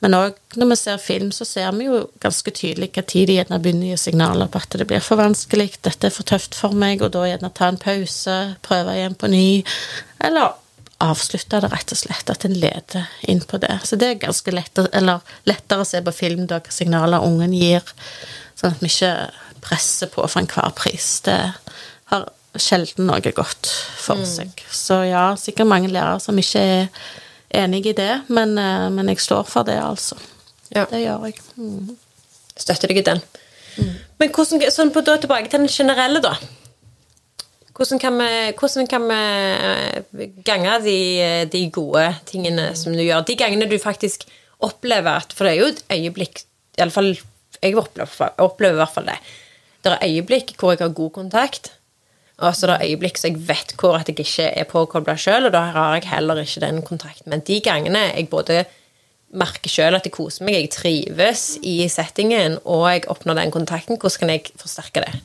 Men 0.00 0.16
òg 0.16 0.56
når 0.56 0.70
vi 0.70 0.78
ser 0.80 1.02
film, 1.02 1.28
så 1.32 1.44
ser 1.44 1.68
vi 1.76 1.86
jo 1.86 2.06
ganske 2.22 2.52
tydelig 2.56 2.90
hva 2.94 3.04
tid 3.04 3.28
de 3.28 3.36
gjerne 3.36 3.60
begynner 3.60 3.90
å 3.90 3.92
gi 3.92 4.04
signaler 4.06 4.48
på 4.50 4.62
at 4.62 4.78
det 4.80 4.86
blir 4.88 5.04
for 5.04 5.20
vanskelig, 5.20 5.74
dette 5.84 6.08
er 6.08 6.14
for 6.14 6.28
tøft 6.28 6.56
for 6.56 6.76
meg, 6.76 7.04
og 7.04 7.12
da 7.14 7.26
gjerne 7.28 7.52
ta 7.54 7.68
en 7.70 7.80
pause, 7.80 8.38
prøve 8.64 8.96
igjen 8.96 9.18
på 9.20 9.30
ny. 9.30 9.46
Eller 10.24 10.56
avslutte 11.00 11.60
det, 11.62 11.70
rett 11.72 11.94
og 11.94 12.00
slett. 12.00 12.32
At 12.32 12.44
en 12.46 12.56
leder 12.56 13.08
inn 13.28 13.42
på 13.46 13.60
det. 13.62 13.80
Så 13.84 13.98
det 14.00 14.08
er 14.08 14.20
ganske 14.26 14.54
lett, 14.54 14.80
eller 14.92 15.24
lettere 15.48 15.84
å 15.84 15.88
se 15.88 16.02
på 16.04 16.14
film 16.14 16.46
da, 16.50 16.60
hva 16.60 16.74
signaler 16.74 17.24
ungen 17.26 17.54
gir, 17.56 17.86
sånn 18.58 18.74
at 18.74 18.84
vi 18.84 18.90
ikke 18.92 19.14
presser 19.64 20.10
på 20.12 20.24
for 20.24 20.42
enhver 20.42 20.72
pris. 20.76 21.08
Det 21.26 21.38
har 22.12 22.28
sjelden 22.58 23.08
noe 23.10 23.32
godt 23.34 23.70
for 24.00 24.24
seg. 24.28 24.52
Så 24.72 25.02
ja, 25.08 25.30
sikkert 25.38 25.70
mange 25.70 25.90
lærere 25.92 26.20
som 26.22 26.38
ikke 26.40 26.62
er 26.64 26.88
enig 27.62 27.84
i 27.90 27.96
det, 27.96 28.12
men, 28.28 28.56
eh, 28.58 28.88
men 28.92 29.10
jeg 29.12 29.22
står 29.22 29.46
for 29.50 29.66
det, 29.66 29.78
altså. 29.82 30.18
Ja. 30.70 30.86
Det 30.90 31.02
gjør 31.02 31.26
jeg. 31.26 31.40
Mm. 31.58 31.96
Støtter 32.56 32.90
deg 32.90 33.02
i 33.02 33.06
den. 33.06 33.22
Men 34.20 34.32
hvordan, 34.34 34.62
sånn 34.72 34.92
på, 34.94 35.02
da 35.06 35.16
tilbake 35.20 35.50
til 35.50 35.62
den 35.62 35.72
generelle, 35.72 36.22
da. 36.22 36.34
Hvordan 37.76 38.00
kan 38.02 38.18
vi, 38.18 38.30
hvordan 38.58 38.86
kan 38.90 39.06
vi 39.08 40.28
gange 40.44 40.76
de, 40.84 40.98
de 41.52 41.64
gode 41.72 42.06
tingene 42.28 42.70
som 42.76 42.94
du 42.94 43.02
gjør? 43.02 43.24
De 43.26 43.38
gangene 43.38 43.68
du 43.70 43.78
faktisk 43.80 44.26
opplever 44.60 45.22
at 45.22 45.32
For 45.32 45.46
det 45.46 45.54
er 45.54 45.60
jo 45.60 45.72
et 45.72 45.84
øyeblikk 45.90 46.42
i 46.78 46.82
alle 46.84 46.94
fall, 46.94 47.14
Jeg 47.62 47.76
opplever, 47.76 48.32
opplever 48.38 48.78
i 48.78 48.80
hvert 48.80 48.94
fall 48.94 49.08
det. 49.10 49.18
Det 49.84 49.92
er 49.92 50.06
øyeblikk 50.06 50.54
hvor 50.58 50.72
jeg 50.72 50.80
har 50.80 50.94
god 50.96 51.10
kontakt. 51.10 51.72
Og 52.40 52.56
så 52.56 52.66
det 52.66 52.76
er 52.78 52.88
øyeblikk 52.88 53.18
så 53.20 53.28
jeg 53.28 53.48
vet 53.48 53.74
hvor 53.80 53.98
at 53.98 54.08
jeg 54.08 54.20
ikke 54.20 54.46
er 54.48 54.68
påkobla 54.68 55.16
sjøl, 55.20 55.48
og 55.48 55.52
da 55.52 55.66
har 55.74 55.96
jeg 55.98 56.08
heller 56.08 56.40
ikke 56.40 56.62
den 56.64 56.82
kontakten. 56.82 57.28
Men 57.30 57.44
de 57.44 57.60
gangene 57.60 58.06
jeg 58.14 58.30
både 58.32 58.64
merker 59.36 59.70
sjøl 59.70 59.94
at 59.94 60.06
jeg 60.08 60.14
koser 60.14 60.46
meg, 60.46 60.56
jeg 60.56 60.72
trives 60.74 61.44
i 61.62 61.84
settingen, 61.92 62.58
og 62.64 62.86
jeg 62.90 63.04
oppnår 63.12 63.42
den 63.42 63.52
kontakten, 63.54 64.00
hvordan 64.00 64.24
kan 64.24 64.32
jeg 64.34 64.48
forsterke 64.58 65.04
det? 65.04 65.20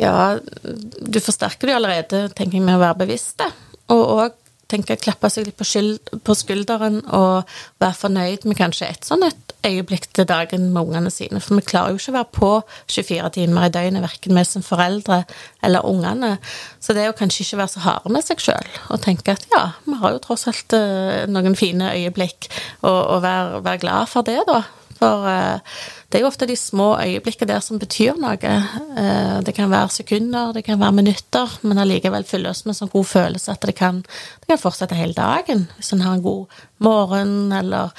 Ja, 0.00 0.38
du 0.40 1.18
forsterker 1.20 1.68
det 1.68 1.76
allerede, 1.76 2.22
tenker 2.36 2.58
jeg, 2.58 2.64
med 2.66 2.78
å 2.78 2.84
være 2.84 3.02
bevisst 3.04 3.36
det. 3.42 3.50
Og 3.92 4.14
òg 4.16 4.38
tenker 4.72 4.94
jeg 4.94 5.04
klappe 5.04 5.28
seg 5.32 5.48
litt 5.48 5.58
på, 5.58 5.66
skyld, 5.68 6.12
på 6.24 6.36
skulderen 6.36 7.02
og 7.12 7.48
være 7.82 7.98
fornøyd 7.98 8.46
med 8.48 8.58
kanskje 8.58 8.88
et 8.88 9.08
sånn 9.08 9.26
et 9.26 9.52
øyeblikk 9.68 10.08
til 10.16 10.26
dagen 10.26 10.70
med 10.74 10.88
ungene 10.88 11.12
sine. 11.12 11.40
For 11.42 11.58
vi 11.58 11.66
klarer 11.68 11.92
jo 11.92 12.00
ikke 12.00 12.12
å 12.14 12.16
være 12.16 12.30
på 12.38 12.50
24 12.90 13.32
timer 13.36 13.68
i 13.68 13.72
døgnet, 13.74 14.04
verken 14.04 14.38
vi 14.38 14.44
som 14.48 14.64
foreldre 14.66 15.22
eller 15.62 15.86
ungene. 15.86 16.34
Så 16.82 16.96
det 16.96 17.04
er 17.04 17.10
jo 17.10 17.18
kanskje 17.20 17.44
ikke 17.46 17.60
være 17.62 17.74
så 17.76 17.84
harde 17.86 18.14
med 18.14 18.26
seg 18.26 18.42
sjøl 18.42 18.70
og 18.88 19.02
tenke 19.04 19.36
at 19.36 19.46
ja, 19.52 19.64
vi 19.86 19.98
har 20.00 20.16
jo 20.16 20.22
tross 20.24 20.48
alt 20.50 20.76
eh, 20.78 21.24
noen 21.30 21.58
fine 21.58 21.92
øyeblikk, 21.92 22.48
og, 22.80 22.96
og 22.96 23.18
være, 23.26 23.62
være 23.66 23.84
glad 23.84 24.10
for 24.10 24.26
det, 24.26 24.40
da. 24.48 24.62
For 25.02 25.28
eh, 25.28 25.78
det 26.12 26.18
er 26.18 26.24
jo 26.24 26.30
ofte 26.30 26.46
de 26.46 26.56
små 26.58 26.92
øyeblikkene 27.02 27.50
der 27.50 27.62
som 27.64 27.80
betyr 27.82 28.18
noe. 28.22 28.36
Eh, 28.38 29.38
det 29.42 29.56
kan 29.56 29.72
være 29.72 29.96
sekunder, 29.98 30.52
det 30.54 30.64
kan 30.68 30.80
være 30.80 30.98
minutter, 31.00 31.56
men 31.66 31.82
allikevel 31.82 32.26
fylles 32.28 32.62
med 32.66 32.78
sånn 32.78 32.92
god 32.92 33.08
følelse 33.10 33.54
at 33.54 33.66
det 33.66 33.74
kan, 33.78 34.02
det 34.42 34.52
kan 34.52 34.60
fortsette 34.62 34.98
hele 34.98 35.16
dagen. 35.16 35.66
Hvis 35.78 35.94
en 35.96 36.04
har 36.06 36.18
en 36.18 36.26
god 36.26 36.62
morgen 36.82 37.50
eller 37.56 37.90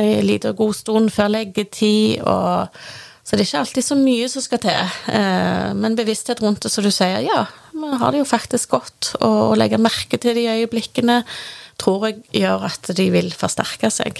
en 0.00 0.26
liten 0.26 0.56
god 0.56 0.74
stund 0.78 1.12
før 1.14 1.30
leggetid. 1.36 2.22
og 2.24 2.68
så 3.30 3.36
det 3.36 3.44
er 3.44 3.46
ikke 3.46 3.58
alltid 3.60 3.84
så 3.86 3.94
mye 3.94 4.28
som 4.32 4.42
skal 4.42 4.58
til. 4.64 4.94
Eh, 5.14 5.70
men 5.78 5.94
bevissthet 5.94 6.40
rundt 6.42 6.64
det, 6.64 6.72
så 6.72 6.82
du 6.82 6.90
sier, 6.90 7.20
ja, 7.22 7.44
vi 7.70 7.90
har 8.00 8.10
det 8.10 8.24
jo 8.24 8.26
faktisk 8.26 8.72
godt. 8.74 9.12
Å 9.22 9.54
legge 9.54 9.78
merke 9.78 10.18
til 10.18 10.34
de 10.34 10.48
øyeblikkene 10.50 11.20
tror 11.80 12.08
jeg 12.08 12.42
gjør 12.42 12.66
at 12.72 12.90
de 12.96 13.06
vil 13.14 13.30
forsterke 13.30 13.92
seg. 13.94 14.18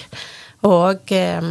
Og 0.68 1.10
eh, 1.16 1.50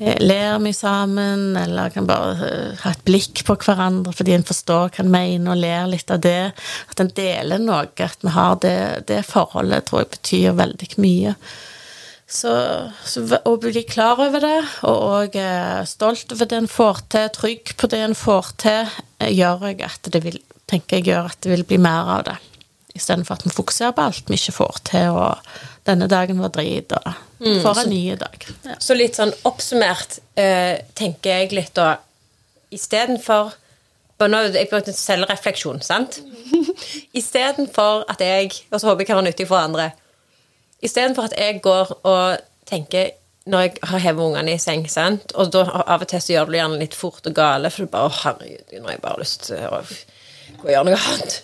ler 0.00 0.58
mye 0.62 0.74
sammen, 0.74 1.56
eller 1.56 1.92
kan 1.94 2.06
bare 2.08 2.46
eh, 2.46 2.78
ha 2.82 2.92
et 2.92 3.04
blikk 3.06 3.44
på 3.46 3.56
hverandre 3.62 4.14
fordi 4.16 4.34
en 4.36 4.46
forstår 4.46 4.90
hva 4.90 5.04
en 5.04 5.12
mener, 5.12 5.52
og 5.52 5.60
ler 5.60 5.90
litt 5.90 6.10
av 6.12 6.22
det. 6.24 6.52
At 6.90 7.02
en 7.02 7.12
deler 7.16 7.62
noe, 7.62 7.84
at 8.02 8.24
vi 8.24 8.32
har 8.34 8.56
det, 8.64 8.78
det 9.10 9.22
forholdet, 9.28 9.86
tror 9.88 10.04
jeg 10.04 10.12
betyr 10.16 10.58
veldig 10.58 10.90
mye. 11.02 11.34
Så, 12.32 12.52
så 13.04 13.24
å 13.44 13.56
bli 13.60 13.82
klar 13.84 14.22
over 14.24 14.40
det, 14.40 14.60
og 14.88 15.02
òg 15.18 15.36
stolt 15.88 16.32
over 16.32 16.48
det 16.48 16.62
en 16.62 16.70
får 16.70 17.02
til, 17.12 17.28
trygg 17.36 17.74
på 17.76 17.90
det 17.92 18.00
en 18.06 18.16
får 18.16 18.54
til, 18.62 18.94
eh, 19.20 19.34
gjør 19.34 19.68
jeg 19.70 19.84
at 19.90 20.14
det 20.14 20.24
vil, 20.24 20.40
tenker 20.70 20.98
jeg 20.98 21.12
gjør 21.12 21.34
at 21.34 21.44
det 21.44 21.52
vil 21.56 21.68
bli 21.68 21.82
mer 21.82 22.16
av 22.16 22.24
det. 22.30 22.38
Istedenfor 22.96 23.38
at 23.38 23.46
vi 23.46 23.52
fokuserer 23.52 23.94
på 23.96 24.04
alt 24.04 24.28
vi 24.28 24.40
ikke 24.40 24.56
får 24.56 24.82
til, 24.88 25.14
og 25.16 25.70
denne 25.86 26.06
dagen 26.10 26.38
var 26.38 26.52
drit, 26.54 26.92
og 26.92 27.12
'for 27.62 27.78
en 27.82 27.90
ny 27.90 28.14
dag. 28.16 28.46
Ja. 28.64 28.76
Så 28.78 28.94
litt 28.94 29.16
sånn 29.18 29.32
oppsummert 29.44 30.20
eh, 30.36 30.78
tenker 30.94 31.30
jeg 31.42 31.52
litt 31.52 31.74
da 31.74 31.96
Istedenfor 32.72 33.52
nå 34.22 34.38
Jeg 34.54 34.68
brukte 34.70 34.92
selvrefleksjon, 34.94 35.80
sant? 35.82 36.20
Istedenfor 37.20 38.04
at 38.08 38.20
jeg 38.20 38.52
Og 38.70 38.80
så 38.80 38.86
håper 38.86 39.00
jeg 39.02 39.06
kan 39.06 39.18
være 39.18 39.24
nyttig 39.24 39.48
for 39.48 39.58
andre. 39.58 39.90
Istedenfor 40.82 41.24
at 41.24 41.34
jeg 41.38 41.60
går 41.62 41.90
og 42.06 42.38
tenker 42.66 43.10
når 43.46 43.60
jeg 43.60 43.72
har 43.82 43.98
hevet 43.98 44.22
ungene 44.22 44.54
i 44.54 44.58
seng, 44.62 44.84
sant? 44.90 45.32
og 45.34 45.50
da 45.50 45.64
av 45.66 46.04
og 46.04 46.08
til 46.08 46.20
så 46.22 46.32
gjør 46.32 46.46
du 46.46 46.52
det 46.52 46.60
gjerne 46.60 46.78
litt 46.78 46.94
fort 46.94 47.26
og 47.26 47.34
gale, 47.34 47.70
for 47.74 47.82
du 47.82 47.90
bare 47.90 48.06
Å, 48.06 48.16
herregud, 48.22 48.74
nå 48.78 48.86
har 48.86 48.94
jeg 48.94 49.02
bare 49.02 49.18
lyst 49.18 49.48
til 49.48 49.64
å 49.66 49.80
gå 49.82 50.68
og 50.68 50.70
gjøre 50.70 50.84
noe 50.86 51.00
annet. 51.00 51.38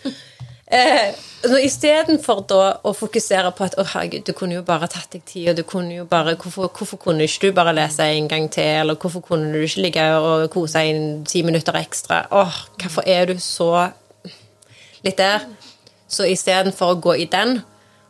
Eh, 0.69 1.15
Istedenfor 1.39 2.41
da 2.51 2.63
å 2.83 2.91
fokusere 2.99 3.53
på 3.57 3.65
at 3.69 3.77
å 3.79 3.85
herregud, 3.87 4.25
du 4.27 4.35
kunne 4.37 4.57
jo 4.57 4.65
bare 4.67 4.89
tatt 4.91 5.13
deg 5.15 5.23
tid, 5.25 5.53
og 5.53 5.61
du 5.61 5.63
kunne 5.65 5.95
jo 5.95 6.05
bare 6.09 6.35
hvorfor, 6.35 6.67
hvorfor, 6.75 6.99
kunne 7.01 7.25
ikke 7.25 7.49
du 7.49 7.55
bare 7.57 7.73
lese 7.77 8.05
en 8.05 8.27
gang 8.29 8.49
til, 8.53 8.83
eller 8.83 8.99
hvorfor 8.99 9.23
kunne 9.25 9.53
du 9.55 9.63
ikke 9.63 9.85
ligge 9.87 10.07
og 10.19 10.49
kose 10.53 10.83
i 10.83 10.97
ti 11.31 11.45
minutter 11.47 11.79
ekstra? 11.79 12.25
Åh, 12.35 12.59
hvorfor 12.83 13.07
er 13.07 13.31
du 13.31 13.39
så 13.41 13.71
litt 15.07 15.17
der? 15.23 15.47
Så 16.11 16.27
istedenfor 16.27 16.97
å 16.97 17.01
gå 17.07 17.17
i 17.23 17.29
den, 17.31 17.63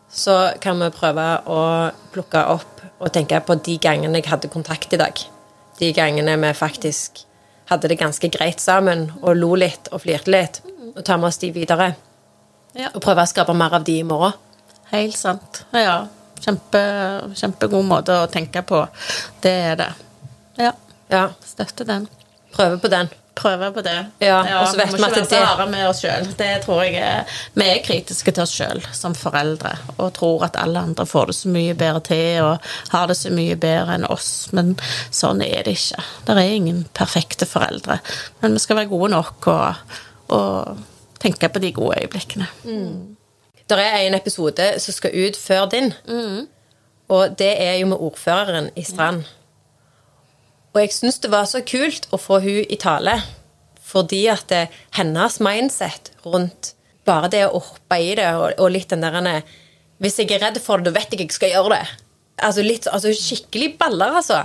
så 0.09 0.55
kan 0.65 0.81
vi 0.81 0.91
prøve 0.97 1.29
å 1.45 1.63
plukke 2.15 2.47
opp 2.57 2.83
og 2.99 3.13
tenke 3.13 3.39
på 3.45 3.59
de 3.61 3.77
gangene 3.77 4.23
jeg 4.23 4.33
hadde 4.33 4.51
kontakt 4.51 4.97
i 4.97 5.03
dag. 5.05 5.21
De 5.79 5.93
gangene 5.95 6.41
vi 6.41 6.57
faktisk 6.57 7.23
hadde 7.69 7.93
det 7.93 8.01
ganske 8.01 8.33
greit 8.33 8.65
sammen 8.65 9.11
og 9.21 9.37
lo 9.37 9.53
litt 9.61 9.93
og 9.93 10.07
flirte 10.09 10.33
litt, 10.33 10.63
og 10.97 11.05
ta 11.05 11.21
med 11.21 11.29
oss 11.29 11.45
de 11.45 11.53
videre. 11.53 11.93
Ja. 12.77 12.91
Og 12.95 13.01
prøve 13.05 13.25
å 13.25 13.31
skape 13.31 13.55
mer 13.57 13.79
av 13.79 13.85
de 13.87 13.99
i 14.01 14.07
morgen. 14.07 14.33
Helt 14.93 15.17
sant. 15.19 15.63
Ja. 15.77 16.07
Kjempe, 16.41 16.81
kjempegod 17.37 17.85
måte 17.89 18.15
å 18.23 18.29
tenke 18.31 18.63
på. 18.63 18.85
Det 19.43 19.55
er 19.73 19.81
det. 19.81 19.89
Ja. 20.61 20.73
Ja, 21.09 21.29
Støtte 21.45 21.85
den. 21.89 22.05
prøve 22.55 22.79
på 22.83 22.89
den. 22.93 23.09
Prøve 23.39 23.69
på 23.73 23.83
det. 23.87 23.97
Ja, 24.19 24.41
og 24.61 24.67
så 24.69 24.77
vet 24.81 24.91
vi 24.93 24.99
må 24.99 25.07
ikke 25.13 25.21
være 25.23 25.29
så 25.31 25.41
harde 25.47 25.67
med 25.71 25.85
oss 25.87 26.01
sjøl. 26.03 26.27
Det 26.37 26.49
tror 26.65 26.81
jeg 26.83 27.25
Vi 27.55 27.67
er 27.71 27.83
kritiske 27.87 28.33
til 28.35 28.43
oss 28.43 28.55
sjøl 28.57 28.81
som 28.93 29.15
foreldre 29.15 29.77
og 29.95 30.11
tror 30.17 30.43
at 30.49 30.59
alle 30.59 30.83
andre 30.83 31.07
får 31.07 31.31
det 31.31 31.37
så 31.39 31.53
mye 31.55 31.77
bedre 31.79 32.03
til 32.09 32.41
og 32.49 32.67
har 32.91 33.07
det 33.07 33.17
så 33.21 33.31
mye 33.31 33.55
bedre 33.63 33.95
enn 33.95 34.09
oss, 34.11 34.49
men 34.53 34.75
sånn 35.15 35.41
er 35.47 35.63
det 35.69 35.77
ikke. 35.79 36.03
Det 36.27 36.35
er 36.35 36.51
ingen 36.57 36.83
perfekte 36.99 37.47
foreldre. 37.47 38.01
Men 38.43 38.59
vi 38.59 38.65
skal 38.65 38.81
være 38.81 38.91
gode 38.91 39.13
nok 39.15 39.47
og, 39.55 39.95
og 40.35 40.83
tenke 41.21 41.49
på 41.49 41.59
de 41.63 41.73
gode 41.73 41.99
øyeblikkene. 42.03 42.47
Det 43.69 43.79
er 43.79 43.99
en 44.07 44.15
episode 44.17 44.69
som 44.81 44.95
skal 44.97 45.13
ut 45.27 45.37
før 45.37 45.67
din, 45.69 45.93
og 47.09 47.39
det 47.39 47.51
er 47.63 47.75
jo 47.81 47.87
med 47.91 48.01
ordføreren 48.01 48.71
i 48.77 48.83
Strand. 48.85 49.25
Og 50.75 50.81
jeg 50.81 50.93
syns 50.93 51.19
det 51.19 51.31
var 51.33 51.45
så 51.49 51.61
kult 51.67 52.09
å 52.13 52.21
få 52.21 52.39
hun 52.45 52.65
i 52.69 52.77
tale, 52.81 53.19
fordi 53.89 54.27
at 54.29 54.45
det, 54.49 54.67
hennes 54.97 55.41
mindset 55.41 56.13
rundt 56.25 56.75
bare 57.09 57.31
det 57.33 57.47
å 57.49 57.59
hoppe 57.59 57.99
i 58.05 58.13
det, 58.19 58.29
og, 58.37 58.53
og 58.61 58.71
litt 58.71 58.91
den 58.93 59.01
der 59.01 59.43
Hvis 59.99 60.19
jeg 60.19 60.31
er 60.31 60.45
redd 60.45 60.61
for 60.63 60.79
det, 60.79 60.93
da 60.93 61.01
vet 61.01 61.13
jeg 61.13 61.27
jeg 61.27 61.33
skal 61.33 61.51
gjøre 61.51 61.75
det. 61.75 61.87
Altså, 62.39 62.63
litt, 62.63 62.87
altså 62.87 63.13
skikkelig 63.17 63.79
baller, 63.79 64.21
altså. 64.21 64.45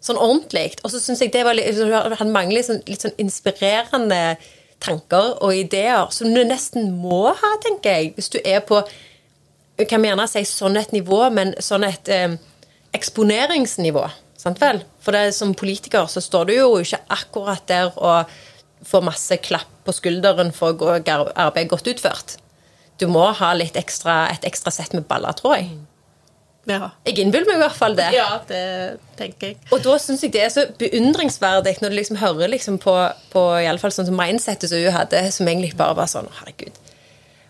Sånn 0.00 0.18
ordentlig. 0.18 0.78
Og 0.82 0.90
så 0.90 1.00
syns 1.02 1.20
jeg 1.22 1.32
det 1.34 1.44
var 1.44 1.54
litt 1.54 1.78
Han 2.18 2.32
mangler 2.32 2.62
sånn, 2.62 2.82
litt 2.86 3.02
sånn 3.02 3.14
inspirerende 3.18 4.38
tanker 4.84 5.36
og 5.42 5.54
ideer 5.56 6.10
som 6.14 6.32
du 6.34 6.42
nesten 6.46 6.92
må 7.00 7.28
ha, 7.34 7.52
tenker 7.64 7.96
jeg, 7.96 8.12
hvis 8.16 8.32
du 8.34 8.38
er 8.44 8.62
på 8.66 8.82
kan 9.86 10.02
vi 10.02 10.08
gjerne 10.10 10.24
si 10.26 10.42
sånn 10.48 10.78
et 10.80 10.90
nivå, 10.90 11.20
men 11.30 11.52
sånn 11.62 11.84
et 11.86 12.08
eh, 12.10 12.32
eksponeringsnivå. 12.96 14.02
Sant 14.38 14.58
vel? 14.58 14.80
For 15.02 15.14
det, 15.14 15.36
som 15.36 15.54
politiker 15.54 16.08
så 16.10 16.22
står 16.22 16.48
du 16.48 16.54
jo 16.56 16.72
ikke 16.82 16.98
akkurat 17.14 17.62
der 17.70 17.92
og 17.94 18.32
får 18.86 19.06
masse 19.06 19.38
klapp 19.42 19.70
på 19.86 19.94
skulderen 19.94 20.50
for 20.54 20.74
å 20.74 20.78
gå 20.78 20.96
arbeid 20.98 21.70
godt 21.70 21.90
utført. 21.94 22.36
Du 22.98 23.06
må 23.10 23.24
ha 23.38 23.52
litt 23.54 23.78
ekstra, 23.78 24.24
et 24.32 24.46
ekstra 24.46 24.72
sett 24.74 24.94
med 24.94 25.06
baller, 25.10 25.34
tror 25.38 25.58
jeg. 25.58 25.70
Ja. 26.68 26.90
Jeg 27.08 27.18
innbiller 27.22 27.48
meg 27.48 27.58
i 27.58 27.62
hvert 27.62 27.78
fall 27.78 27.96
det. 27.96 28.10
ja, 28.12 28.28
det 28.48 28.62
tenker 29.18 29.52
jeg. 29.52 29.58
Og 29.72 29.80
da 29.84 29.96
syns 30.02 30.22
jeg 30.24 30.34
det 30.34 30.44
er 30.44 30.52
så 30.52 30.66
beundringsverdig 30.80 31.78
når 31.80 31.94
du 31.94 31.98
liksom 31.98 32.20
hører 32.20 32.52
liksom 32.52 32.78
på, 32.82 32.94
på 33.32 33.44
i 33.62 33.66
alle 33.70 33.80
fall 33.82 33.94
sånn 33.94 34.08
som 34.10 34.18
mindsettet 34.18 34.70
som 34.70 34.82
hun 34.82 34.94
hadde, 34.94 35.24
som 35.34 35.48
egentlig 35.48 35.74
bare 35.78 35.96
var 35.98 36.10
sånn 36.10 36.28
Herregud. 36.40 36.76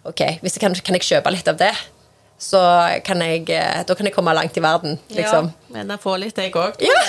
Ok, 0.08 0.22
hvis 0.40 0.56
jeg 0.56 0.62
kan, 0.62 0.76
kan 0.86 0.96
jeg 0.96 1.08
kjøpe 1.08 1.34
litt 1.34 1.50
av 1.50 1.58
det, 1.60 1.72
så 2.38 2.60
kan 3.02 3.18
jeg 3.24 3.48
eh, 3.50 3.80
Da 3.86 3.96
kan 3.98 4.06
jeg 4.06 4.14
komme 4.14 4.32
langt 4.36 4.56
i 4.56 4.62
verden, 4.62 4.94
liksom. 5.10 5.48
Ja, 5.50 5.72
men 5.74 5.90
jeg 5.90 6.02
får 6.04 6.20
litt, 6.22 6.38
jeg 6.38 6.54
òg. 6.54 6.78
Ja. 6.86 7.00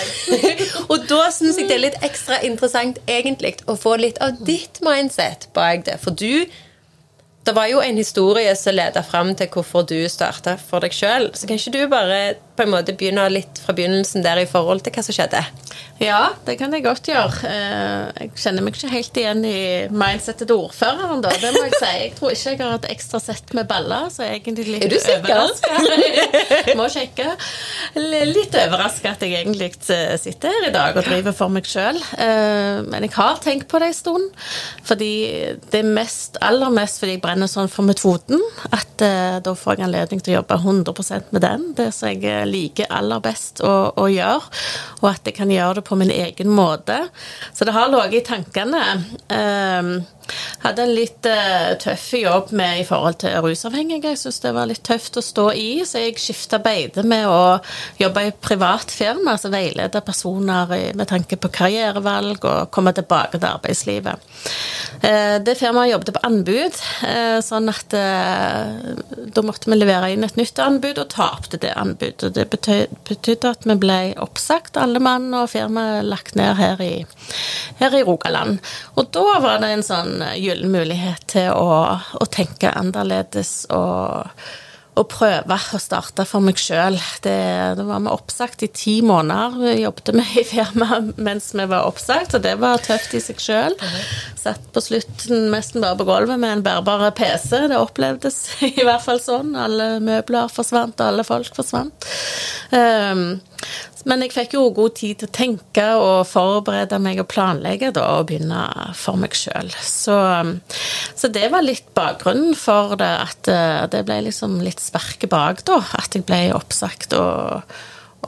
og 0.92 1.06
da 1.12 1.28
syns 1.34 1.60
jeg 1.62 1.70
det 1.70 1.78
er 1.78 1.84
litt 1.84 2.00
ekstra 2.06 2.40
interessant 2.46 2.98
egentlig 3.06 3.60
å 3.70 3.78
få 3.78 3.94
litt 4.02 4.18
av 4.26 4.42
ditt 4.42 4.82
mindset 4.86 5.52
bak 5.54 5.86
det. 5.86 6.00
For 6.02 6.18
du 6.18 6.50
det 7.48 7.54
var 7.56 7.70
jo 7.72 7.80
en 7.82 7.98
historie 7.98 8.52
som 8.60 8.76
leda 8.76 9.02
fram 9.06 9.32
til 9.40 9.48
hvorfor 9.54 9.86
du 9.90 9.98
starta 10.12 10.58
for 10.60 10.84
deg 10.84 10.94
sjøl. 10.94 11.30
Så 11.34 11.48
kan 11.50 11.58
ikke 11.58 11.72
du 11.74 11.82
bare 11.92 12.20
på 12.60 12.66
en 12.66 12.74
måte 12.74 12.92
begynne 13.00 13.24
litt 13.32 13.62
fra 13.64 13.74
begynnelsen 13.74 14.22
der 14.26 14.42
i 14.42 14.50
forhold 14.50 14.84
til 14.84 14.92
hva 14.94 15.04
som 15.08 15.16
skjedde? 15.16 15.40
Ja, 16.04 16.34
det 16.48 16.58
kan 16.60 16.72
jeg 16.76 16.84
godt 16.86 17.08
gjøre. 17.08 17.48
Eh, 17.48 18.24
jeg 18.26 18.32
kjenner 18.40 18.64
meg 18.64 18.76
ikke 18.76 18.92
helt 18.92 19.18
igjen 19.20 19.42
i 19.48 19.62
mindsetet 19.92 20.48
til 20.48 20.62
ordføreren, 20.66 21.24
da. 21.24 21.32
Det 21.40 21.52
må 21.56 21.64
jeg 21.66 21.76
si. 21.80 21.90
Jeg 22.04 22.12
tror 22.20 22.36
ikke 22.36 22.54
jeg 22.54 22.60
har 22.62 22.76
et 22.78 22.88
ekstra 22.94 23.20
sett 23.24 23.54
med 23.58 23.68
baller, 23.72 24.06
så 24.12 24.24
jeg 24.28 24.36
er 24.36 24.40
egentlig 24.42 24.68
litt 24.68 24.86
Er 24.86 24.94
du 24.94 24.98
overraska. 25.16 26.76
må 26.80 26.88
sjekke. 26.92 27.28
Litt 28.00 28.56
overraska 28.62 29.16
at 29.16 29.26
jeg 29.26 29.36
egentlig 29.42 29.72
eh, 29.96 30.14
sitter 30.22 30.56
her 30.56 30.70
i 30.70 30.74
dag 30.76 31.00
og 31.00 31.08
driver 31.08 31.36
for 31.36 31.52
meg 31.56 31.68
sjøl. 31.68 32.00
Men 32.20 33.08
jeg 33.08 33.16
har 33.16 33.40
tenkt 33.44 33.68
på 33.72 33.80
det 33.84 33.92
en 33.92 33.98
stund. 33.98 34.30
Fordi 34.88 35.12
det 35.72 35.82
er 35.84 35.92
mest, 35.96 36.40
aller 36.44 36.72
mest 36.76 37.00
fordi 37.02 37.18
jeg 37.18 37.24
brenner 37.30 37.50
sånn 37.50 37.70
for 37.70 37.86
metoden. 37.86 38.42
At 38.74 39.04
eh, 39.06 39.38
da 39.46 39.54
får 39.56 39.78
jeg 39.78 39.86
anledning 39.86 40.22
til 40.24 40.34
å 40.34 40.40
jobbe 40.40 40.58
100% 40.58 41.34
med 41.36 41.46
den. 41.46 41.68
Det 41.78 41.92
som 41.96 42.10
jeg 42.10 42.48
liker 42.50 42.90
aller 42.90 43.22
best 43.24 43.62
å, 43.62 43.74
å 43.94 44.08
gjøre. 44.10 44.50
Og 45.04 45.10
at 45.12 45.30
jeg 45.30 45.38
kan 45.38 45.54
gjøre 45.54 45.80
det 45.80 45.86
på 45.90 45.98
min 46.00 46.14
egen 46.14 46.50
måte. 46.50 47.04
Så 47.54 47.68
det 47.68 47.76
har 47.78 47.92
ligget 47.94 48.24
i 48.24 48.28
tankene. 48.32 48.84
Um, 49.30 49.92
hadde 50.64 50.86
en 50.86 50.94
litt 50.96 51.28
uh, 51.30 51.76
tøff 51.82 52.06
jobb 52.20 52.54
med 52.56 52.82
i 52.82 52.86
forhold 52.88 53.20
til 53.24 53.38
rusavhengige. 53.44 54.14
Jeg 54.14 54.22
syntes 54.22 54.42
det 54.44 54.54
var 54.56 54.70
litt 54.70 54.84
tøft 54.86 55.20
å 55.20 55.24
stå 55.26 55.50
i, 55.58 55.70
så 55.88 56.04
jeg 56.04 56.20
skifta 56.22 56.60
beite 56.64 57.04
med 57.08 57.28
å 57.30 57.60
jobbe 58.00 58.26
i 58.28 58.34
privat 58.34 58.92
firma, 58.94 59.36
altså 59.36 59.52
veilede 59.54 60.02
personer 60.06 60.74
med 60.98 61.10
tanke 61.10 61.40
på 61.40 61.52
karrierevalg 61.60 62.46
og 62.46 62.72
komme 62.76 62.94
tilbake 62.98 63.40
til 63.40 63.50
arbeidslivet. 63.52 64.30
Uh, 65.04 65.38
det 65.44 65.58
firmaet 65.60 65.94
jobbet 65.94 66.14
på 66.16 66.26
anbud, 66.30 66.82
uh, 67.06 67.40
sånn 67.46 67.72
at 67.72 67.88
da 67.90 69.42
måtte 69.46 69.70
vi 69.72 69.78
levere 69.78 70.12
inn 70.14 70.26
et 70.26 70.38
nytt 70.40 70.60
anbud, 70.62 71.00
og 71.02 71.12
tapte 71.14 71.60
det 71.62 71.72
anbudet. 71.78 72.32
Det 72.36 72.46
betydde 72.50 73.52
at 73.52 73.66
vi 73.68 73.76
ble 73.80 74.00
oppsagt, 74.22 74.78
alle 74.80 75.02
mann, 75.04 75.30
og 75.36 75.50
firmaet 75.54 76.08
lagt 76.08 76.38
ned 76.40 76.56
her 76.60 76.82
i, 76.84 76.94
her 77.80 77.96
i 77.96 78.04
Rogaland. 78.06 78.60
Og 78.96 79.10
da 79.16 79.40
var 79.44 79.62
det 79.64 79.72
en 79.74 79.86
sånn 79.86 80.19
gyllen 80.40 80.74
mulighet 80.74 81.28
til 81.32 81.52
å, 81.54 82.00
å 82.00 82.26
tenke 82.32 82.72
annerledes 82.76 83.66
og, 83.74 84.30
og, 84.96 85.06
prøve 85.12 85.58
å 85.58 85.80
starte 85.82 86.26
for 86.28 86.44
meg 86.44 86.60
sjøl. 86.60 86.98
Det, 87.24 87.36
var 87.80 88.04
vi 88.04 88.12
oppsagt 88.12 88.66
i 88.66 88.72
ti 88.74 88.96
måneder. 89.06 89.58
Vi 89.62 89.76
jobbet 89.84 90.14
med 90.20 90.38
i 90.42 90.46
firmaet 90.48 91.20
mens 91.22 91.52
vi 91.56 91.68
var 91.72 91.88
oppsagt, 91.90 92.36
og 92.36 92.44
det 92.46 92.58
var 92.62 92.84
tøft 92.84 93.16
i 93.16 93.24
seg 93.24 93.42
sjøl. 93.44 93.78
Satt 94.40 94.70
på 94.76 94.84
slutten 94.84 95.50
nesten 95.54 95.86
bare 95.86 96.00
på 96.00 96.08
gulvet 96.10 96.42
med 96.42 96.58
en 96.58 96.66
bærbar 96.66 97.10
PC. 97.18 97.68
Det 97.72 97.80
opplevdes 97.80 98.42
i 98.72 98.84
hvert 98.84 99.06
fall 99.06 99.24
sånn. 99.24 99.56
Alle 99.60 99.96
møbler 100.04 100.52
forsvant, 100.52 101.00
og 101.00 101.14
alle 101.14 101.28
folk 101.28 101.56
forsvant. 101.58 102.10
Um, 102.76 103.40
men 104.08 104.24
jeg 104.24 104.34
fikk 104.36 104.56
jo 104.56 104.70
god 104.76 104.96
tid 105.00 105.20
til 105.20 105.28
å 105.30 105.36
tenke 105.36 105.86
og 106.00 106.28
forberede 106.30 107.00
meg 107.04 107.20
og 107.22 107.28
planlegge 107.32 107.92
da, 107.96 108.06
og 108.20 108.30
begynne 108.30 108.62
for 108.98 109.20
meg 109.20 109.36
sjøl. 109.36 109.72
Så, 109.84 110.16
så, 111.16 111.32
det 111.34 111.50
var 111.54 111.66
litt 111.66 111.90
bakgrunnen 111.98 112.56
for 112.60 112.96
det, 113.00 113.12
at 113.26 113.52
eh, 113.52 113.86
det 113.92 114.06
ble 114.08 114.22
liksom 114.30 114.60
litt 114.64 114.84
sparket 114.84 115.32
bak, 115.32 115.64
da. 115.68 115.82
At 116.00 116.16
jeg 116.16 116.28
ble 116.30 116.42
oppsagt 116.56 117.18
og, 117.18 117.76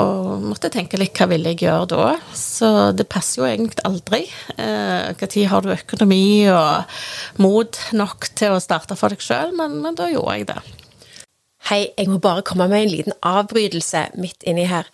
og 0.01 0.43
måtte 0.43 0.71
tenke 0.73 0.99
litt 0.99 1.15
hva 1.19 1.29
ville 1.31 1.53
jeg 1.53 1.63
gjøre 1.67 1.87
da. 1.93 2.09
Så 2.35 2.73
det 2.97 3.07
passer 3.11 3.43
jo 3.43 3.47
egentlig 3.47 3.85
aldri. 3.87 4.25
Når 4.57 5.23
eh, 5.23 5.39
har 5.53 5.63
du 5.63 5.71
økonomi 5.77 6.25
og 6.51 7.41
mot 7.43 7.81
nok 7.95 8.31
til 8.35 8.57
å 8.57 8.63
starte 8.63 8.99
for 8.99 9.13
deg 9.13 9.23
sjøl? 9.23 9.55
Men, 9.55 9.79
men 9.85 9.99
da 9.99 10.11
gjorde 10.11 10.37
jeg 10.39 10.51
det. 10.51 10.61
Hei, 11.69 11.85
jeg 11.93 12.09
må 12.09 12.17
bare 12.19 12.41
komme 12.43 12.65
med 12.67 12.87
en 12.87 12.89
liten 12.91 13.13
avbrytelse 13.21 14.07
midt 14.19 14.43
inni 14.49 14.65
her. 14.67 14.89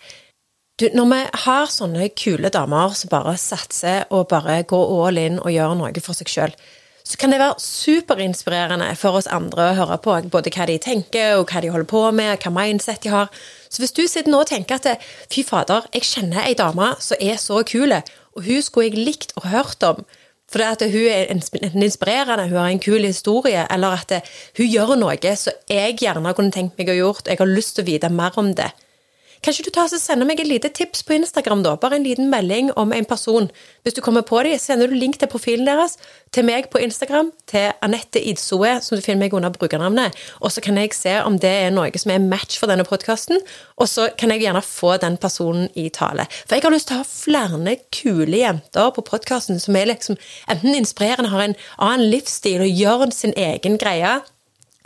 Du, 0.78 0.84
når 0.94 1.06
vi 1.10 1.22
har 1.42 1.70
sånne 1.74 2.04
kule 2.14 2.52
damer 2.54 2.92
som 2.94 3.10
bare 3.10 3.32
satser 3.42 4.04
og 4.14 4.28
bare 4.30 4.60
går 4.70 4.92
all 4.94 5.18
in 5.18 5.40
og 5.40 5.50
gjør 5.50 5.74
noe 5.74 5.90
for 6.04 6.14
seg 6.14 6.30
sjøl, 6.30 6.54
så 7.02 7.18
kan 7.18 7.34
det 7.34 7.40
være 7.40 7.56
superinspirerende 7.64 8.92
for 9.00 9.18
oss 9.18 9.26
andre 9.34 9.72
å 9.72 9.74
høre 9.74 9.98
på 10.04 10.14
både 10.30 10.52
hva 10.54 10.68
de 10.70 10.76
tenker, 10.78 11.34
og 11.40 11.50
hva 11.50 11.64
de 11.64 11.72
holder 11.74 11.90
på 11.90 12.04
med, 12.14 12.44
hva 12.44 12.54
mindset 12.54 13.02
de 13.02 13.10
har. 13.10 13.26
Så 13.66 13.82
hvis 13.82 13.96
du 13.96 14.04
sitter 14.04 14.30
nå 14.30 14.44
og 14.44 14.52
tenker 14.52 14.78
at 14.78 15.02
fy 15.26 15.42
fader, 15.42 15.90
jeg 15.98 16.06
kjenner 16.12 16.44
ei 16.46 16.54
dame 16.54 16.92
som 17.02 17.18
er 17.18 17.42
så 17.42 17.64
kul, 17.66 17.98
og 17.98 18.46
hun 18.46 18.62
skulle 18.62 18.92
jeg 18.92 19.02
likt 19.08 19.34
og 19.40 19.50
hørt 19.50 19.82
om, 19.88 20.06
for 20.46 20.62
at 20.62 20.86
hun 20.86 21.08
er 21.10 21.32
enten 21.34 21.82
inspirerende, 21.82 22.46
hun 22.52 22.62
har 22.62 22.70
en 22.70 22.86
kul 22.86 23.02
historie, 23.02 23.66
eller 23.66 23.98
at 23.98 24.20
hun 24.60 24.68
gjør 24.70 24.94
noe 25.00 25.38
som 25.42 25.58
jeg 25.74 25.98
gjerne 26.04 26.38
kunne 26.38 26.54
tenkt 26.54 26.78
meg 26.78 26.94
å 26.94 27.02
gjort, 27.02 27.26
jeg 27.26 27.42
har 27.42 27.50
lyst 27.50 27.80
til 27.80 27.88
å 27.88 27.96
vite 27.96 28.14
mer 28.14 28.38
om 28.38 28.54
det. 28.54 28.76
Kan 29.42 29.54
ikke 29.54 29.68
du 29.68 29.74
ta 29.74 29.84
og 29.86 30.00
sende 30.00 30.26
meg 30.26 30.40
et 30.42 30.48
lite 30.50 30.70
tips 30.74 31.04
på 31.06 31.14
Instagram, 31.14 31.62
da? 31.62 31.76
Bare 31.78 31.98
en 31.98 32.06
liten 32.06 32.30
melding 32.30 32.72
om 32.80 32.92
en 32.92 33.06
person. 33.08 33.48
Hvis 33.82 33.94
du 33.94 34.00
kommer 34.02 34.24
på 34.26 34.40
dem, 34.42 34.58
sender 34.58 34.90
du 34.90 34.96
link 34.98 35.18
til 35.20 35.30
profilen 35.30 35.68
deres 35.68 35.96
til 36.34 36.44
meg 36.44 36.68
på 36.72 36.80
Instagram, 36.82 37.30
til 37.48 37.70
Anette 37.84 38.20
Idsoe, 38.20 38.76
som 38.84 38.98
du 38.98 39.04
finner 39.04 39.22
meg 39.24 39.36
under 39.36 39.54
brukernavnet. 39.54 40.16
Og 40.42 40.52
så 40.52 40.62
kan 40.64 40.76
jeg 40.80 40.94
se 40.96 41.14
om 41.22 41.38
det 41.40 41.52
er 41.66 41.74
noe 41.74 41.90
som 41.98 42.12
er 42.12 42.24
match 42.24 42.58
for 42.60 42.70
denne 42.70 42.86
podkasten, 42.88 43.40
og 43.78 43.88
så 43.88 44.08
kan 44.18 44.34
jeg 44.34 44.44
gjerne 44.44 44.64
få 44.64 44.96
den 45.00 45.16
personen 45.20 45.68
i 45.78 45.88
tale. 45.94 46.26
For 46.44 46.58
jeg 46.58 46.66
har 46.66 46.74
lyst 46.74 46.90
til 46.90 46.98
å 46.98 47.04
ha 47.04 47.08
flere 47.08 47.76
kule 47.94 48.42
jenter 48.42 48.90
på 48.94 49.06
podkasten 49.06 49.62
som 49.62 49.76
er 49.78 49.92
liksom 49.92 50.18
enten 50.50 50.74
inspirerende, 50.74 51.30
har 51.32 51.46
en 51.46 51.56
annen 51.78 52.10
livsstil 52.10 52.64
og 52.64 52.82
gjør 52.82 53.08
sin 53.14 53.36
egen 53.38 53.78
greie 53.80 54.18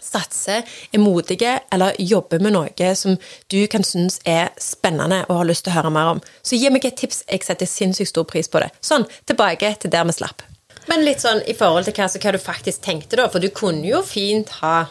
satser, 0.03 0.62
er 0.92 1.03
modige 1.03 1.57
eller 1.72 1.96
jobber 1.98 2.42
med 2.42 2.57
noe 2.57 2.94
som 2.98 3.18
du 3.53 3.61
kan 3.70 3.84
synes 3.86 4.18
er 4.28 4.50
spennende 4.61 5.22
og 5.28 5.42
har 5.42 5.50
lyst 5.50 5.66
til 5.66 5.74
å 5.74 5.78
høre 5.80 5.92
mer 5.94 6.14
om. 6.16 6.22
Så 6.42 6.59
gi 6.59 6.70
meg 6.72 6.86
et 6.88 6.98
tips. 6.98 7.22
Jeg 7.28 7.46
setter 7.46 7.68
sinnssykt 7.68 8.12
stor 8.12 8.26
pris 8.28 8.50
på 8.50 8.62
det. 8.62 8.72
Sånn, 8.84 9.07
tilbake 9.28 9.74
til 9.80 9.92
der 9.92 10.09
vi 10.09 10.16
slapp. 10.16 10.42
Men 10.90 11.05
litt 11.07 11.22
sånn 11.22 11.44
i 11.46 11.55
forhold 11.55 11.86
til 11.86 11.94
hva, 11.96 12.09
hva, 12.11 12.34
du 12.34 12.42
faktisk 12.42 12.82
tenkte, 12.82 13.18
da. 13.20 13.28
For 13.30 13.42
du 13.42 13.53
kunne 13.55 13.86
jo 13.86 14.03
fint 14.07 14.50
ha 14.62 14.88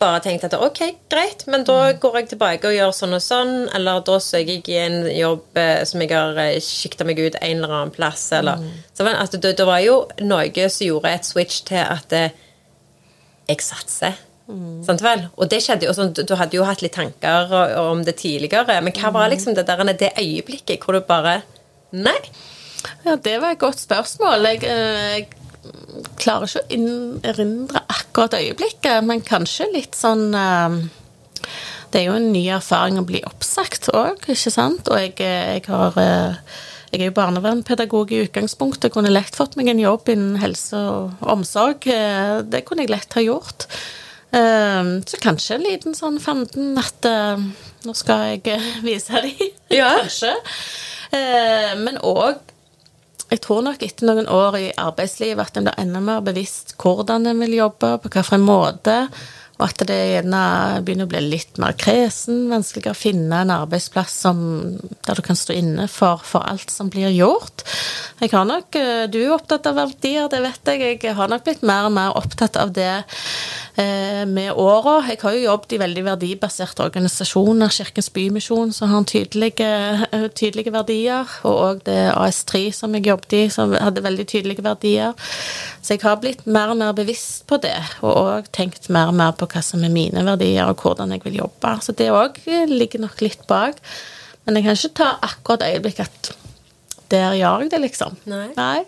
bare 0.00 0.22
tenkt 0.24 0.46
at 0.46 0.54
ok, 0.56 0.78
greit, 1.12 1.42
men 1.52 1.64
da 1.68 1.90
går 2.00 2.14
jeg 2.20 2.30
tilbake 2.30 2.70
og 2.70 2.72
gjør 2.72 2.92
sånn 2.96 3.16
og 3.18 3.20
sånn, 3.20 3.50
eller 3.76 4.00
da 4.06 4.16
søker 4.24 4.54
jeg 4.54 4.62
i 4.72 4.78
en 4.80 5.02
jobb 5.12 5.60
eh, 5.60 5.82
som 5.88 6.00
jeg 6.00 6.14
har 6.14 6.40
eh, 6.40 6.56
sikta 6.64 7.04
meg 7.04 7.20
ut 7.20 7.36
en 7.36 7.58
eller 7.58 7.74
annen 7.74 7.92
plass, 7.92 8.30
eller 8.38 8.62
mm. 8.62 8.70
Så 8.96 9.04
altså, 9.10 9.36
det, 9.36 9.58
det, 9.58 9.66
var 9.68 9.82
jo 9.84 9.98
noe 10.24 10.68
som 10.72 10.86
gjorde 10.86 11.12
et 11.12 11.28
switch 11.28 11.66
til 11.68 11.84
at 11.84 12.08
det, 12.12 12.22
eh, 12.30 12.46
jeg 13.50 13.64
satser. 13.64 14.18
Mm. 14.50 14.80
Sant 14.86 15.02
vel? 15.04 15.26
Og 15.38 15.50
det 15.50 15.60
skjedde 15.62 15.86
jo 15.86 15.94
sånn, 15.94 16.14
Du 16.14 16.34
hadde 16.38 16.56
jo 16.58 16.66
hatt 16.66 16.82
litt 16.82 16.96
tanker 16.96 17.52
om 17.78 18.02
det 18.06 18.16
tidligere, 18.18 18.80
men 18.82 18.94
hva 18.96 19.12
var 19.14 19.30
liksom 19.30 19.54
det 19.54 19.66
der 19.68 19.84
det 19.92 20.14
øyeblikket 20.18 20.82
hvor 20.82 20.98
du 20.98 21.04
bare 21.06 21.42
Nei. 21.90 22.18
Ja, 23.04 23.16
det 23.16 23.40
var 23.42 23.54
et 23.54 23.62
godt 23.62 23.80
spørsmål. 23.80 24.46
Jeg, 24.46 24.62
eh, 24.62 25.18
jeg 25.18 25.26
klarer 26.20 26.46
ikke 26.46 26.78
å 26.78 27.20
erindre 27.26 27.82
akkurat 27.90 28.36
øyeblikket, 28.38 29.02
men 29.04 29.24
kanskje 29.26 29.66
litt 29.74 29.98
sånn 29.98 30.30
eh, 30.34 30.78
Det 31.90 32.00
er 32.00 32.06
jo 32.06 32.18
en 32.20 32.30
ny 32.30 32.44
erfaring 32.54 33.00
å 33.00 33.06
bli 33.06 33.24
oppsagt 33.26 33.90
òg, 33.90 34.22
ikke 34.30 34.52
sant? 34.54 34.86
Og 34.86 35.00
jeg, 35.02 35.16
eh, 35.18 35.58
jeg 35.58 35.66
har 35.66 35.98
jeg 36.90 37.00
er 37.00 37.10
jo 37.10 37.16
barnevernspedagog 37.16 38.12
i 38.12 38.24
utgangspunktet. 38.24 38.88
Jeg 38.88 38.96
kunne 38.96 39.12
lett 39.12 39.36
fått 39.38 39.56
meg 39.58 39.70
en 39.70 39.82
jobb 39.82 40.10
innen 40.10 40.38
helse 40.42 40.78
og 40.90 41.24
omsorg. 41.36 41.86
Eh, 41.86 42.40
det 42.50 42.64
kunne 42.66 42.82
jeg 42.86 42.90
lett 42.90 43.14
ha 43.14 43.22
gjort. 43.22 43.68
Eh, 44.34 44.94
så 45.06 45.20
kanskje 45.22 45.56
en 45.56 45.66
liten 45.68 45.94
sånn 45.94 46.18
fanden 46.22 46.74
at 46.82 47.06
eh, 47.06 47.44
nå 47.86 47.96
skal 47.98 48.32
jeg 48.32 48.58
vise 48.88 49.22
dem, 49.22 49.50
ja. 49.70 49.94
kanskje. 50.02 50.34
Men 51.10 51.96
òg 52.06 52.38
jeg 53.30 53.40
tror 53.44 53.62
nok 53.62 53.82
etter 53.86 54.08
noen 54.08 54.26
år 54.30 54.56
i 54.58 54.68
arbeidslivet 54.78 55.42
at 55.42 55.58
en 55.58 55.66
blir 55.68 55.78
enda 55.78 56.00
mer 56.02 56.22
bevisst 56.26 56.74
hvordan 56.82 57.28
en 57.30 57.42
vil 57.44 57.60
jobbe, 57.60 57.92
på 58.02 58.10
hvilken 58.10 58.42
måte. 58.42 58.96
Og 59.60 59.66
at 59.68 59.82
det 59.90 59.96
gjerne 60.14 60.42
begynner 60.84 61.04
å 61.04 61.10
bli 61.10 61.20
litt 61.34 61.58
mer 61.60 61.74
kresen, 61.76 62.46
vanskeligere 62.48 62.96
å 62.96 62.98
finne 62.98 63.42
en 63.44 63.52
arbeidsplass 63.52 64.14
som, 64.24 64.40
der 65.04 65.18
du 65.18 65.22
kan 65.26 65.36
stå 65.36 65.56
inne 65.56 65.84
for, 65.92 66.22
for, 66.24 66.46
alt 66.48 66.72
som 66.72 66.88
blir 66.92 67.12
gjort. 67.12 67.66
Jeg 68.22 68.32
har 68.32 68.46
nok, 68.48 68.74
eh, 68.80 69.04
Du 69.12 69.18
er 69.20 69.34
opptatt 69.36 69.68
av 69.68 69.76
verdier, 69.76 70.28
det 70.32 70.40
vet 70.40 70.72
jeg. 70.72 71.02
Jeg 71.04 71.16
har 71.16 71.28
nok 71.28 71.44
blitt 71.44 71.64
mer 71.66 71.90
og 71.90 71.92
mer 71.92 72.16
opptatt 72.16 72.56
av 72.56 72.72
det 72.72 73.04
eh, 73.76 74.24
med 74.24 74.56
åra. 74.56 74.96
Jeg 75.10 75.20
har 75.20 75.36
jo 75.36 75.44
jobbet 75.44 75.76
i 75.76 75.82
veldig 75.84 76.06
verdibaserte 76.08 76.86
organisasjoner, 76.86 77.72
Kirkens 77.76 78.08
Bymisjon, 78.16 78.72
som 78.72 78.94
har 78.94 79.04
tydelige, 79.04 79.68
eh, 80.08 80.28
tydelige 80.32 80.72
verdier, 80.72 81.28
og 81.44 81.60
òg 81.66 81.84
det 81.90 82.00
AS3 82.14 82.70
som 82.80 82.96
jeg 82.96 83.10
jobbet 83.12 83.36
i, 83.36 83.44
som 83.52 83.76
hadde 83.76 84.04
veldig 84.08 84.26
tydelige 84.32 84.64
verdier. 84.64 85.12
Så 85.80 85.94
jeg 85.94 86.02
har 86.04 86.18
blitt 86.20 86.44
mer 86.44 86.72
og 86.74 86.76
mer 86.76 86.92
bevisst 86.92 87.46
på 87.48 87.56
det, 87.62 87.76
og 88.04 88.18
òg 88.20 88.50
tenkt 88.52 88.90
mer 88.92 89.08
og 89.08 89.16
mer 89.16 89.32
på 89.32 89.48
hva 89.48 89.62
som 89.64 89.84
er 89.86 89.92
mine 89.92 90.24
verdier, 90.26 90.68
og 90.68 90.82
hvordan 90.84 91.14
jeg 91.14 91.24
vil 91.24 91.38
jobbe. 91.40 91.72
Så 91.80 91.94
det 91.96 92.10
òg 92.12 92.36
ligger 92.68 93.00
nok 93.06 93.22
litt 93.24 93.46
bak. 93.48 93.80
Men 94.44 94.58
jeg 94.58 94.66
kan 94.66 94.76
ikke 94.76 94.96
ta 95.00 95.10
akkurat 95.24 95.64
øyeblikk 95.64 96.02
at 96.04 96.32
der 97.10 97.32
gjør 97.38 97.64
jeg 97.64 97.72
det, 97.72 97.80
liksom. 97.88 98.16
Nei. 98.30 98.48
Nei. 98.56 98.84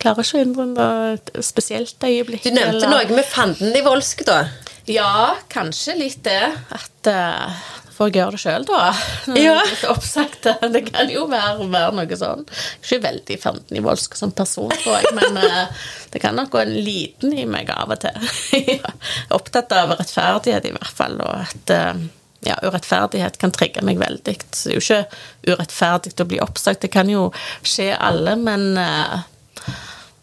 klarer 0.00 0.24
ikke 0.24 0.38
å 0.38 0.42
innrømme 0.46 0.84
et 1.12 1.30
spesielt 1.44 2.00
øyeblikk. 2.08 2.42
Du 2.48 2.54
nevnte 2.56 2.86
eller- 2.86 3.04
noe 3.10 3.16
med 3.20 3.26
fanden 3.28 3.76
i 3.76 3.82
volsk, 3.84 4.24
da. 4.24 4.46
Ja, 4.88 5.36
kanskje 5.52 5.98
litt 5.98 6.22
det. 6.24 6.40
At 6.72 7.10
uh, 7.12 7.52
får 8.00 8.08
jeg 8.08 8.16
gjøre 8.16 8.32
det 8.32 8.40
sjøl, 8.40 8.64
da. 8.64 8.84
Ja. 9.44 9.56
Oppsagt. 9.92 10.46
Det 10.72 10.80
kan 10.88 11.10
jo 11.12 11.26
være, 11.28 11.66
være 11.68 11.96
noe 11.98 12.16
sånn. 12.16 12.46
Ikke 12.80 13.00
veldig 13.04 13.36
fandenivoldsk 13.42 14.16
som 14.16 14.32
person, 14.36 14.72
tror 14.72 14.96
jeg, 15.02 15.12
men 15.18 15.36
eh, 15.44 15.82
det 16.14 16.22
kan 16.24 16.38
nok 16.38 16.54
gå 16.54 16.62
en 16.62 16.72
liten 16.86 17.36
i 17.36 17.44
meg 17.48 17.68
av 17.74 17.92
og 17.92 18.00
til. 18.00 18.30
Jeg 18.56 18.80
er 18.80 19.36
Opptatt 19.36 19.76
av 19.76 19.92
rettferdighet, 19.98 20.70
i 20.70 20.74
hvert 20.78 20.96
fall, 20.96 21.20
og 21.20 21.44
at 21.44 21.74
eh, 21.76 22.02
ja, 22.48 22.56
urettferdighet 22.64 23.36
kan 23.40 23.52
trigge 23.52 23.84
meg 23.84 24.00
veldig. 24.00 24.36
Så 24.48 24.70
det 24.70 24.72
er 24.72 24.78
jo 24.78 24.84
ikke 24.86 25.52
urettferdig 25.52 26.16
å 26.24 26.28
bli 26.30 26.40
oppsagt. 26.40 26.86
Det 26.86 26.92
kan 26.94 27.10
jo 27.12 27.28
skje 27.60 27.92
alle, 28.00 28.38
men 28.40 28.70
eh, 28.80 29.18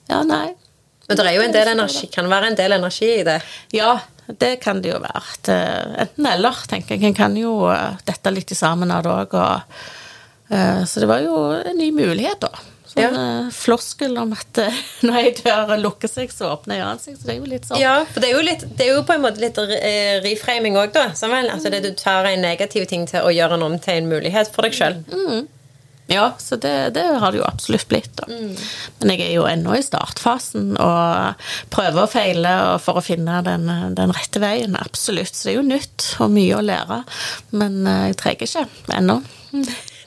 Ja, 0.09 0.23
nei. 0.25 0.47
Men 1.07 1.19
det 1.19 1.23
er 1.23 1.37
jo 1.37 1.45
en 1.45 1.53
del 1.55 1.69
energi, 1.71 2.09
kan 2.11 2.27
være 2.27 2.49
en 2.49 2.57
del 2.57 2.73
energi 2.75 3.13
i 3.19 3.25
det. 3.27 3.37
Ja, 3.75 3.93
det 4.27 4.53
kan 4.63 4.81
det 4.83 4.91
jo 4.93 4.99
være. 5.03 5.23
Eh, 5.53 6.01
enten 6.03 6.25
eller, 6.31 6.63
tenker 6.67 6.95
jeg. 6.97 7.03
En 7.11 7.17
kan 7.17 7.37
jo 7.39 7.59
eh, 7.71 7.95
dette 8.07 8.33
litt 8.35 8.51
sammen 8.57 8.91
av 8.91 9.03
det 9.07 9.13
òg. 9.13 9.37
Så 10.87 11.01
det 11.03 11.07
var 11.09 11.19
jo 11.19 11.35
en 11.59 11.75
ny 11.75 11.89
mulighet, 11.91 12.39
da. 12.39 12.49
Sånn 12.87 13.03
Ja. 13.03 13.09
eh, 13.11 13.49
floskel 13.51 14.17
om 14.17 14.31
at 14.33 14.57
eh, 14.63 14.77
når 15.05 15.17
ei 15.19 15.31
dør 15.35 15.73
lukker 15.81 16.07
seg, 16.07 16.31
så 16.31 16.53
åpner 16.53 16.77
ei 16.77 16.83
annen 16.85 17.01
seg. 17.03 17.17
Så 17.19 17.27
det 17.27 17.33
er 17.35 17.39
jo 17.41 17.49
litt 17.51 17.67
sånn. 17.67 17.81
Ja, 17.81 17.97
for 18.07 18.23
det 18.23 18.29
er 18.29 18.37
jo, 18.37 18.45
litt, 18.47 18.63
det 18.79 18.85
er 18.87 18.93
jo 18.95 19.03
på 19.03 19.13
en 19.17 19.25
måte 19.25 19.43
litt 19.43 19.59
eh, 19.59 20.21
reframing 20.23 20.77
òg, 20.79 20.93
da. 20.95 21.09
Sånn 21.17 21.33
vel? 21.35 21.49
Altså 21.51 21.69
det 21.73 21.83
du 21.83 21.91
tar 21.99 22.29
en 22.31 22.41
negativ 22.45 22.87
ting 22.87 23.03
til 23.09 23.27
å 23.27 23.33
gjøre 23.33 23.57
den 23.57 23.67
om 23.67 23.75
til 23.83 23.99
en 23.99 24.09
mulighet 24.13 24.51
for 24.55 24.63
deg 24.67 24.77
sjøl. 24.79 25.01
Ja, 26.07 26.29
så 26.39 26.55
det, 26.55 26.73
det 26.95 27.01
har 27.19 27.33
det 27.35 27.41
jo 27.41 27.47
absolutt 27.47 27.87
blitt. 27.91 28.13
Da. 28.15 28.27
Men 28.31 29.09
jeg 29.11 29.25
er 29.25 29.33
jo 29.35 29.43
ennå 29.49 29.73
i 29.75 29.81
startfasen 29.83 30.77
og 30.79 31.43
prøver 31.73 32.05
og 32.05 32.11
feiler 32.13 32.77
for 32.79 32.99
å 32.99 33.03
finne 33.03 33.41
den, 33.43 33.67
den 33.97 34.13
rette 34.15 34.39
veien. 34.39 34.77
Absolutt. 34.79 35.35
Så 35.35 35.49
det 35.49 35.53
er 35.53 35.59
jo 35.59 35.65
nytt 35.67 36.05
og 36.23 36.31
mye 36.31 36.55
å 36.55 36.63
lære. 36.63 37.01
Men 37.59 37.81
eh, 37.83 38.05
jeg 38.13 38.17
trenger 38.23 38.47
ikke 38.47 38.95
ennå. 39.01 39.17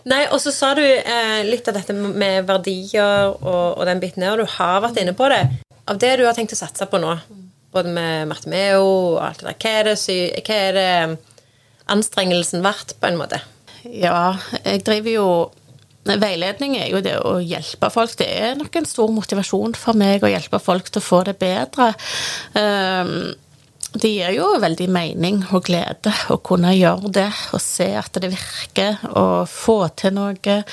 Nei, 0.08 0.22
og 0.32 0.40
så 0.40 0.54
sa 0.56 0.70
du 0.78 0.80
eh, 0.80 1.42
litt 1.44 1.68
av 1.68 1.76
dette 1.76 1.92
med 1.92 2.48
verdier 2.48 3.34
og, 3.34 3.76
og 3.76 3.84
den 3.90 4.00
biten 4.00 4.24
der, 4.24 4.32
og 4.40 4.40
du 4.48 4.54
har 4.56 4.80
vært 4.86 5.02
inne 5.02 5.12
på 5.18 5.28
det. 5.28 5.42
Av 5.92 6.00
det 6.00 6.14
du 6.16 6.24
har 6.24 6.32
tenkt 6.38 6.56
å 6.56 6.60
satse 6.62 6.88
på 6.88 7.00
nå, 7.02 7.12
både 7.76 7.92
med 7.92 8.30
Marte 8.32 8.48
Meo 8.48 8.80
og 8.86 9.20
alt 9.28 9.44
det 9.44 9.50
der, 9.52 9.60
hva 9.60 9.76
er 9.82 9.90
det, 9.90 9.96
sy- 10.00 10.32
hva 10.48 10.56
er 10.70 10.78
det 10.80 10.88
anstrengelsen 11.92 12.64
verdt, 12.64 12.96
på 13.00 13.10
en 13.10 13.18
måte? 13.20 13.40
Ja, 13.84 14.36
jeg 14.64 14.82
driver 14.86 15.10
jo 15.14 15.28
Veiledning 16.08 16.78
er 16.80 16.88
jo 16.94 17.02
det 17.04 17.18
å 17.20 17.36
hjelpe 17.44 17.90
folk. 17.92 18.14
Det 18.16 18.26
er 18.26 18.54
nok 18.56 18.76
en 18.80 18.88
stor 18.88 19.10
motivasjon 19.12 19.74
for 19.76 19.98
meg 20.00 20.24
å 20.24 20.30
hjelpe 20.32 20.58
folk 20.62 20.88
til 20.88 21.02
å 21.02 21.04
få 21.04 21.22
det 21.28 21.36
bedre. 21.38 21.92
Ehm, 22.56 23.34
Det 23.92 24.06
gir 24.06 24.30
jo 24.36 24.52
veldig 24.62 24.86
mening 24.88 25.40
og 25.50 25.64
glede 25.66 26.12
å 26.30 26.36
kunne 26.38 26.70
gjøre 26.76 27.10
det 27.10 27.32
og 27.52 27.60
se 27.60 27.88
at 27.98 28.12
det 28.22 28.30
virker, 28.30 29.00
og 29.18 29.48
få 29.50 29.88
til 29.96 30.14
noe. 30.14 30.64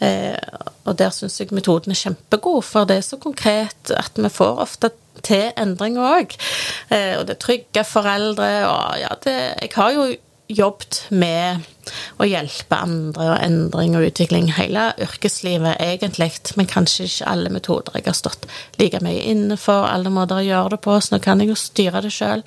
Eh, 0.00 0.36
Og 0.84 0.96
der 0.96 1.10
syns 1.10 1.38
jeg 1.38 1.52
metoden 1.52 1.92
er 1.92 1.94
kjempegod, 1.94 2.64
for 2.64 2.84
det 2.84 2.96
er 2.96 3.06
så 3.06 3.16
konkret 3.20 3.92
at 3.94 4.10
vi 4.16 4.28
får 4.28 4.58
ofte 4.58 4.90
til 5.22 5.52
endringer 5.56 6.00
òg. 6.00 6.34
Og 7.18 7.26
det 7.26 7.38
trygge 7.38 7.84
foreldre, 7.84 8.66
og 8.66 8.98
ja, 8.98 9.08
det 9.22 9.36
Jeg 9.62 9.70
har 9.74 9.92
jo 9.92 10.16
jobbet 10.48 11.02
med 11.12 11.64
å 12.20 12.26
hjelpe 12.28 12.76
andre 12.76 13.26
og 13.32 13.42
endring 13.44 13.94
og 13.96 14.06
utvikling 14.08 14.50
hele 14.56 14.90
yrkeslivet, 15.00 15.78
egentlig, 15.80 16.30
men 16.58 16.68
kanskje 16.68 17.06
ikke 17.08 17.28
alle 17.32 17.52
metoder 17.52 17.96
jeg 17.96 18.06
har 18.08 18.16
stått 18.16 18.48
like 18.80 19.00
mye 19.04 19.22
innenfor, 19.30 19.86
alle 19.88 20.12
måter 20.12 20.40
å 20.40 20.46
gjøre 20.46 20.74
det 20.74 20.80
på, 20.84 20.96
så 21.00 21.14
nå 21.14 21.20
kan 21.24 21.40
jeg 21.40 21.52
jo 21.52 21.58
styre 21.58 22.02
det 22.04 22.12
sjøl. 22.14 22.44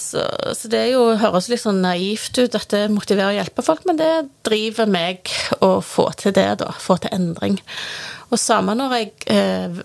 Så, 0.00 0.26
så 0.58 0.72
det 0.72 0.84
jo, 0.92 1.06
høres 1.20 1.48
litt 1.52 1.64
sånn 1.64 1.82
naivt 1.84 2.40
ut 2.40 2.58
at 2.58 2.68
det 2.72 2.86
motiverer 2.92 3.32
å 3.32 3.38
hjelpe 3.40 3.64
folk, 3.64 3.86
men 3.88 4.00
det 4.00 4.12
driver 4.48 4.90
meg 4.90 5.32
å 5.60 5.78
få 5.84 6.10
til 6.20 6.36
det, 6.36 6.50
da. 6.64 6.72
Få 6.80 6.98
til 7.00 7.12
endring. 7.16 7.60
Og 8.32 8.40
samme 8.40 8.76
når 8.76 8.96
jeg 8.96 9.12
eh, 9.32 9.82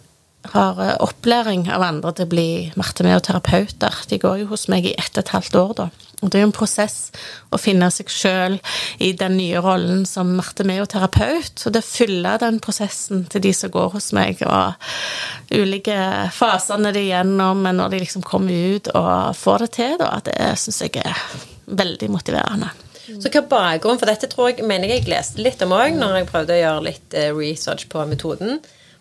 har 0.54 0.82
eh, 0.84 0.96
opplæring 1.04 1.68
av 1.74 1.84
andre 1.86 2.14
til 2.16 2.28
å 2.28 2.32
bli 2.32 2.50
Marte-Meo-terapeuter. 2.80 4.04
De 4.10 4.20
går 4.22 4.44
jo 4.44 4.52
hos 4.52 4.68
meg 4.72 4.88
i 4.88 4.96
ett 4.98 5.16
og 5.16 5.24
et 5.24 5.34
halvt 5.36 5.58
år, 5.60 5.74
da. 5.82 5.88
Og 6.22 6.32
det 6.34 6.40
er 6.40 6.46
jo 6.46 6.48
en 6.48 6.56
prosess 6.56 7.12
å 7.54 7.60
finne 7.62 7.92
seg 7.94 8.10
sjøl 8.10 8.56
i 9.04 9.12
den 9.18 9.36
nye 9.38 9.62
rollen 9.62 10.06
som 10.10 10.32
Marte-Meo-terapeut. 10.40 11.62
Og 11.68 11.76
det 11.76 11.84
å 11.84 11.88
fylle 11.88 12.38
den 12.42 12.58
prosessen 12.64 13.28
til 13.30 13.44
de 13.46 13.54
som 13.54 13.74
går 13.74 13.92
hos 13.94 14.10
meg, 14.18 14.42
og 14.42 15.54
ulike 15.54 16.00
fasene 16.34 16.94
de 16.96 17.04
er 17.06 17.12
gjennom, 17.20 17.62
men 17.68 17.78
når 17.78 17.94
de 17.94 18.02
liksom 18.06 18.26
kommer 18.26 18.78
ut 18.78 18.90
og 18.98 19.38
får 19.38 19.66
det 19.66 19.72
til, 19.78 19.96
da, 20.02 20.16
det 20.26 20.40
syns 20.58 20.82
jeg 20.88 21.04
er 21.04 21.22
veldig 21.68 22.10
motiverende. 22.14 22.74
Så 23.08 23.30
hva 23.32 23.44
bakgrunnen 23.48 24.00
for 24.02 24.10
dette 24.10 24.28
tror 24.32 24.50
jeg 24.52 24.66
mener 24.68 24.92
jeg 24.92 25.06
leste 25.08 25.40
litt 25.44 25.62
om 25.64 25.76
òg, 25.76 25.96
når 25.96 26.18
jeg 26.20 26.28
prøvde 26.32 26.56
å 26.58 26.60
gjøre 26.60 26.88
litt 26.90 27.16
eh, 27.16 27.30
research 27.36 27.88
på 27.92 28.04
metoden. 28.10 28.58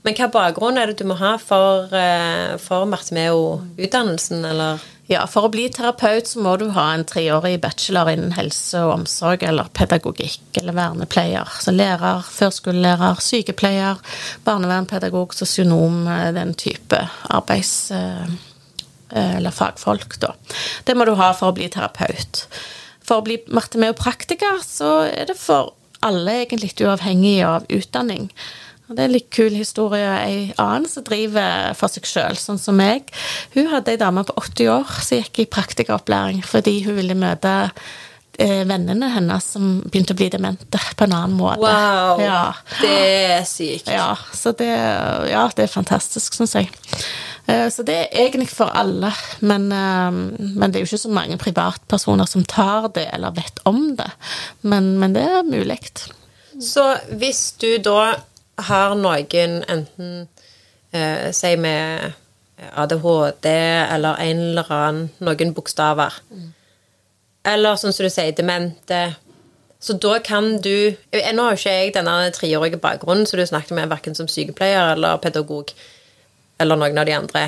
Men 0.06 0.14
hva 0.14 0.28
bakgrunn 0.30 0.76
er 0.78 0.92
det 0.92 1.00
du 1.00 1.08
må 1.10 1.16
ha 1.18 1.32
for, 1.42 1.90
eh, 1.90 2.54
for 2.62 2.86
Marte-Meo-utdannelsen, 2.86 4.44
eller? 4.46 4.84
Ja, 5.10 5.24
for 5.30 5.46
å 5.46 5.50
bli 5.50 5.68
terapeut 5.70 6.26
så 6.30 6.40
må 6.42 6.56
du 6.58 6.68
ha 6.74 6.92
en 6.94 7.04
treårig 7.06 7.60
bachelor 7.62 8.08
innen 8.10 8.32
helse 8.34 8.80
og 8.82 8.92
omsorg 9.00 9.42
eller 9.46 9.68
pedagogikk 9.74 10.58
eller 10.58 10.74
vernepleier. 10.74 11.50
Så 11.62 11.74
lærer, 11.74 12.22
førskolelærer, 12.26 13.18
sykepleier, 13.22 14.02
barnevernpedagog, 14.46 15.34
sosionom, 15.34 16.06
eh, 16.06 16.32
den 16.32 16.54
type 16.54 17.08
arbeids... 17.30 17.90
eh, 17.90 18.26
Eller 19.16 19.54
fagfolk, 19.54 20.16
da. 20.18 20.32
Det 20.84 20.96
må 20.98 21.04
du 21.06 21.12
ha 21.14 21.28
for 21.32 21.52
å 21.52 21.54
bli 21.54 21.68
terapeut. 21.70 22.40
For 23.06 23.20
å 23.20 23.24
bli 23.24 23.36
Marte-Meo-praktiker 23.46 24.58
så 24.66 25.06
er 25.06 25.28
det 25.30 25.36
for 25.38 25.74
alle 26.02 26.40
egentlig 26.42 26.74
uavhengig 26.82 27.36
av 27.46 27.68
utdanning. 27.70 28.26
Det 28.88 28.98
er 29.02 29.08
en 29.08 29.14
litt 29.16 29.30
kul 29.34 29.54
historie. 29.58 30.10
Ei 30.22 30.40
annen 30.62 30.86
som 30.90 31.02
driver 31.06 31.72
for 31.78 31.90
seg 31.90 32.06
sjøl, 32.06 32.36
sånn 32.38 32.60
som 32.62 32.76
meg. 32.78 33.08
Hun 33.56 33.66
hadde 33.72 33.94
ei 33.94 34.00
dame 34.00 34.22
på 34.28 34.36
80 34.38 34.68
år 34.76 34.90
som 35.02 35.18
gikk 35.18 35.40
i 35.42 35.48
praktikeropplæring 35.50 36.42
fordi 36.46 36.78
hun 36.86 36.94
ville 37.00 37.16
møte 37.18 37.54
eh, 38.38 38.62
vennene 38.68 39.08
hennes 39.14 39.48
som 39.56 39.80
begynte 39.86 40.14
å 40.14 40.18
bli 40.20 40.28
demente 40.32 40.78
på 40.96 41.06
en 41.08 41.16
annen 41.18 41.34
måte. 41.38 41.62
Wow! 41.64 42.20
Ja. 42.22 42.42
Det 42.80 42.92
er 43.40 43.46
sykt. 43.48 43.90
Ja, 43.90 44.12
så 44.32 44.52
det, 44.58 44.70
ja, 45.32 45.46
det 45.56 45.66
er 45.66 45.72
fantastisk, 45.72 46.36
syns 46.38 46.54
jeg. 46.58 46.70
Eh, 47.46 47.66
Så 47.74 47.82
det 47.86 47.96
er 47.96 48.22
egentlig 48.26 48.48
for 48.52 48.70
alle, 48.74 49.10
men, 49.40 49.66
eh, 49.72 50.10
men 50.12 50.70
det 50.70 50.78
er 50.78 50.86
jo 50.86 50.92
ikke 50.92 51.04
så 51.08 51.12
mange 51.14 51.40
privatpersoner 51.42 52.30
som 52.30 52.44
tar 52.46 52.88
det 52.94 53.08
eller 53.12 53.34
vet 53.34 53.60
om 53.66 53.96
det. 53.98 54.10
Men, 54.62 54.94
men 55.02 55.14
det 55.16 55.26
er 55.26 55.42
mulig. 55.46 55.80
Så 56.62 56.86
hvis 57.18 57.50
du 57.60 57.68
da 57.84 58.14
har 58.56 58.94
noen 58.96 59.58
enten 59.68 60.28
eh, 60.92 61.32
Si 61.32 61.56
med 61.56 62.12
ADHD 62.72 63.46
eller 63.50 64.16
en 64.22 64.38
eller 64.50 64.72
annen 64.72 65.10
noen 65.20 65.52
bokstaver, 65.52 66.14
eller 67.46 67.76
sånn 67.76 67.92
som 67.92 68.06
du 68.06 68.10
sier, 68.10 68.32
demente 68.32 69.16
så 69.86 69.92
da 69.92 70.18
kan 70.24 70.56
du 70.62 70.96
Nå 71.12 71.42
har 71.42 71.54
jo 71.54 71.60
ikke 71.60 71.74
jeg 71.74 71.92
denne 71.94 72.30
treårige 72.34 72.80
bakgrunnen 72.82 73.26
som 73.28 73.38
du 73.38 73.46
snakket 73.46 73.76
med, 73.76 73.90
verken 73.92 74.16
som 74.18 74.28
sykepleier 74.28 74.94
eller 74.94 75.20
pedagog 75.22 75.70
eller 76.58 76.80
noen 76.80 76.98
av 76.98 77.06
de 77.06 77.12
andre. 77.14 77.42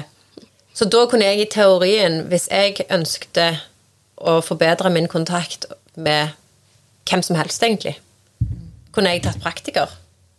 Så 0.76 0.84
da 0.84 1.06
kunne 1.08 1.24
jeg 1.24 1.40
i 1.40 1.50
teorien, 1.50 2.20
hvis 2.28 2.46
jeg 2.52 2.84
ønskte 2.92 3.48
å 4.20 4.38
forbedre 4.44 4.92
min 4.92 5.08
kontakt 5.08 5.64
med 5.96 6.36
hvem 7.08 7.24
som 7.24 7.38
helst, 7.40 7.62
egentlig, 7.64 7.96
kunne 8.92 9.14
jeg 9.14 9.24
tatt 9.24 9.40
praktiker. 9.42 9.90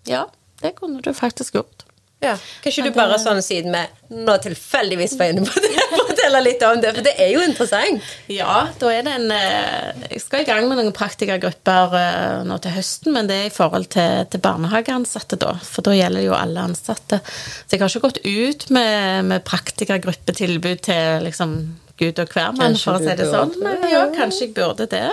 Ja, 0.08 0.28
det 0.64 0.76
kunne 0.78 1.04
du 1.04 1.14
faktisk 1.16 1.60
gjort. 1.60 1.86
Ja. 2.20 2.34
Kanskje 2.60 2.84
du 2.84 2.92
bare 2.92 3.16
sånn 3.22 3.40
siden 3.44 3.72
vi 3.72 4.18
nå 4.26 4.34
tilfeldigvis 4.44 5.14
var 5.16 5.32
inne 5.32 5.46
på 5.48 5.62
det, 5.64 5.72
fortelle 6.10 6.42
litt 6.44 6.64
om 6.68 6.82
det? 6.84 6.92
For 6.98 7.06
det 7.06 7.14
er 7.16 7.32
jo 7.32 7.44
interessant. 7.46 8.10
Ja, 8.28 8.66
da 8.82 8.92
er 8.92 9.06
det 9.08 9.14
en 9.16 9.32
eh, 9.32 10.04
Jeg 10.16 10.24
skal 10.26 10.44
i 10.44 10.50
gang 10.50 10.68
med 10.68 10.82
noen 10.82 10.96
praktikergrupper 10.96 11.96
eh, 12.00 12.42
nå 12.48 12.60
til 12.60 12.76
høsten, 12.76 13.16
men 13.16 13.30
det 13.30 13.38
er 13.40 13.48
i 13.48 13.56
forhold 13.56 13.88
til, 13.96 14.26
til 14.32 14.44
barnehageansatte, 14.44 15.40
da. 15.40 15.56
For 15.64 15.86
da 15.86 15.96
gjelder 15.96 16.28
jo 16.28 16.36
alle 16.36 16.68
ansatte. 16.68 17.22
Så 17.24 17.78
jeg 17.78 17.84
har 17.86 17.94
ikke 17.94 18.10
gått 18.10 18.24
ut 18.26 18.68
med, 18.76 19.30
med 19.32 19.46
praktikergruppetilbud 19.48 20.84
til 20.90 21.24
liksom 21.24 21.56
Gud 22.00 22.20
av 22.22 22.30
hvermann, 22.32 22.58
mann, 22.58 22.78
for 22.80 22.96
å 22.96 23.04
si 23.04 23.16
det 23.20 23.28
sånn. 23.28 23.52
Men 23.64 23.84
ja, 23.92 24.06
kanskje 24.16 24.48
jeg 24.48 24.56
burde 24.56 24.88
det. 24.92 25.06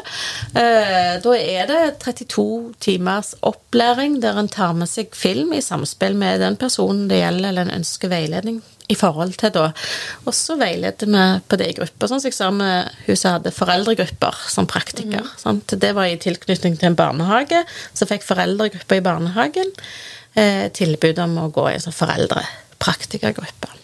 Eh, 0.55 1.17
Da 1.25 1.35
er 1.35 1.67
det 1.67 1.81
32 2.05 2.75
timers 2.81 3.35
opplæring 3.47 4.21
der 4.23 4.39
en 4.39 4.49
tar 4.53 4.77
med 4.79 4.91
seg 4.91 5.15
film 5.17 5.53
i 5.57 5.63
samspill 5.65 6.15
med 6.19 6.41
den 6.45 6.59
personen 6.61 7.09
det 7.11 7.23
gjelder, 7.23 7.49
eller 7.51 7.67
en 7.67 7.79
ønsker 7.81 8.13
veiledning 8.13 8.61
i 8.89 8.95
forhold 8.95 9.35
til 9.41 9.51
da. 9.55 9.65
Og 10.27 10.35
så 10.37 10.55
veileder 10.61 11.11
vi 11.11 11.25
på 11.49 11.59
det 11.59 11.71
i 11.73 11.77
grupper, 11.81 12.11
sånn 12.11 12.23
som 12.23 12.31
jeg 12.31 12.37
sa 12.39 12.51
med 12.55 12.93
hun 13.07 13.19
som 13.19 13.37
hadde 13.37 13.55
foreldregrupper 13.55 14.45
som 14.53 14.69
praktiker. 14.71 15.27
sant? 15.41 15.75
Det 15.75 15.91
var 15.97 16.07
i 16.07 16.21
tilknytning 16.23 16.79
til 16.79 16.93
en 16.93 16.99
barnehage. 16.99 17.65
Så 17.95 18.07
fikk 18.07 18.27
foreldregrupper 18.27 19.01
i 19.01 19.07
barnehagen 19.09 19.75
eh, 20.37 20.69
tilbud 20.71 21.19
om 21.25 21.39
å 21.43 21.51
gå 21.51 21.67
i 21.71 21.75
en 21.81 21.89
sånn 21.89 22.47
praktikergruppe. 22.79 23.75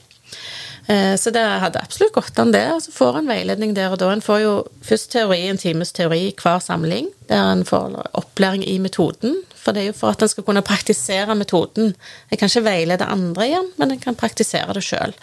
Eh, 0.92 1.14
Så 1.16 1.30
det 1.32 1.42
hadde 1.62 1.80
absolutt 1.80 2.12
gått 2.16 2.38
an, 2.42 2.50
det. 2.52 2.66
Og 2.74 2.82
så 2.84 2.92
får 2.92 3.18
en 3.22 3.30
veiledning 3.30 3.72
der 3.76 3.92
og 3.94 3.98
da. 4.02 4.10
En 4.12 4.20
får 4.24 4.42
jo 4.42 4.52
først 4.84 5.10
teori, 5.14 5.40
en 5.48 5.58
times 5.60 5.92
teori 5.96 6.18
i 6.28 6.34
hver 6.42 6.60
samling, 6.60 7.08
der 7.30 7.52
en 7.52 7.64
får 7.68 7.96
opplæring 8.18 8.64
i 8.68 8.78
metoden. 8.82 9.38
For 9.62 9.70
det 9.72 9.82
er 9.84 9.86
jo 9.92 9.94
for 9.94 10.10
at 10.10 10.22
en 10.24 10.28
skal 10.28 10.42
kunne 10.44 10.62
praktisere 10.66 11.36
metoden. 11.38 11.92
Jeg 12.32 12.38
kan 12.40 12.50
ikke 12.50 12.64
veilede 12.66 13.06
andre 13.06 13.44
igjen, 13.46 13.68
men 13.78 13.92
en 13.94 14.00
kan 14.02 14.16
praktisere 14.18 14.74
det 14.74 14.82
sjøl. 14.82 15.14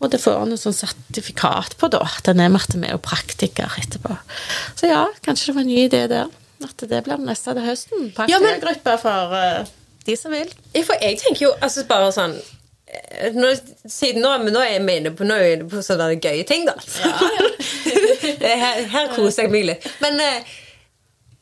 Og 0.00 0.10
det 0.12 0.20
får 0.20 0.42
en 0.42 0.52
et 0.52 0.60
sånn 0.60 0.76
sertifikat 0.76 1.78
på, 1.80 1.88
da, 1.90 2.02
at 2.04 2.28
en 2.28 2.40
er 2.44 2.52
matemeo-praktiker 2.52 3.78
etterpå. 3.80 4.18
Så 4.76 4.90
ja, 4.92 5.06
kanskje 5.24 5.46
det 5.50 5.54
var 5.56 5.64
en 5.64 5.72
ny 5.72 5.80
idé 5.88 6.02
der. 6.12 6.28
At 6.62 6.84
det 6.90 7.00
blir 7.06 7.20
neste 7.22 7.54
til 7.54 7.64
høsten. 7.64 8.12
Ja, 8.28 8.38
men- 8.38 8.60
Praktikergruppe 8.60 8.98
for 9.00 9.34
eh, 9.40 9.64
de 10.06 10.16
som 10.16 10.32
vil. 10.32 10.52
For 10.84 10.94
jeg 11.00 11.18
tenker 11.22 11.46
jo 11.46 11.52
altså 11.62 11.86
bare 11.88 12.12
sånn 12.12 12.36
nå, 13.34 13.50
siden 13.84 14.22
nå, 14.24 14.30
men 14.44 14.54
nå 14.54 14.62
er 14.64 14.80
vi 14.84 14.96
inne 15.00 15.12
på, 15.16 15.26
nå 15.26 15.36
er 15.36 15.56
inne 15.56 15.68
på 15.70 15.82
sånne 15.84 16.14
gøye 16.16 16.46
ting, 16.48 16.66
da. 16.68 16.76
Ja, 17.02 17.12
ja. 17.38 17.50
her, 18.62 18.82
her 18.92 19.12
koser 19.14 19.46
jeg 19.46 19.52
meg 19.52 19.68
litt. 19.68 19.86
Men 20.02 20.20
eh, 20.22 20.56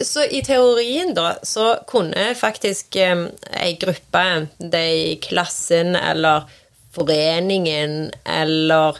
så 0.04 0.26
i 0.28 0.42
teorien, 0.44 1.14
da, 1.16 1.36
så 1.46 1.74
kunne 1.88 2.30
faktisk 2.36 2.98
um, 3.00 3.26
ei 3.56 3.74
gruppe, 3.80 4.22
enten 4.40 4.72
det 4.72 4.82
er 4.82 5.02
i 5.12 5.18
klassen 5.24 5.96
eller 5.96 6.48
foreningen 6.96 8.10
eller 8.28 8.98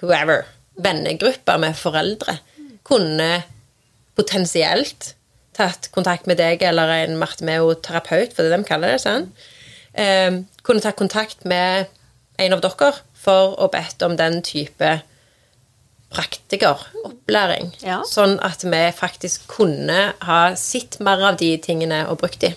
whoever, 0.00 0.46
vennegrupper 0.82 1.60
med 1.60 1.76
foreldre, 1.76 2.38
kunne 2.88 3.42
potensielt 4.16 5.12
tatt 5.56 5.90
kontakt 5.92 6.28
med 6.28 6.40
deg 6.40 6.64
eller 6.64 6.90
en 7.02 7.18
martimeo-terapeut, 7.20 8.32
for 8.32 8.44
det 8.44 8.56
de 8.56 8.68
kaller 8.68 8.94
det, 8.94 9.02
sant? 9.04 9.44
Eh, 9.92 10.40
kunne 10.62 10.82
tatt 10.82 10.98
kontakt 10.98 11.44
med 11.48 11.90
en 12.38 12.54
av 12.56 12.62
dere 12.64 12.92
for 13.22 13.56
å 13.60 13.68
bedt 13.72 14.02
om 14.06 14.16
den 14.18 14.40
type 14.46 15.00
praktikeropplæring. 16.12 17.72
Ja. 17.84 18.02
Sånn 18.08 18.36
at 18.44 18.64
vi 18.66 18.82
faktisk 18.96 19.46
kunne 19.50 20.12
ha 20.26 20.40
sett 20.60 20.98
mer 21.00 21.22
av 21.30 21.38
de 21.40 21.54
tingene 21.62 22.04
og 22.10 22.20
brukt 22.22 22.42
de. 22.44 22.52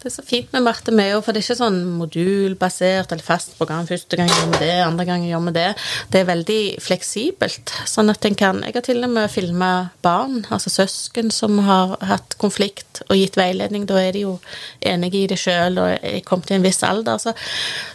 Det 0.00 0.08
er 0.08 0.12
så 0.14 0.22
fint 0.24 0.48
med 0.54 0.62
Marte 0.64 0.92
Meo, 0.96 1.18
for 1.20 1.36
det 1.36 1.42
er 1.42 1.44
ikke 1.44 1.58
sånn 1.58 1.82
modulbasert 1.98 3.10
eller 3.12 3.24
fast 3.24 3.50
program. 3.58 3.84
Første 3.84 4.16
gang 4.16 4.30
gjør 4.32 4.46
vi 4.54 4.60
det, 4.62 4.78
andre 4.80 5.04
gang 5.04 5.26
gjør 5.28 5.42
vi 5.44 5.52
det. 5.58 5.66
Det 6.08 6.22
er 6.22 6.30
veldig 6.30 6.62
fleksibelt. 6.80 7.74
Sånn 7.84 8.08
at 8.08 8.24
en 8.24 8.38
kan 8.40 8.62
Jeg 8.64 8.78
har 8.78 8.86
til 8.86 9.04
og 9.04 9.12
med 9.12 9.28
filma 9.28 9.90
barn, 10.00 10.46
altså 10.48 10.72
søsken, 10.72 11.28
som 11.28 11.60
har 11.68 11.98
hatt 12.00 12.38
konflikt 12.40 13.02
og 13.10 13.20
gitt 13.20 13.36
veiledning. 13.36 13.84
Da 13.84 14.00
er 14.00 14.16
de 14.16 14.24
jo 14.24 14.38
enige 14.80 15.20
i 15.20 15.28
det 15.34 15.40
sjøl 15.42 15.76
og 15.76 15.92
er 15.92 16.24
kommet 16.24 16.48
til 16.48 16.56
en 16.56 16.64
viss 16.64 16.80
alder. 16.80 17.20
Så, 17.20 17.36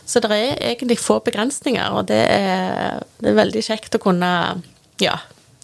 så 0.05 0.21
det 0.21 0.29
er 0.29 0.61
egentlig 0.75 1.01
få 1.01 1.23
begrensninger, 1.25 1.89
og 1.89 2.05
det 2.13 2.21
er, 2.21 3.01
det 3.17 3.33
er 3.33 3.41
veldig 3.41 3.65
kjekt 3.65 3.97
å 3.97 4.05
kunne 4.05 4.31
ja, 5.01 5.17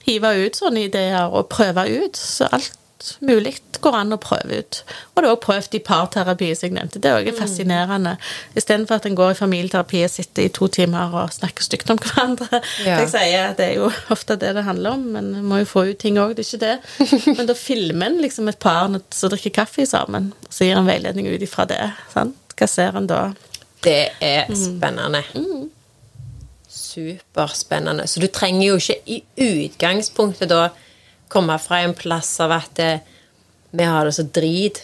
hive 0.09 0.33
ut 0.41 0.57
sånne 0.57 0.87
ideer 0.89 1.29
og 1.29 1.51
prøve 1.53 1.85
ut. 1.85 2.17
Så 2.17 2.49
alt 2.49 2.80
mulig 3.25 3.55
går 3.81 3.95
an 3.97 4.13
å 4.15 4.19
prøve 4.21 4.61
ut. 4.61 4.79
Og 5.13 5.21
det 5.21 5.27
er 5.27 5.33
også 5.33 5.43
prøvd 5.45 5.77
i 5.77 5.81
parterapi, 5.85 6.49
som 6.57 6.67
jeg 6.67 6.75
nevnte. 6.75 7.01
Det 7.01 7.09
er 7.09 7.17
også 7.19 7.33
fascinerende. 7.39 8.15
Istedenfor 8.57 8.99
at 8.99 9.07
en 9.09 9.17
går 9.17 9.33
i 9.33 9.39
familieterapi 9.39 10.03
og 10.05 10.13
sitter 10.13 10.45
i 10.45 10.53
to 10.53 10.69
timer 10.71 11.15
og 11.23 11.33
snakker 11.33 11.65
stygt 11.65 11.93
om 11.93 11.99
hverandre. 12.01 12.61
Ja. 12.85 12.99
Jeg 13.01 13.11
sier, 13.13 13.55
Det 13.57 13.65
er 13.65 13.79
jo 13.79 13.89
ofte 14.13 14.37
det 14.39 14.53
det 14.57 14.65
handler 14.67 14.97
om, 14.97 15.07
men 15.15 15.31
en 15.39 15.47
må 15.47 15.61
jo 15.61 15.69
få 15.69 15.85
ut 15.91 15.99
ting 16.01 16.19
òg. 16.21 16.35
Det 16.37 16.45
er 16.45 16.49
ikke 16.49 16.65
det. 16.65 17.35
Men 17.37 17.49
da 17.49 17.55
filmer 17.57 18.11
en 18.11 18.21
liksom 18.21 18.49
et 18.51 18.59
par 18.61 18.91
som 19.15 19.31
drikker 19.31 19.53
kaffe 19.55 19.85
sammen, 19.89 20.31
og 20.45 20.53
så 20.53 20.67
gir 20.67 20.77
en 20.77 20.89
veiledning 20.89 21.27
ut 21.31 21.41
ifra 21.41 21.65
det. 21.69 21.81
Sant? 22.13 22.37
Hva 22.57 22.67
ser 22.69 22.97
en 22.97 23.09
da? 23.09 23.21
Det 23.81 24.11
er 24.21 24.51
spennende. 24.53 25.23
Superspennende. 26.69 28.05
Så 28.07 28.21
du 28.21 28.27
trenger 28.27 28.67
jo 28.67 28.77
ikke 28.77 28.99
i 29.09 29.21
utgangspunktet 29.41 30.51
da 30.51 30.69
komme 31.31 31.57
fra 31.63 31.81
en 31.85 31.95
plass 31.97 32.33
av 32.43 32.53
at 32.59 32.79
eh, 32.83 32.99
vi 33.71 33.87
har 33.87 34.05
det 34.05 34.15
så 34.17 34.25
drit. 34.27 34.83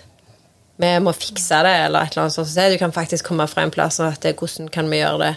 Vi 0.80 0.92
må 1.04 1.12
fikse 1.18 1.60
det, 1.66 1.74
eller 1.88 2.06
et 2.06 2.14
eller 2.16 2.28
annet 2.28 2.38
sånt. 2.38 2.72
Du 2.72 2.78
kan 2.80 2.94
faktisk 2.96 3.28
komme 3.28 3.48
fra 3.52 3.66
en 3.66 3.74
plass 3.74 4.00
av 4.00 4.14
at 4.16 4.26
eh, 4.30 4.36
hvordan 4.38 4.70
kan 4.72 4.90
vi 4.92 5.02
gjøre 5.04 5.20
det 5.26 5.34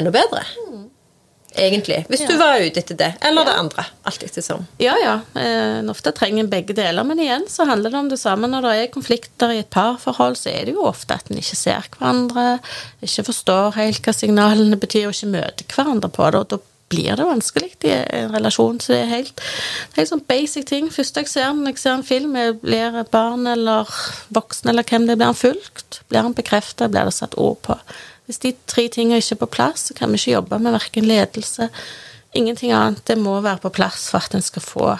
enda 0.00 0.12
bedre? 0.14 0.44
Egentlig. 1.52 1.98
Hvis 2.08 2.22
du 2.24 2.32
var 2.40 2.62
ute 2.64 2.80
etter 2.80 2.96
det. 2.96 3.10
Eller 3.28 3.44
det 3.44 3.52
andre. 3.60 3.84
Alt 4.08 4.22
ettersom. 4.24 4.62
Ja, 4.80 4.94
ja. 5.02 5.18
Eh, 5.36 5.78
En 5.82 5.90
ofte 5.92 6.12
trenger 6.16 6.44
en 6.44 6.50
begge 6.52 6.72
deler, 6.76 7.04
men 7.04 7.20
igjen 7.20 7.44
så 7.48 7.66
handler 7.68 7.92
det 7.92 7.98
om 7.98 8.08
det 8.08 8.18
samme. 8.20 8.48
Når 8.48 8.64
det 8.64 8.72
er 8.80 8.92
konflikter 8.94 9.52
i 9.52 9.60
et 9.60 9.68
parforhold, 9.70 10.38
så 10.40 10.48
er 10.52 10.64
det 10.68 10.76
jo 10.78 10.86
ofte 10.88 11.18
at 11.18 11.28
en 11.30 11.40
ikke 11.42 11.58
ser 11.58 11.88
hverandre, 11.92 12.46
ikke 13.04 13.26
forstår 13.28 13.76
helt 13.76 14.00
hva 14.06 14.14
signalene 14.16 14.80
betyr, 14.80 15.10
og 15.10 15.16
ikke 15.16 15.32
møter 15.34 15.68
hverandre 15.76 16.08
på 16.12 16.30
det. 16.32 16.40
og 16.40 16.48
da 16.54 16.60
blir 16.92 17.16
det 17.18 17.26
vanskelig 17.26 17.72
i 17.88 17.96
en 18.20 18.34
relasjon. 18.36 18.78
Så 18.80 18.94
det 18.94 19.00
er 19.02 19.12
helt, 19.16 19.42
helt 19.96 20.12
sånn 20.12 20.24
basic 20.28 20.68
ting. 20.70 20.92
Første 20.92 21.24
jeg 21.24 21.32
ser 21.32 21.52
når 21.56 21.72
jeg 21.72 21.82
ser 21.82 21.96
en 21.96 22.06
film, 22.06 22.36
er 22.36 22.54
blir 22.60 23.02
barn 23.12 23.48
eller 23.50 23.90
voksen 24.36 24.72
eller 24.72 24.86
hvem 24.86 25.08
det 25.08 25.18
blir 25.18 25.32
han 25.32 25.38
fulgt? 25.38 26.02
Blir 26.12 26.26
han 26.28 26.36
bekreftet? 26.36 26.92
Blir 26.92 27.08
det 27.08 27.16
satt 27.16 27.38
ord 27.40 27.60
på? 27.66 27.78
Hvis 28.28 28.42
de 28.44 28.54
tre 28.70 28.86
tingene 28.92 29.18
ikke 29.20 29.34
er 29.36 29.42
på 29.42 29.52
plass, 29.58 29.88
så 29.88 29.96
kan 29.98 30.12
vi 30.12 30.20
ikke 30.20 30.36
jobbe 30.36 30.58
med 30.62 30.76
verken 30.76 31.08
ledelse, 31.08 31.68
ingenting 32.38 32.72
annet. 32.72 33.02
Det 33.08 33.18
må 33.18 33.40
være 33.42 33.64
på 33.64 33.72
plass 33.74 34.06
for 34.12 34.22
at 34.22 34.36
en 34.36 34.44
skal 34.44 34.62
få, 34.64 34.92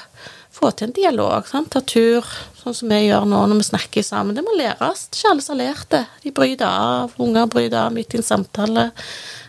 få 0.53 0.72
til 0.74 0.90
en 0.90 0.97
dialog. 0.97 1.47
Sant? 1.49 1.70
Ta 1.72 1.80
tur, 1.86 2.26
sånn 2.59 2.76
som 2.76 2.90
vi 2.93 3.05
gjør 3.07 3.28
nå 3.30 3.45
når 3.47 3.62
vi 3.62 3.68
snakker 3.70 4.07
sammen. 4.07 4.36
Det 4.36 4.45
må 4.45 4.57
læres. 4.59 5.07
Ikke 5.12 5.30
alle 5.30 5.47
som 5.47 5.55
har 5.55 5.62
lært 5.62 5.88
det. 5.95 6.03
De 6.26 6.34
bryter 6.34 6.66
av, 6.66 7.14
unger 7.22 7.49
bryter 7.55 7.78
av 7.84 7.95
midt 7.95 8.16
i 8.16 8.20
en 8.20 8.26
samtale. 8.26 8.90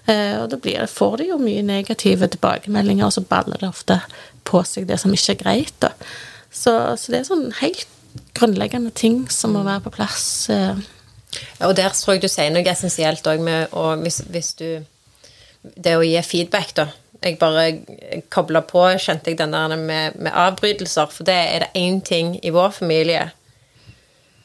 Eh, 0.06 0.36
og 0.42 0.50
da 0.52 0.60
blir 0.60 0.86
får 0.92 1.18
de 1.22 1.30
jo 1.32 1.40
mye 1.42 1.64
negative 1.66 2.28
tilbakemeldinger, 2.36 3.08
og 3.08 3.16
så 3.16 3.24
baller 3.28 3.62
det 3.62 3.70
ofte 3.70 4.00
på 4.48 4.64
seg 4.68 4.88
det 4.90 5.00
som 5.02 5.14
ikke 5.16 5.36
er 5.36 5.42
greit. 5.44 5.88
Så, 6.52 6.74
så 7.00 7.14
det 7.14 7.22
er 7.22 7.30
sånn 7.30 7.52
helt 7.62 7.88
grunnleggende 8.38 8.92
ting 8.94 9.24
som 9.32 9.56
må 9.56 9.64
være 9.66 9.86
på 9.88 9.94
plass. 9.96 10.50
Eh. 10.54 10.82
Ja, 11.60 11.70
Og 11.70 11.78
der 11.80 11.94
tror 11.96 12.18
jeg 12.18 12.26
du 12.26 12.30
sier 12.30 12.52
noe 12.54 12.68
essensielt 12.70 13.26
òg 13.30 13.42
med 13.42 13.72
å 13.74 13.94
hvis, 14.04 14.22
hvis 14.30 14.54
du 14.60 14.68
Det 15.64 15.94
å 15.96 16.04
gi 16.04 16.20
feedback, 16.28 16.74
da. 16.76 16.90
Jeg 17.24 17.38
bare 17.40 17.70
kobla 18.28 18.60
på, 18.68 18.82
kjente 19.00 19.32
jeg 19.32 19.38
den 19.40 19.54
der 19.56 19.78
med, 19.80 20.18
med 20.20 20.36
avbrytelser. 20.36 21.08
For 21.08 21.24
det 21.24 21.38
er 21.40 21.64
det 21.64 21.70
én 21.80 22.02
ting 22.04 22.34
i 22.44 22.52
vår 22.52 22.74
familie 22.76 23.30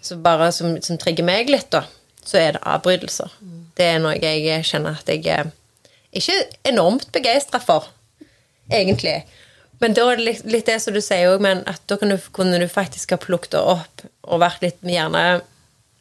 så 0.00 0.16
bare 0.22 0.52
som, 0.52 0.76
som 0.82 0.98
trigger 0.98 1.26
meg 1.26 1.50
litt, 1.50 1.72
da. 1.74 1.82
Så 2.22 2.38
er 2.38 2.54
det 2.54 2.62
avbrytelser. 2.62 3.32
Det 3.78 3.86
er 3.86 4.00
noe 4.02 4.16
jeg 4.18 4.64
kjenner 4.66 4.98
at 4.98 5.10
jeg 5.10 5.26
er 5.30 5.52
ikke 6.18 6.38
enormt 6.66 7.10
begeistra 7.14 7.60
for, 7.62 7.86
egentlig. 8.72 9.20
Men 9.78 9.94
da 9.94 10.08
er 10.10 10.18
det 10.18 10.24
litt, 10.42 10.66
det 10.66 10.78
som 10.82 10.94
du 10.96 11.00
sier 11.04 11.30
òg, 11.30 11.42
men 11.44 11.62
at 11.70 11.82
da 11.90 11.98
kan 12.00 12.10
du, 12.10 12.16
kunne 12.34 12.58
du 12.58 12.66
faktisk 12.70 13.14
ha 13.14 13.20
plukket 13.22 13.54
det 13.54 13.62
opp 13.62 14.02
og 14.26 14.42
vært 14.42 14.64
litt 14.64 14.82
gjerne 14.82 15.40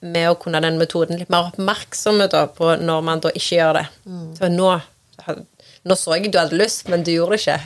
med 0.02 0.30
å 0.30 0.38
kunne 0.38 0.62
den 0.62 0.78
metoden 0.82 1.18
litt 1.20 1.30
mer 1.34 1.52
oppmerksomme 1.52 2.28
da, 2.32 2.46
på 2.54 2.76
når 2.82 3.06
man 3.06 3.22
da 3.22 3.32
ikke 3.34 3.60
gjør 3.60 3.80
det. 3.80 3.86
Så 4.40 4.50
nå, 4.54 4.72
nå 5.88 5.98
så 5.98 6.18
jeg 6.18 6.32
du 6.34 6.40
hadde 6.40 6.58
lyst, 6.58 6.90
men 6.90 7.06
du 7.06 7.12
gjorde 7.14 7.38
det 7.38 7.44
ikke. 7.44 7.60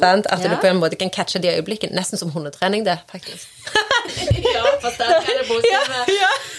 Sant? 0.00 0.26
At 0.30 0.42
du 0.42 0.54
på 0.62 0.70
en 0.70 0.82
måte 0.82 0.98
kan 0.98 1.12
catche 1.14 1.42
de 1.42 1.52
øyeblikkene. 1.54 1.94
Nesten 1.94 2.18
som 2.18 2.34
hundetrening, 2.34 2.86
det, 2.86 2.98
faktisk. 3.10 3.46
Det 4.84 5.46
positive. 5.48 6.04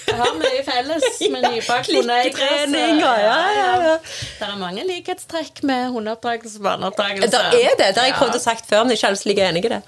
Jeg 0.07 0.17
har 0.19 0.35
mye 0.39 0.65
felles 0.65 1.21
med 1.33 1.47
nybakt 1.49 1.89
Klikktrening, 1.89 2.99
ja, 3.01 3.15
ja, 3.21 3.39
ja. 3.85 3.95
Det 4.01 4.49
er 4.49 4.59
mange 4.59 4.85
likhetstrekk 4.87 5.63
med 5.67 5.89
hundeoppdragelse 5.95 6.61
og 6.61 6.69
barneoppdragelse. 6.69 7.31
Det 7.31 7.63
er 7.63 7.79
det. 7.79 7.89
Det 7.95 8.03
har 8.03 8.11
jeg 8.11 8.19
prøvd 8.19 8.37
å 8.39 8.43
sagt 8.43 8.69
før, 8.69 8.85
men 8.85 8.95
ikke 8.95 9.11
alle 9.11 9.31
like 9.31 9.49
enig 9.49 9.65
i 9.65 9.73
det. 9.77 9.81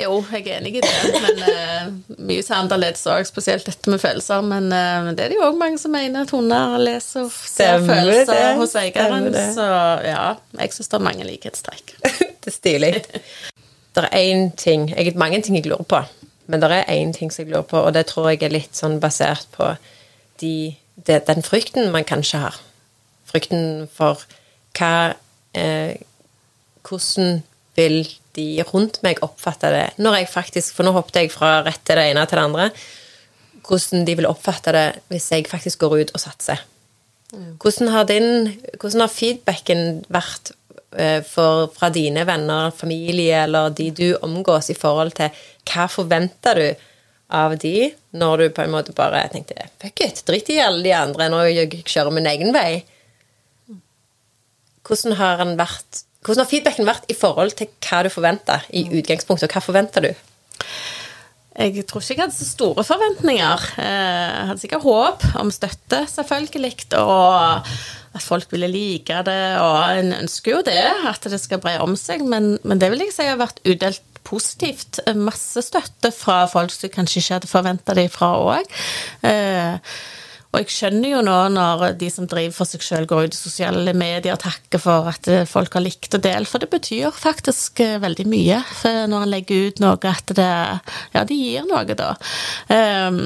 Jo, 0.00 0.14
jeg 0.32 0.46
er 0.48 0.60
enig 0.60 0.78
i 0.78 0.80
det, 0.80 0.90
men 1.20 1.40
uh, 1.44 2.16
mye 2.24 2.44
så 2.44 2.56
annerledes 2.56 3.02
òg, 3.10 3.26
spesielt 3.28 3.66
dette 3.68 3.92
med 3.92 4.00
følelser. 4.00 4.40
Men 4.46 4.70
uh, 4.72 5.10
det 5.12 5.26
er 5.26 5.32
det 5.32 5.36
jo 5.36 5.44
òg 5.50 5.58
mange 5.60 5.80
som 5.82 5.92
mener 5.92 6.24
at 6.24 6.32
hunder 6.32 6.78
leser 6.80 7.26
og 7.26 7.34
ser 7.34 7.82
følelser 7.84 8.32
det, 8.32 8.54
hos 8.60 8.76
eieren. 8.80 9.28
Så 9.56 9.66
ja, 10.06 10.24
jeg 10.62 10.76
syns 10.76 10.92
det 10.92 11.00
er 11.00 11.04
mange 11.04 11.28
likhetstrekk. 11.28 11.96
det 12.40 12.52
er 12.52 12.56
stilig. 12.56 12.94
Det 13.90 14.04
er 14.06 14.12
én 14.22 14.52
ting 14.54 14.84
jeg, 14.92 15.16
Mange 15.18 15.40
ting 15.42 15.56
jeg 15.56 15.66
lurer 15.66 15.82
på, 15.82 15.98
men 16.50 16.62
det 16.62 16.70
er 16.74 16.90
én 16.90 17.12
ting 17.14 17.30
som 17.32 17.44
jeg 17.44 17.52
lurer 17.52 17.66
på, 17.70 17.78
og 17.78 17.94
det 17.94 18.08
tror 18.10 18.30
jeg 18.30 18.42
er 18.42 18.54
litt 18.54 18.76
sånn 18.76 18.98
basert 19.02 19.46
på 19.54 19.72
de, 20.42 20.74
de, 21.06 21.18
den 21.26 21.44
frykten 21.46 21.92
man 21.94 22.06
kanskje 22.08 22.42
har. 22.42 22.58
Frykten 23.30 23.86
for 23.94 24.24
hva 24.78 25.14
eh, 25.58 26.00
Hvordan 26.80 27.42
vil 27.76 28.00
de 28.34 28.64
rundt 28.70 28.98
meg 29.04 29.20
oppfatte 29.22 29.68
det 29.70 29.84
når 30.00 30.20
jeg 30.20 30.30
faktisk 30.32 30.74
For 30.74 30.86
nå 30.86 30.94
hoppet 30.96 31.18
jeg 31.20 31.32
fra 31.34 31.60
rett 31.66 31.82
til 31.86 31.98
det 32.00 32.06
ene 32.10 32.24
til 32.26 32.40
det 32.40 32.46
andre. 32.48 32.68
Hvordan 33.66 34.06
de 34.08 34.16
vil 34.16 34.28
oppfatte 34.30 34.74
det 34.74 34.86
hvis 35.12 35.28
jeg 35.34 35.48
faktisk 35.50 35.84
går 35.84 35.98
ut 36.00 36.14
og 36.16 36.22
satser. 36.22 36.62
Hvordan 37.30 37.92
har, 37.92 38.08
din, 38.08 38.56
hvordan 38.80 39.04
har 39.04 39.12
feedbacken 39.12 40.00
vært 40.10 40.50
for, 41.22 41.68
fra 41.76 41.90
dine 41.94 42.24
venner, 42.26 42.70
familie 42.74 43.44
eller 43.44 43.70
de 43.70 43.90
du 43.94 44.06
omgås, 44.26 44.70
i 44.72 44.78
forhold 44.78 45.14
til 45.18 45.30
hva 45.70 45.86
forventer 45.90 46.58
du 46.58 46.86
av 47.30 47.54
de 47.62 47.92
når 48.18 48.40
du 48.42 48.46
på 48.56 48.64
en 48.64 48.72
måte 48.74 48.94
bare 48.96 49.22
tenkte 49.30 49.68
fuck 49.78 50.00
it, 50.02 50.24
drit 50.26 50.48
i 50.50 50.58
alle 50.58 50.82
de 50.82 50.94
andre, 50.96 51.28
nå 51.30 51.44
jeg 51.46 51.84
kjører 51.86 52.10
min 52.16 52.26
egen 52.26 52.50
vei. 52.56 52.82
hvordan 54.82 55.14
har, 55.20 55.44
vært, 55.54 56.02
hvordan 56.26 56.42
har 56.42 56.50
feedbacken 56.50 56.88
vært 56.88 57.06
i 57.06 57.14
forhold 57.14 57.54
til 57.54 57.70
hva 57.86 58.02
du 58.02 58.10
forventer 58.10 58.66
i 58.74 58.88
utgangspunktet, 58.90 59.46
og 59.46 59.54
hva 59.54 59.62
forventer 59.62 60.08
du? 60.08 60.10
Jeg 61.60 61.84
tror 61.86 62.00
ikke 62.00 62.14
jeg 62.14 62.22
hadde 62.22 62.34
så 62.34 62.46
store 62.46 62.82
forventninger. 62.86 63.64
Eh, 63.78 63.86
Jeg 64.40 64.46
hadde 64.48 64.60
sikkert 64.62 64.82
håp 64.86 65.24
om 65.38 65.50
støtte, 65.52 66.06
selvfølgelig, 66.08 66.86
og 66.98 67.66
at 68.16 68.24
folk 68.24 68.50
ville 68.52 68.70
like 68.70 69.22
det. 69.26 69.42
Og 69.62 69.98
en 70.00 70.14
ønsker 70.22 70.56
jo 70.56 70.62
det, 70.66 70.78
at 71.10 71.26
det 71.30 71.40
skal 71.42 71.62
bre 71.62 71.78
om 71.84 71.96
seg, 71.98 72.24
men, 72.26 72.56
men 72.64 72.82
det 72.82 72.90
vil 72.92 73.04
jeg 73.06 73.14
si 73.16 73.28
har 73.28 73.40
vært 73.40 73.62
udelt 73.68 74.06
positivt. 74.26 75.00
Masse 75.16 75.62
støtte 75.64 76.12
fra 76.14 76.44
folk 76.50 76.74
som 76.74 76.92
kanskje 76.92 77.22
ikke 77.22 77.38
hadde 77.38 77.50
forventa 77.50 77.96
det 77.96 78.08
fra 78.14 78.34
òg. 78.40 78.80
Og 80.50 80.64
jeg 80.64 80.72
skjønner 80.74 81.12
jo 81.12 81.18
nå 81.22 81.34
når 81.54 81.82
de 82.00 82.08
som 82.10 82.26
driver 82.26 82.54
for 82.56 82.66
seg 82.66 82.82
sjøl, 82.82 83.06
går 83.06 83.28
ut 83.28 83.36
i 83.36 83.38
sosiale 83.38 83.92
medier 83.94 84.34
og 84.34 84.42
takker 84.42 84.82
for 84.82 85.06
at 85.12 85.28
eh, 85.30 85.44
folk 85.46 85.76
har 85.76 85.84
likt 85.84 86.16
å 86.16 86.18
dele, 86.22 86.42
for 86.48 86.62
det 86.62 86.66
betyr 86.72 87.14
faktisk 87.14 87.78
eh, 87.84 88.00
veldig 88.02 88.26
mye 88.26 88.58
for 88.66 89.06
når 89.10 89.24
han 89.24 89.30
legger 89.30 89.68
ut 89.68 89.82
noe 89.84 90.10
at 90.10 90.34
det 90.34 90.48
Ja, 91.14 91.22
det 91.26 91.36
gir 91.36 91.66
noe, 91.68 91.84
da. 91.94 92.12
Um, 92.70 93.20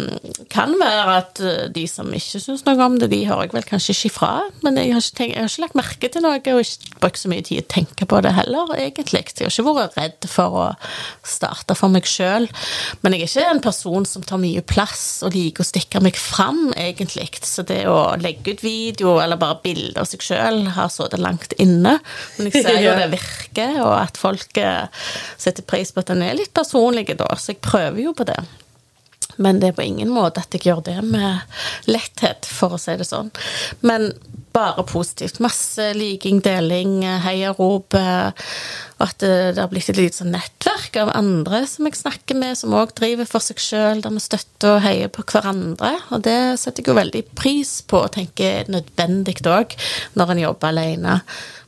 kan 0.52 0.74
være 0.80 1.14
at 1.16 1.40
eh, 1.40 1.64
de 1.72 1.86
som 1.88 2.10
ikke 2.12 2.42
syns 2.42 2.64
noe 2.66 2.76
om 2.84 2.98
det, 3.00 3.08
de 3.14 3.22
hører 3.24 3.48
jeg 3.48 3.54
vel 3.56 3.66
kanskje 3.70 3.96
ikke 3.96 4.10
ifra, 4.10 4.32
men 4.66 4.80
jeg 4.80 4.92
har 4.92 5.04
ikke, 5.04 5.16
tenkt, 5.22 5.34
jeg 5.34 5.46
har 5.46 5.52
ikke 5.52 5.64
lagt 5.64 5.80
merke 5.80 6.12
til 6.12 6.24
noe 6.24 6.36
og 6.36 6.60
ikke 6.60 7.00
brukt 7.00 7.22
så 7.22 7.32
mye 7.32 7.46
tid 7.46 7.64
å 7.64 7.66
tenke 7.72 8.08
på 8.10 8.20
det 8.24 8.34
heller, 8.36 8.74
egentlig. 8.76 9.24
Jeg 9.32 9.48
har 9.48 9.54
ikke 9.54 9.76
vært 9.80 9.98
redd 10.00 10.28
for 10.28 10.60
å 10.60 10.68
starte 11.24 11.76
for 11.78 11.92
meg 11.92 12.08
sjøl, 12.08 12.50
men 13.00 13.16
jeg 13.16 13.24
er 13.24 13.32
ikke 13.32 13.48
en 13.54 13.64
person 13.64 14.08
som 14.08 14.24
tar 14.26 14.42
mye 14.42 14.64
plass 14.66 15.22
og 15.24 15.32
liker 15.32 15.64
å 15.64 15.70
stikke 15.72 16.04
meg 16.04 16.20
fram, 16.20 16.66
egentlig. 16.76 17.13
Så 17.46 17.64
det 17.66 17.84
å 17.90 18.14
legge 18.20 18.54
ut 18.54 18.64
video 18.64 19.18
eller 19.22 19.40
bare 19.40 19.60
bilder 19.64 20.02
av 20.02 20.08
seg 20.10 20.24
sjøl 20.24 20.64
har 20.76 20.90
sittet 20.92 21.22
langt 21.22 21.54
inne. 21.62 21.98
Men 22.36 22.50
jeg 22.50 22.64
ser 22.66 22.80
jo 22.82 22.96
det 23.00 23.10
virker, 23.14 23.78
og 23.84 23.94
at 23.98 24.20
folk 24.20 24.60
eh, 24.60 25.06
setter 25.40 25.66
pris 25.66 25.94
på 25.94 26.04
at 26.04 26.12
den 26.12 26.24
er 26.26 26.36
litt 26.38 26.54
personlig 26.56 27.08
da, 27.14 27.28
så 27.36 27.52
jeg 27.54 27.62
prøver 27.64 28.02
jo 28.06 28.14
på 28.16 28.26
det. 28.28 28.40
Men 29.36 29.58
det 29.60 29.72
er 29.72 29.78
på 29.78 29.86
ingen 29.86 30.12
måte 30.14 30.44
at 30.44 30.54
jeg 30.54 30.68
gjør 30.68 30.84
det 30.86 31.00
med 31.06 31.90
letthet, 31.90 32.46
for 32.46 32.76
å 32.76 32.80
si 32.80 32.94
det 32.98 33.06
sånn. 33.08 33.32
Men 33.82 34.12
bare 34.54 34.84
positivt. 34.86 35.40
Masse 35.42 35.90
liking, 35.98 36.40
deling, 36.44 37.02
heiarop. 37.24 37.96
Og 37.98 39.02
at 39.04 39.18
det 39.20 39.58
har 39.58 39.70
blitt 39.72 39.90
et 39.90 39.98
lite 39.98 40.20
sånn 40.20 40.32
nettverk 40.34 40.96
av 41.02 41.10
andre 41.18 41.64
som 41.68 41.88
jeg 41.88 41.98
snakker 41.98 42.38
med, 42.38 42.56
som 42.58 42.76
òg 42.78 42.94
driver 42.96 43.28
for 43.28 43.42
seg 43.42 43.58
sjøl, 43.62 44.04
der 44.04 44.14
vi 44.14 44.22
støtter 44.22 44.76
og 44.76 44.84
heier 44.86 45.10
på 45.12 45.26
hverandre. 45.26 45.96
Og 46.14 46.22
det 46.26 46.38
setter 46.62 46.84
jeg 46.84 46.92
jo 46.92 47.00
veldig 47.00 47.24
pris 47.34 47.80
på, 47.90 48.04
og 48.06 48.14
tenker 48.14 48.62
er 48.62 48.72
nødvendig 48.72 49.40
òg 49.50 49.74
når 50.14 50.34
en 50.34 50.44
jobber 50.46 50.70
alene. 50.70 51.18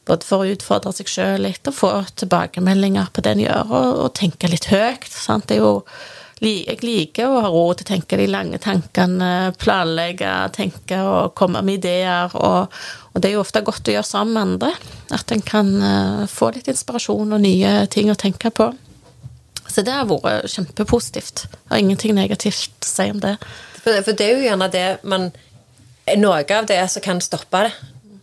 Både 0.07 0.23
for 0.29 0.45
å 0.45 0.53
utfordre 0.55 0.93
seg 0.95 1.11
sjøl 1.11 1.49
litt, 1.49 1.67
og 1.67 1.75
få 1.75 1.91
tilbakemeldinger 2.23 3.11
på 3.11 3.27
det 3.27 3.35
en 3.35 3.43
gjør, 3.43 3.73
og, 3.75 3.89
og 4.05 4.13
tenke 4.15 4.51
litt 4.53 4.71
høyt. 4.71 5.11
Sant? 5.11 5.49
Det 5.51 5.59
er 5.59 5.65
jo 5.65 5.81
jeg 6.45 6.83
liker 6.85 7.31
å 7.33 7.41
ha 7.41 7.49
råd 7.49 7.79
til 7.79 7.87
å 7.87 7.91
tenke 7.95 8.19
de 8.21 8.27
lange 8.29 8.59
tankene, 8.61 9.55
planlegge, 9.57 10.33
tenke 10.53 10.99
og 11.01 11.33
komme 11.39 11.63
med 11.65 11.79
ideer. 11.81 12.35
Og, 12.37 12.75
og, 13.13 13.21
det 13.21 13.31
er 13.31 13.39
jo 13.39 13.45
ofte 13.45 13.65
godt 13.65 13.89
å 13.89 13.95
gjøre 13.95 14.09
sammen 14.09 14.35
med 14.35 14.43
andre. 14.43 14.91
At 15.17 15.33
en 15.33 15.45
kan 15.47 15.71
uh, 15.81 16.27
få 16.29 16.51
litt 16.53 16.69
inspirasjon 16.69 17.33
og 17.33 17.41
nye 17.41 17.87
ting 17.93 18.13
å 18.13 18.19
tenke 18.21 18.53
på. 18.53 18.69
Så 19.67 19.83
det 19.83 19.97
har 19.97 20.07
vært 20.11 20.53
kjempepositivt. 20.53 21.47
Jeg 21.49 21.73
har 21.73 21.83
ingenting 21.83 22.15
negativt 22.17 22.85
å 22.85 22.91
si 22.91 23.09
om 23.11 23.23
det. 23.25 23.39
For, 23.81 23.97
for 24.05 24.13
det 24.13 24.29
er 24.29 24.37
jo 24.37 24.47
gjerne 24.47 24.73
det 24.73 24.87
man 25.09 25.31
Noe 26.07 26.45
av 26.55 26.69
det 26.71 26.79
som 26.87 27.03
kan 27.03 27.19
stoppe 27.19 27.65
det, 27.65 27.73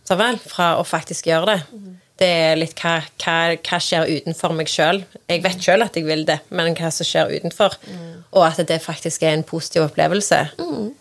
så 0.08 0.16
vel, 0.16 0.38
fra 0.40 0.70
å 0.80 0.86
faktisk 0.88 1.26
gjøre 1.28 1.50
det. 1.50 1.80
Det 2.20 2.28
er 2.30 2.58
litt 2.58 2.78
hva, 2.78 3.00
hva, 3.18 3.38
hva 3.58 3.78
skjer 3.82 4.10
utenfor 4.20 4.54
meg 4.54 4.70
sjøl. 4.70 5.00
Jeg 5.30 5.42
vet 5.42 5.64
sjøl 5.64 5.82
at 5.82 5.96
jeg 5.98 6.06
vil 6.06 6.22
det, 6.28 6.38
men 6.54 6.76
hva 6.78 6.92
som 6.94 7.08
skjer 7.08 7.32
utenfor. 7.34 7.74
Mm. 7.90 8.12
Og 8.36 8.46
at 8.46 8.60
det 8.68 8.82
faktisk 8.84 9.24
er 9.26 9.34
en 9.34 9.46
positiv 9.46 9.88
opplevelse. 9.88 10.44
Mm. 10.60 10.92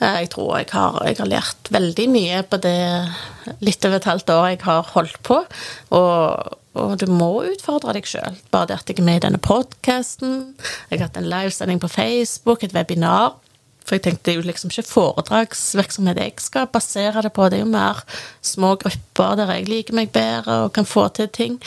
Jeg 0.00 0.30
tror 0.32 0.54
jeg 0.56 0.70
har, 0.72 1.02
jeg 1.04 1.18
har, 1.18 1.28
lært 1.28 1.68
veldig 1.74 2.06
mye 2.08 2.38
på 2.48 2.60
det 2.64 2.78
litt 3.60 3.84
over 3.84 3.98
et 3.98 4.08
halvt 4.08 4.32
år 4.32 4.46
jeg 4.52 4.62
har 4.64 4.88
holdt 4.94 5.20
på. 5.26 5.42
Og, 5.98 6.56
og 6.78 6.94
du 7.02 7.06
må 7.10 7.32
utfordre 7.50 7.98
deg 7.98 8.08
sjøl. 8.08 8.38
Bare 8.54 8.70
det 8.70 8.78
at 8.78 8.92
jeg 8.92 9.02
er 9.02 9.08
med 9.10 9.20
i 9.20 9.26
denne 9.26 9.42
podkasten. 9.42 10.54
Jeg 10.88 11.00
har 11.00 11.08
hatt 11.08 11.20
en 11.20 11.28
livesending 11.28 11.82
på 11.82 11.90
Facebook, 11.92 12.64
et 12.64 12.76
webinar 12.76 13.34
for 13.84 13.96
jeg 13.96 14.04
tenkte 14.04 14.28
det 14.28 14.32
er 14.32 14.38
jo 14.38 14.46
liksom 14.46 14.70
ikke 14.70 14.86
foredragsvirksomhet 14.86 16.20
jeg 16.20 16.34
skal 16.44 16.68
basere 16.70 17.24
det 17.24 17.32
på. 17.34 17.48
Det 17.50 17.58
er 17.58 17.64
jo 17.64 17.72
mer 17.72 18.02
små 18.44 18.74
grupper 18.80 19.36
der 19.40 19.52
jeg 19.56 19.68
liker 19.70 19.96
meg 19.98 20.12
bedre 20.14 20.62
og 20.66 20.72
kan 20.76 20.88
få 20.88 21.08
til 21.16 21.30
ting. 21.34 21.58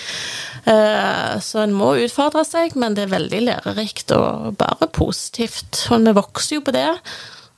Eh, 0.69 1.35
så 1.43 1.63
en 1.63 1.75
må 1.75 1.93
utfordre 2.05 2.45
seg, 2.47 2.77
men 2.79 2.95
det 2.95 3.07
er 3.07 3.15
veldig 3.15 3.43
lærerikt 3.49 4.15
og 4.15 4.57
bare 4.61 4.87
positivt. 4.87 5.85
Og 5.91 6.05
vi 6.07 6.15
vokser 6.15 6.59
jo 6.59 6.65
på 6.65 6.75
det. 6.75 6.89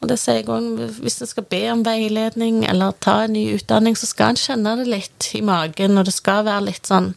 Og 0.01 0.09
det 0.11 0.19
sier 0.21 0.41
jeg 0.41 0.49
også, 0.49 1.01
Hvis 1.01 1.21
en 1.21 1.31
skal 1.31 1.47
be 1.49 1.63
om 1.71 1.85
veiledning 1.85 2.63
eller 2.69 2.95
ta 3.01 3.23
en 3.23 3.33
ny 3.33 3.47
utdanning, 3.55 3.97
så 3.97 4.09
skal 4.09 4.33
en 4.33 4.39
kjenne 4.39 4.77
det 4.81 4.87
litt 4.91 5.31
i 5.33 5.41
magen, 5.41 5.97
og 5.97 6.05
det 6.05 6.13
skal 6.13 6.45
være 6.45 6.67
litt 6.69 6.89
sånn 6.89 7.13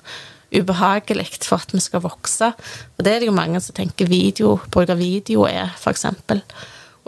ubehagelig 0.54 1.42
for 1.44 1.60
at 1.60 1.74
vi 1.74 1.82
skal 1.84 2.04
vokse. 2.04 2.52
Og 2.96 3.04
det 3.04 3.12
er 3.12 3.20
det 3.20 3.28
jo 3.28 3.36
mange 3.36 3.60
som 3.60 3.76
tenker 3.76 4.08
video, 4.08 4.56
bruk 4.72 4.88
av 4.88 5.00
video 5.02 5.44
er, 5.48 5.74
for 5.76 5.92
eksempel. 5.92 6.40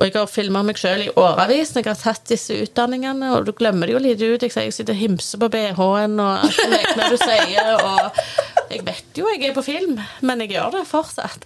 Og 0.01 0.07
jeg 0.09 0.17
har 0.17 0.29
filma 0.33 0.63
meg 0.65 0.79
sjøl 0.81 1.03
i 1.05 1.11
årevis 1.13 1.75
når 1.75 1.83
jeg 1.85 1.91
har 1.91 1.99
tatt 2.01 2.31
disse 2.31 2.55
utdanningene, 2.57 3.35
og 3.37 3.45
du 3.45 3.53
glemmer 3.53 3.85
det 3.85 3.93
jo 3.93 4.01
litt 4.01 4.23
ut. 4.23 4.41
Jeg 4.47 4.55
jeg 4.57 4.73
sitter 4.73 4.95
og 4.97 5.01
himser 5.01 5.41
på 5.43 5.49
BH-en 5.53 6.15
og 6.25 6.45
alt 6.47 6.95
det 6.97 7.09
du 7.13 7.19
sier, 7.21 7.67
og 7.77 8.17
jeg 8.73 8.81
vet 8.87 9.19
jo 9.21 9.29
jeg 9.29 9.43
er 9.51 9.53
på 9.53 9.65
film, 9.67 9.99
men 10.25 10.41
jeg 10.41 10.55
gjør 10.55 10.71
det 10.79 10.85
fortsatt. 10.89 11.45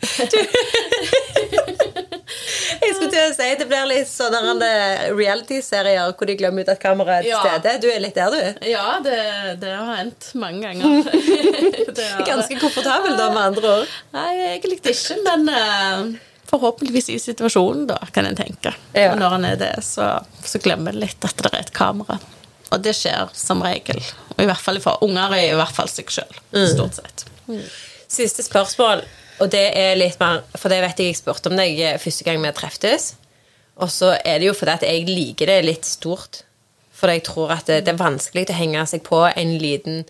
jeg 2.85 2.93
skulle 2.95 3.11
til 3.11 3.23
å 3.25 3.33
si 3.35 3.49
Det 3.59 3.67
blir 3.67 3.89
litt 3.91 4.11
sånne 4.11 4.69
reality-serier 5.17 6.13
hvor 6.15 6.31
de 6.31 6.37
glemmer 6.39 6.63
ut 6.63 6.71
at 6.71 6.83
kameraet 6.83 7.27
er 7.27 7.33
til 7.33 7.35
stede. 7.43 7.73
Du 7.83 7.89
er 7.91 8.05
litt 8.05 8.15
der, 8.21 8.31
du? 8.31 8.69
Ja, 8.71 9.01
det, 9.03 9.17
det 9.65 9.73
har 9.75 9.99
hendt 9.99 10.31
mange 10.39 10.63
ganger. 10.69 10.87
Ganske 12.31 12.61
komfortabel, 12.63 13.19
da, 13.19 13.33
med 13.35 13.43
andre 13.49 13.75
ord? 13.81 13.99
Nei, 14.15 14.31
egentlig 14.53 14.79
ikke, 14.85 15.19
men 15.27 15.51
uh 15.51 16.31
forhåpentligvis 16.55 17.11
i 17.11 17.19
situasjonen, 17.19 17.89
da, 17.91 17.99
kan 18.15 18.29
en 18.29 18.39
tenke. 18.39 18.75
Ja. 18.95 19.13
Og 19.13 19.19
når 19.21 19.39
en 19.39 19.49
er 19.49 19.59
det, 19.61 19.73
så, 19.87 20.07
så 20.45 20.61
glemmer 20.63 20.95
en 20.95 21.03
litt 21.03 21.27
at 21.27 21.43
det 21.43 21.51
er 21.51 21.65
et 21.65 21.75
kamera. 21.75 22.21
Og 22.71 22.83
det 22.83 22.95
skjer 22.97 23.33
som 23.37 23.63
regel. 23.65 24.01
Og 24.35 24.45
i 24.45 24.49
hvert 24.49 24.63
fall 24.63 24.81
for 24.83 25.03
unger 25.07 25.35
er 25.37 25.51
i 25.51 25.59
hvert 25.59 25.75
fall 25.75 25.91
seg 25.91 26.11
sjøl, 26.15 26.41
mm. 26.55 26.71
stort 26.73 27.01
sett. 27.01 27.27
Mm. 27.49 27.61
Siste 28.15 28.47
spørsmål, 28.47 29.05
og 29.43 29.51
det 29.51 29.65
er 29.75 29.97
litt 29.99 30.21
mer 30.21 30.45
For 30.55 30.71
det 30.71 30.79
vet 30.85 31.01
jeg 31.03 31.11
jeg 31.11 31.19
spurte 31.19 31.51
om 31.51 31.59
deg 31.59 31.81
første 31.99 32.27
gang 32.27 32.39
vi 32.43 32.53
treftes. 32.55 33.15
Og 33.83 33.91
så 33.91 34.13
er 34.23 34.39
det 34.39 34.47
jo 34.47 34.55
fordi 34.55 34.77
at 34.77 34.87
jeg 34.87 35.09
liker 35.11 35.51
det 35.51 35.65
litt 35.67 35.89
stort. 35.89 36.45
For 36.95 37.11
jeg 37.11 37.25
tror 37.27 37.57
at 37.57 37.67
det, 37.67 37.83
det 37.89 37.97
er 37.97 38.03
vanskelig 38.05 38.47
å 38.47 38.59
henge 38.61 38.87
seg 38.87 39.03
på 39.07 39.25
en 39.27 39.57
liten 39.59 40.05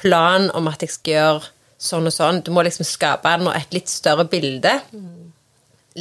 plan 0.00 0.48
om 0.56 0.70
at 0.72 0.80
jeg 0.80 0.94
skal 0.94 1.12
gjøre 1.12 1.50
sånn 1.80 2.08
og 2.08 2.14
sånn. 2.14 2.40
Du 2.44 2.48
må 2.56 2.64
liksom 2.64 2.88
skape 2.88 3.36
et 3.52 3.76
litt 3.76 3.92
større 3.92 4.24
bilde. 4.32 4.78
Mm 4.96 5.29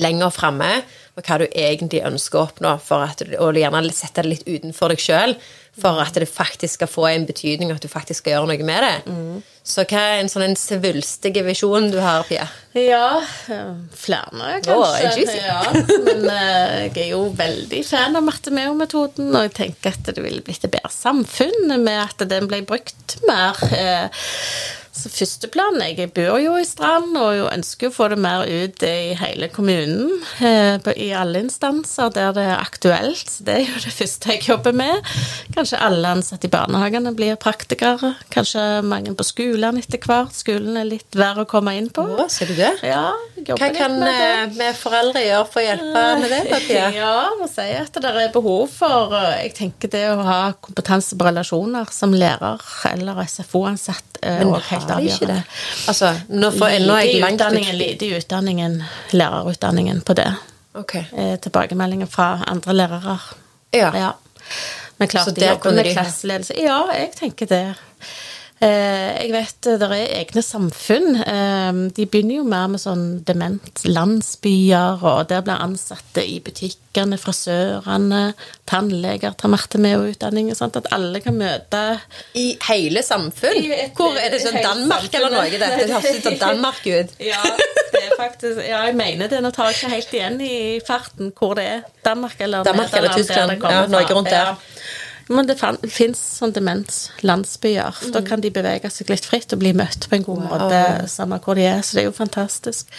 lenger 0.02 0.34
framme 0.34 0.72
på 1.16 1.24
hva 1.26 1.40
du 1.42 1.48
egentlig 1.50 2.04
ønsker 2.08 2.40
å 2.40 2.46
oppnå, 2.48 2.76
at 3.04 3.24
og 3.40 3.58
gjerne 3.60 3.88
sette 3.96 4.24
det 4.24 4.32
litt 4.34 4.48
utenfor 4.48 4.94
deg 4.94 5.04
sjøl, 5.04 5.36
for 5.80 6.02
at 6.02 6.18
det 6.20 6.28
faktisk 6.28 6.80
skal 6.80 6.90
få 6.92 7.06
en 7.08 7.26
betydning, 7.28 7.72
at 7.72 7.84
du 7.84 7.92
faktisk 7.92 8.24
skal 8.24 8.36
gjøre 8.36 8.50
noe 8.52 8.68
med 8.68 8.84
det. 8.84 8.96
Mm. 9.08 9.36
Så 9.70 9.86
hva 9.86 10.02
er 10.02 10.24
en 10.24 10.32
sånn 10.32 10.48
en 10.48 10.58
svulstig 10.60 11.34
visjon 11.46 11.92
du 11.94 12.00
har, 12.02 12.26
Pia? 12.28 12.48
Ja, 12.76 13.22
flere, 13.96 14.58
kanskje. 14.66 14.74
Oh, 14.76 15.36
ja, 15.36 15.62
men 16.08 16.26
uh, 16.26 16.88
jeg 16.88 17.06
er 17.06 17.12
jo 17.14 17.22
veldig 17.38 17.84
fan 17.88 18.18
av 18.18 18.26
Matemeo-metoden, 18.26 19.30
og 19.34 19.48
jeg 19.48 19.56
tenker 19.62 19.96
at 19.96 20.10
det 20.10 20.26
ville 20.26 20.44
blitt 20.46 20.66
et 20.66 20.74
bedre 20.74 20.92
samfunn 20.94 21.78
med 21.78 22.02
at 22.02 22.28
den 22.32 22.50
ble 22.50 22.64
brukt 22.68 23.20
mer. 23.30 23.62
Så 25.00 25.10
førsteplanen 25.14 25.84
Jeg 25.96 26.10
bor 26.16 26.40
jo 26.42 26.58
i 26.60 26.66
Strand 26.68 27.16
og 27.16 27.32
jo 27.38 27.46
ønsker 27.48 27.88
å 27.88 27.94
få 27.94 28.10
det 28.12 28.18
mer 28.20 28.44
ut 28.50 28.84
i 28.84 29.14
hele 29.20 29.48
kommunen. 29.54 30.18
Eh, 30.44 30.90
I 31.00 31.10
alle 31.16 31.44
instanser 31.46 32.12
der 32.16 32.34
det 32.36 32.44
er 32.44 32.60
aktuelt. 32.60 33.32
Det 33.46 33.56
er 33.56 33.64
jo 33.64 33.80
det 33.86 33.94
første 33.96 34.34
jeg 34.34 34.44
jobber 34.50 34.76
med. 34.76 35.08
Kanskje 35.56 35.80
alle 35.86 36.12
ansatte 36.18 36.50
i 36.50 36.52
barnehagene 36.52 37.14
blir 37.16 37.40
praktikere. 37.40 38.14
Kanskje 38.34 38.66
mange 38.84 39.14
på 39.16 39.26
skolen 39.28 39.80
etter 39.80 40.02
hvert. 40.04 40.36
Skolen 40.36 40.76
er 40.82 40.90
litt 40.90 41.16
verre 41.16 41.46
å 41.46 41.50
komme 41.50 41.76
inn 41.80 41.88
på. 41.96 42.04
Å, 42.04 42.28
ser 42.32 42.52
du 42.52 42.58
det? 42.60 42.74
Ja, 42.84 43.14
Hva 43.48 43.72
kan 43.76 43.96
eh, 44.04 44.46
vi 44.56 44.70
foreldre 44.80 45.24
gjøre 45.24 45.48
for 45.54 45.64
å 45.64 45.66
hjelpe 45.68 46.06
med 46.24 46.30
det? 46.36 46.44
Pia? 46.68 46.88
Ja, 47.00 47.30
må 47.40 47.46
si 47.48 47.64
at 47.78 47.96
det 47.96 48.10
er 48.10 48.32
behov 48.34 48.68
for 48.74 49.14
eh, 49.16 49.46
Jeg 49.46 49.54
tenker 49.60 49.92
det 49.94 50.04
å 50.12 50.20
ha 50.26 50.40
kompetanse 50.60 51.16
på 51.16 51.28
relasjoner 51.30 51.88
som 51.94 52.12
lærer 52.16 52.60
eller 52.90 53.22
SFO-ansatt 53.30 54.20
Men 54.26 54.52
har 54.94 55.02
de 55.02 55.12
ikke 55.14 55.30
det? 55.30 55.42
Altså, 55.88 56.14
nå, 56.30 56.52
får, 56.52 56.78
nå 56.86 56.96
er 56.96 57.08
jeg 57.08 57.22
langt 57.24 57.42
utdanningen, 57.42 57.78
Lite 57.80 58.08
i 58.08 58.16
utdanningen, 58.18 58.80
lærerutdanningen 59.12 60.02
på 60.02 60.16
det. 60.20 60.30
Okay. 60.80 61.04
Eh, 61.18 61.36
tilbakemeldinger 61.42 62.10
fra 62.10 62.32
andre 62.48 62.74
lærere. 62.74 63.18
Ja. 63.74 63.92
ja. 63.98 64.12
Men 64.98 65.08
klart, 65.08 65.26
Så 65.26 65.32
de 65.32 65.48
jobber 65.48 65.72
med 65.72 65.94
klasseledelse. 65.94 66.54
Ja, 66.60 66.84
jeg 66.94 67.12
tenker 67.20 67.46
det. 67.46 67.64
Eh, 68.62 69.12
jeg 69.24 69.32
vet 69.32 69.68
det 69.80 69.88
er 69.88 70.18
egne 70.20 70.42
samfunn. 70.44 71.14
Eh, 71.24 71.78
de 71.96 72.06
begynner 72.12 72.42
jo 72.42 72.44
mer 72.44 72.68
med 72.68 72.82
sånn 72.84 73.06
dementlandsbyer, 73.24 75.00
og 75.08 75.30
der 75.30 75.46
blir 75.48 75.62
ansatte 75.64 76.26
i 76.28 76.42
butikkene, 76.44 77.16
frisørene, 77.22 78.34
tannleger 78.68 79.38
tar 79.40 79.54
Marte 79.54 79.80
med 79.80 79.96
og 80.02 80.10
utdanning. 80.12 80.52
Sånn 80.60 80.76
at 80.76 80.90
alle 80.92 81.22
kan 81.24 81.38
møte 81.40 81.84
I 82.36 82.58
hele 82.68 83.00
samfunn? 83.06 83.56
I 83.64 83.72
et- 83.72 83.96
Hvor 83.96 84.18
Er 84.20 84.30
det 84.30 84.42
sånn 84.44 84.62
Danmark 84.62 85.08
eller 85.14 85.30
samfunnet. 85.30 85.60
Det 85.60 85.90
høres 85.90 86.18
ut 86.18 86.24
som 86.24 86.38
Danmark 86.44 86.86
ut. 86.86 87.10
Ja, 87.30 87.42
det 87.94 88.04
er 88.12 88.16
faktisk 88.18 88.58
Ja, 88.68 88.84
jeg 88.86 88.96
mener 88.96 89.28
det. 89.30 89.40
Nå 89.42 89.52
tar 89.56 89.72
jeg 89.72 89.76
ikke 89.80 89.90
helt 89.96 90.14
igjen 90.14 90.42
i 90.42 90.80
farten 90.86 91.32
hvor 91.32 91.56
det 91.56 91.64
er. 91.66 91.82
Danmark 92.04 92.36
eller 92.40 92.64
Danmark 92.64 92.92
eller 92.94 93.10
Tyskland. 93.16 93.62
Ja, 93.64 93.86
Norge 93.88 94.14
rundt 94.14 94.30
der. 94.30 94.52
Ja. 94.52 94.56
Men 95.30 95.46
det 95.46 95.60
fins 95.94 96.20
sånn 96.40 96.54
demenslandsbyer. 96.56 98.00
Mm. 98.02 98.14
Da 98.16 98.22
kan 98.26 98.42
de 98.42 98.50
bevege 98.54 98.90
seg 98.90 99.12
litt 99.12 99.28
fritt 99.30 99.54
og 99.54 99.62
bli 99.62 99.76
møtt 99.78 100.08
på 100.10 100.18
en 100.18 100.26
god 100.26 100.42
måte, 100.48 100.80
samme 101.12 101.38
hvor 101.44 101.60
de 101.60 101.68
er. 101.70 101.84
Så 101.86 101.98
det 101.98 102.04
er 102.04 102.08
jo 102.08 102.16
fantastisk. 102.18 102.90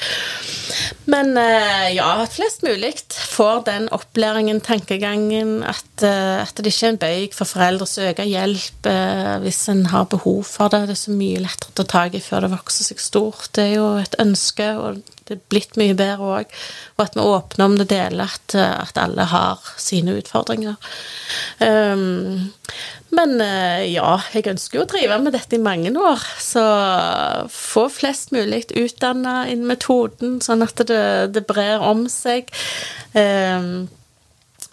Men 1.10 1.34
eh, 1.40 1.88
ja, 1.96 2.06
at 2.22 2.36
flest 2.36 2.62
mulig 2.62 2.92
får 3.10 3.64
den 3.66 3.88
opplæringen, 3.94 4.60
tankegangen, 4.62 5.60
at, 5.66 6.04
eh, 6.06 6.42
at 6.44 6.54
det 6.54 6.70
ikke 6.70 6.86
er 6.86 6.94
en 6.94 7.00
bøyg 7.02 7.34
for 7.34 7.50
foreldre 7.50 7.88
å 7.88 7.90
søke 7.90 8.26
hjelp 8.28 8.86
eh, 8.86 9.36
hvis 9.42 9.64
en 9.72 9.86
har 9.90 10.06
behov 10.12 10.44
for 10.46 10.70
det. 10.70 10.84
Det 10.86 10.94
er 10.94 11.02
så 11.02 11.16
mye 11.16 11.42
lettere 11.42 11.74
å 11.74 11.78
ta 11.80 11.88
tak 11.96 12.14
i 12.14 12.22
før 12.22 12.46
det 12.46 12.54
vokser 12.54 12.92
seg 12.92 13.02
stort. 13.02 13.50
Det 13.58 13.66
er 13.72 13.74
jo 13.80 13.88
et 13.98 14.14
ønske, 14.22 14.70
og 14.78 15.02
det 15.26 15.38
er 15.38 15.42
blitt 15.50 15.78
mye 15.80 15.98
bedre 15.98 16.30
òg. 16.38 16.54
Og 16.94 17.04
at 17.08 17.18
vi 17.18 17.26
åpner 17.26 17.66
om 17.66 17.78
det 17.80 17.90
deler, 17.90 18.38
at, 18.38 18.54
at 18.54 19.02
alle 19.02 19.26
har 19.34 19.66
sine 19.82 20.14
utfordringer. 20.20 20.78
Um, 21.58 22.19
men 23.10 23.36
eh, 23.42 23.84
ja, 23.90 24.16
jeg 24.34 24.48
ønsker 24.52 24.78
jo 24.78 24.84
å 24.84 24.90
drive 24.90 25.18
med 25.22 25.34
dette 25.34 25.58
i 25.58 25.62
mange 25.62 25.92
år. 25.98 26.24
Så 26.42 26.64
få 27.52 27.86
flest 27.92 28.34
mulig 28.34 28.66
utdanna 28.70 29.42
innen 29.50 29.70
metoden, 29.70 30.38
sånn 30.44 30.66
at 30.66 30.84
det, 30.88 31.04
det 31.34 31.46
brer 31.48 31.82
om 31.84 32.06
seg. 32.12 32.52
Um, 33.14 33.88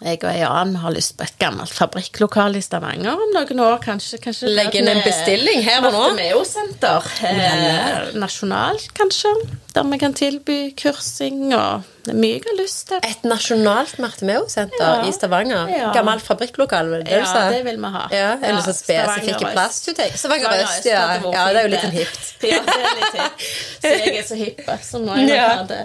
jeg 0.00 0.20
og 0.22 0.30
ei 0.30 0.42
annen 0.46 0.76
har 0.78 0.92
lyst 0.94 1.16
på 1.18 1.24
et 1.26 1.34
gammelt 1.42 1.72
fabrikklokale 1.74 2.60
i 2.60 2.62
Stavanger 2.62 3.18
om 3.18 3.32
noen 3.34 3.60
år. 3.64 3.80
Kanskje, 3.82 4.20
kanskje 4.22 4.52
Legg 4.54 4.76
inn 4.78 4.86
en 4.92 5.00
bestilling 5.02 5.62
her 5.66 5.82
og 5.82 5.92
nå. 5.92 6.02
Bartomeo-senter. 6.12 7.08
Eh, 7.26 8.12
nasjonalt, 8.14 8.84
kanskje. 8.94 9.32
Der 9.74 9.82
vi 9.90 9.98
kan 9.98 10.14
tilby 10.14 10.58
kursing 10.78 11.52
og 11.54 11.82
Det 12.08 12.14
er 12.14 12.20
mye 12.22 12.38
jeg 12.38 12.44
har 12.46 12.56
lyst 12.56 12.86
til. 12.88 13.00
Et 13.04 13.26
nasjonalt 13.28 13.98
Martemeo-senter 14.00 14.80
Ja. 14.80 15.02
i 15.04 15.10
Stavanger. 15.12 15.68
Ja. 15.68 15.90
Gammelt 15.92 16.22
fabrikklokale, 16.24 16.88
vil 16.94 17.02
det 17.04 17.10
det 17.10 17.18
du 17.18 17.26
Ja, 17.26 17.32
sa? 17.32 17.50
det 17.50 17.64
vil 17.66 17.76
vi 17.82 17.90
ha. 17.98 18.06
Ja, 18.12 18.30
eller 18.40 18.62
så 18.62 18.70
sånn 18.72 18.78
spesifikke 18.78 19.44
Øst. 19.44 19.52
plass 19.52 19.80
du. 19.84 19.92
Stavanger 20.16 20.62
Øst, 20.62 20.84
ja. 20.86 21.02
Ja, 21.20 21.44
det 21.52 21.56
er 21.56 21.68
jo 21.68 21.74
litt 21.74 21.90
hipt. 21.98 22.32
Ja, 22.48 22.62
det 22.64 22.80
er 22.80 22.96
litt 23.02 23.18
hipt. 23.18 23.44
Så 23.82 23.92
jeg 23.98 24.16
er 24.16 24.22
så 24.30 24.34
hipp, 24.40 24.64
så 24.82 25.02
må 25.04 25.18
jeg 25.18 25.28
Ja. 25.36 25.48
ha 25.58 25.62
det. 25.68 25.82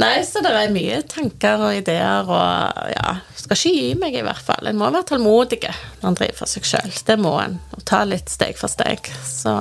Nei, 0.00 0.22
så 0.24 0.40
det 0.44 0.52
er 0.56 0.70
mye 0.72 1.02
tanker 1.04 1.60
og 1.66 1.74
ideer, 1.76 2.28
og 2.32 2.92
ja 2.94 3.10
Skal 3.36 3.58
ikke 3.58 3.72
gi 3.76 3.90
meg, 4.00 4.14
i 4.16 4.22
hvert 4.24 4.40
fall. 4.46 4.70
En 4.70 4.78
må 4.80 4.88
være 4.94 5.04
tålmodig 5.10 5.58
når 5.66 6.06
en 6.08 6.16
driver 6.16 6.38
for 6.38 6.48
seg 6.52 6.64
sjøl. 6.64 6.94
Det 7.06 7.18
må 7.20 7.34
en. 7.42 7.58
Og 7.76 7.82
ta 7.88 8.04
litt 8.08 8.30
steg 8.32 8.56
for 8.56 8.72
steg. 8.72 9.10
Så 9.26 9.52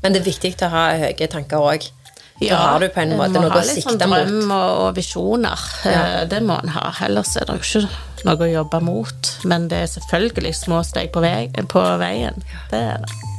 Men 0.00 0.14
det 0.14 0.22
er 0.22 0.28
viktig 0.30 0.54
å 0.64 0.70
ha 0.72 0.86
høye 1.02 1.28
tanker 1.28 1.60
òg. 1.60 1.90
Da 2.40 2.46
ja, 2.48 2.56
har 2.58 2.80
du 2.82 2.88
på 2.90 2.98
en 3.02 3.12
måte 3.18 3.38
må 3.38 3.44
noe 3.46 3.60
å 3.60 3.66
sikte 3.66 3.92
sånn 3.92 4.00
mot. 4.10 4.24
drøm 4.24 4.50
og, 4.56 4.70
og 4.86 4.96
visjoner. 4.96 5.66
Ja. 5.86 6.00
Eh, 6.22 6.24
Det 6.32 6.40
må 6.42 6.56
en 6.62 6.72
ha. 6.74 6.88
Ellers 7.06 7.36
er 7.38 7.46
det 7.50 7.60
ikke 7.60 7.84
noe 8.24 8.48
å 8.48 8.50
jobbe 8.50 8.80
mot. 8.82 9.30
Men 9.44 9.68
det 9.70 9.84
er 9.84 9.92
selvfølgelig 9.92 10.54
små 10.64 10.80
steg 10.86 11.12
på, 11.14 11.22
vei, 11.22 11.46
på 11.70 11.84
veien. 12.00 12.42
Det 12.72 12.80
er 12.94 13.04
det. 13.04 13.33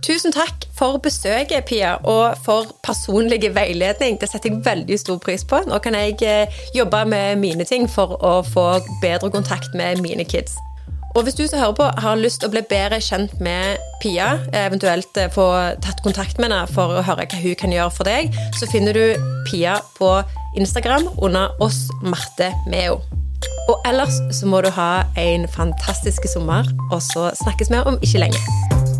Tusen 0.00 0.32
takk 0.32 0.64
for 0.72 0.96
besøket, 0.96 1.66
Pia, 1.68 1.94
og 2.08 2.38
for 2.44 2.70
personlig 2.84 3.42
veiledning. 3.54 4.16
Det 4.20 4.30
setter 4.30 4.50
jeg 4.50 4.62
veldig 4.64 4.96
stor 4.98 5.18
pris 5.20 5.44
på. 5.44 5.60
Nå 5.68 5.78
kan 5.84 5.94
jeg 5.94 6.16
eh, 6.24 6.60
jobbe 6.74 7.04
med 7.04 7.36
mine 7.42 7.66
ting 7.68 7.84
for 7.90 8.16
å 8.24 8.40
få 8.46 8.64
bedre 9.02 9.30
kontakt 9.30 9.76
med 9.76 10.00
mine 10.00 10.24
kids. 10.24 10.56
Og 11.18 11.26
hvis 11.26 11.34
du 11.34 11.42
som 11.46 11.58
hører 11.58 11.76
på 11.76 11.88
har 12.00 12.16
lyst 12.16 12.40
til 12.40 12.48
å 12.48 12.54
bli 12.54 12.62
bedre 12.70 13.00
kjent 13.02 13.34
med 13.44 13.76
Pia, 14.00 14.38
eventuelt 14.56 15.20
eh, 15.20 15.28
få 15.34 15.46
tatt 15.84 16.00
kontakt 16.06 16.40
med 16.40 16.48
henne 16.48 16.64
for 16.72 16.96
å 16.96 17.04
høre 17.04 17.28
hva 17.28 17.42
hun 17.42 17.58
kan 17.60 17.74
gjøre 17.74 17.92
for 17.98 18.08
deg, 18.08 18.32
så 18.56 18.70
finner 18.72 18.96
du 18.96 19.04
Pia 19.50 19.76
på 19.98 20.14
Instagram 20.56 21.10
under 21.20 21.52
oss 21.60 21.82
Marte 22.00 22.54
Meo. 22.72 23.02
Og 23.68 23.76
ellers 23.86 24.16
så 24.32 24.48
må 24.48 24.64
du 24.64 24.72
ha 24.80 25.04
en 25.20 25.44
fantastisk 25.50 26.24
sommer, 26.32 26.64
og 26.88 27.02
så 27.04 27.28
snakkes 27.44 27.74
vi 27.74 27.84
om 27.84 28.00
ikke 28.00 28.24
lenge. 28.24 28.99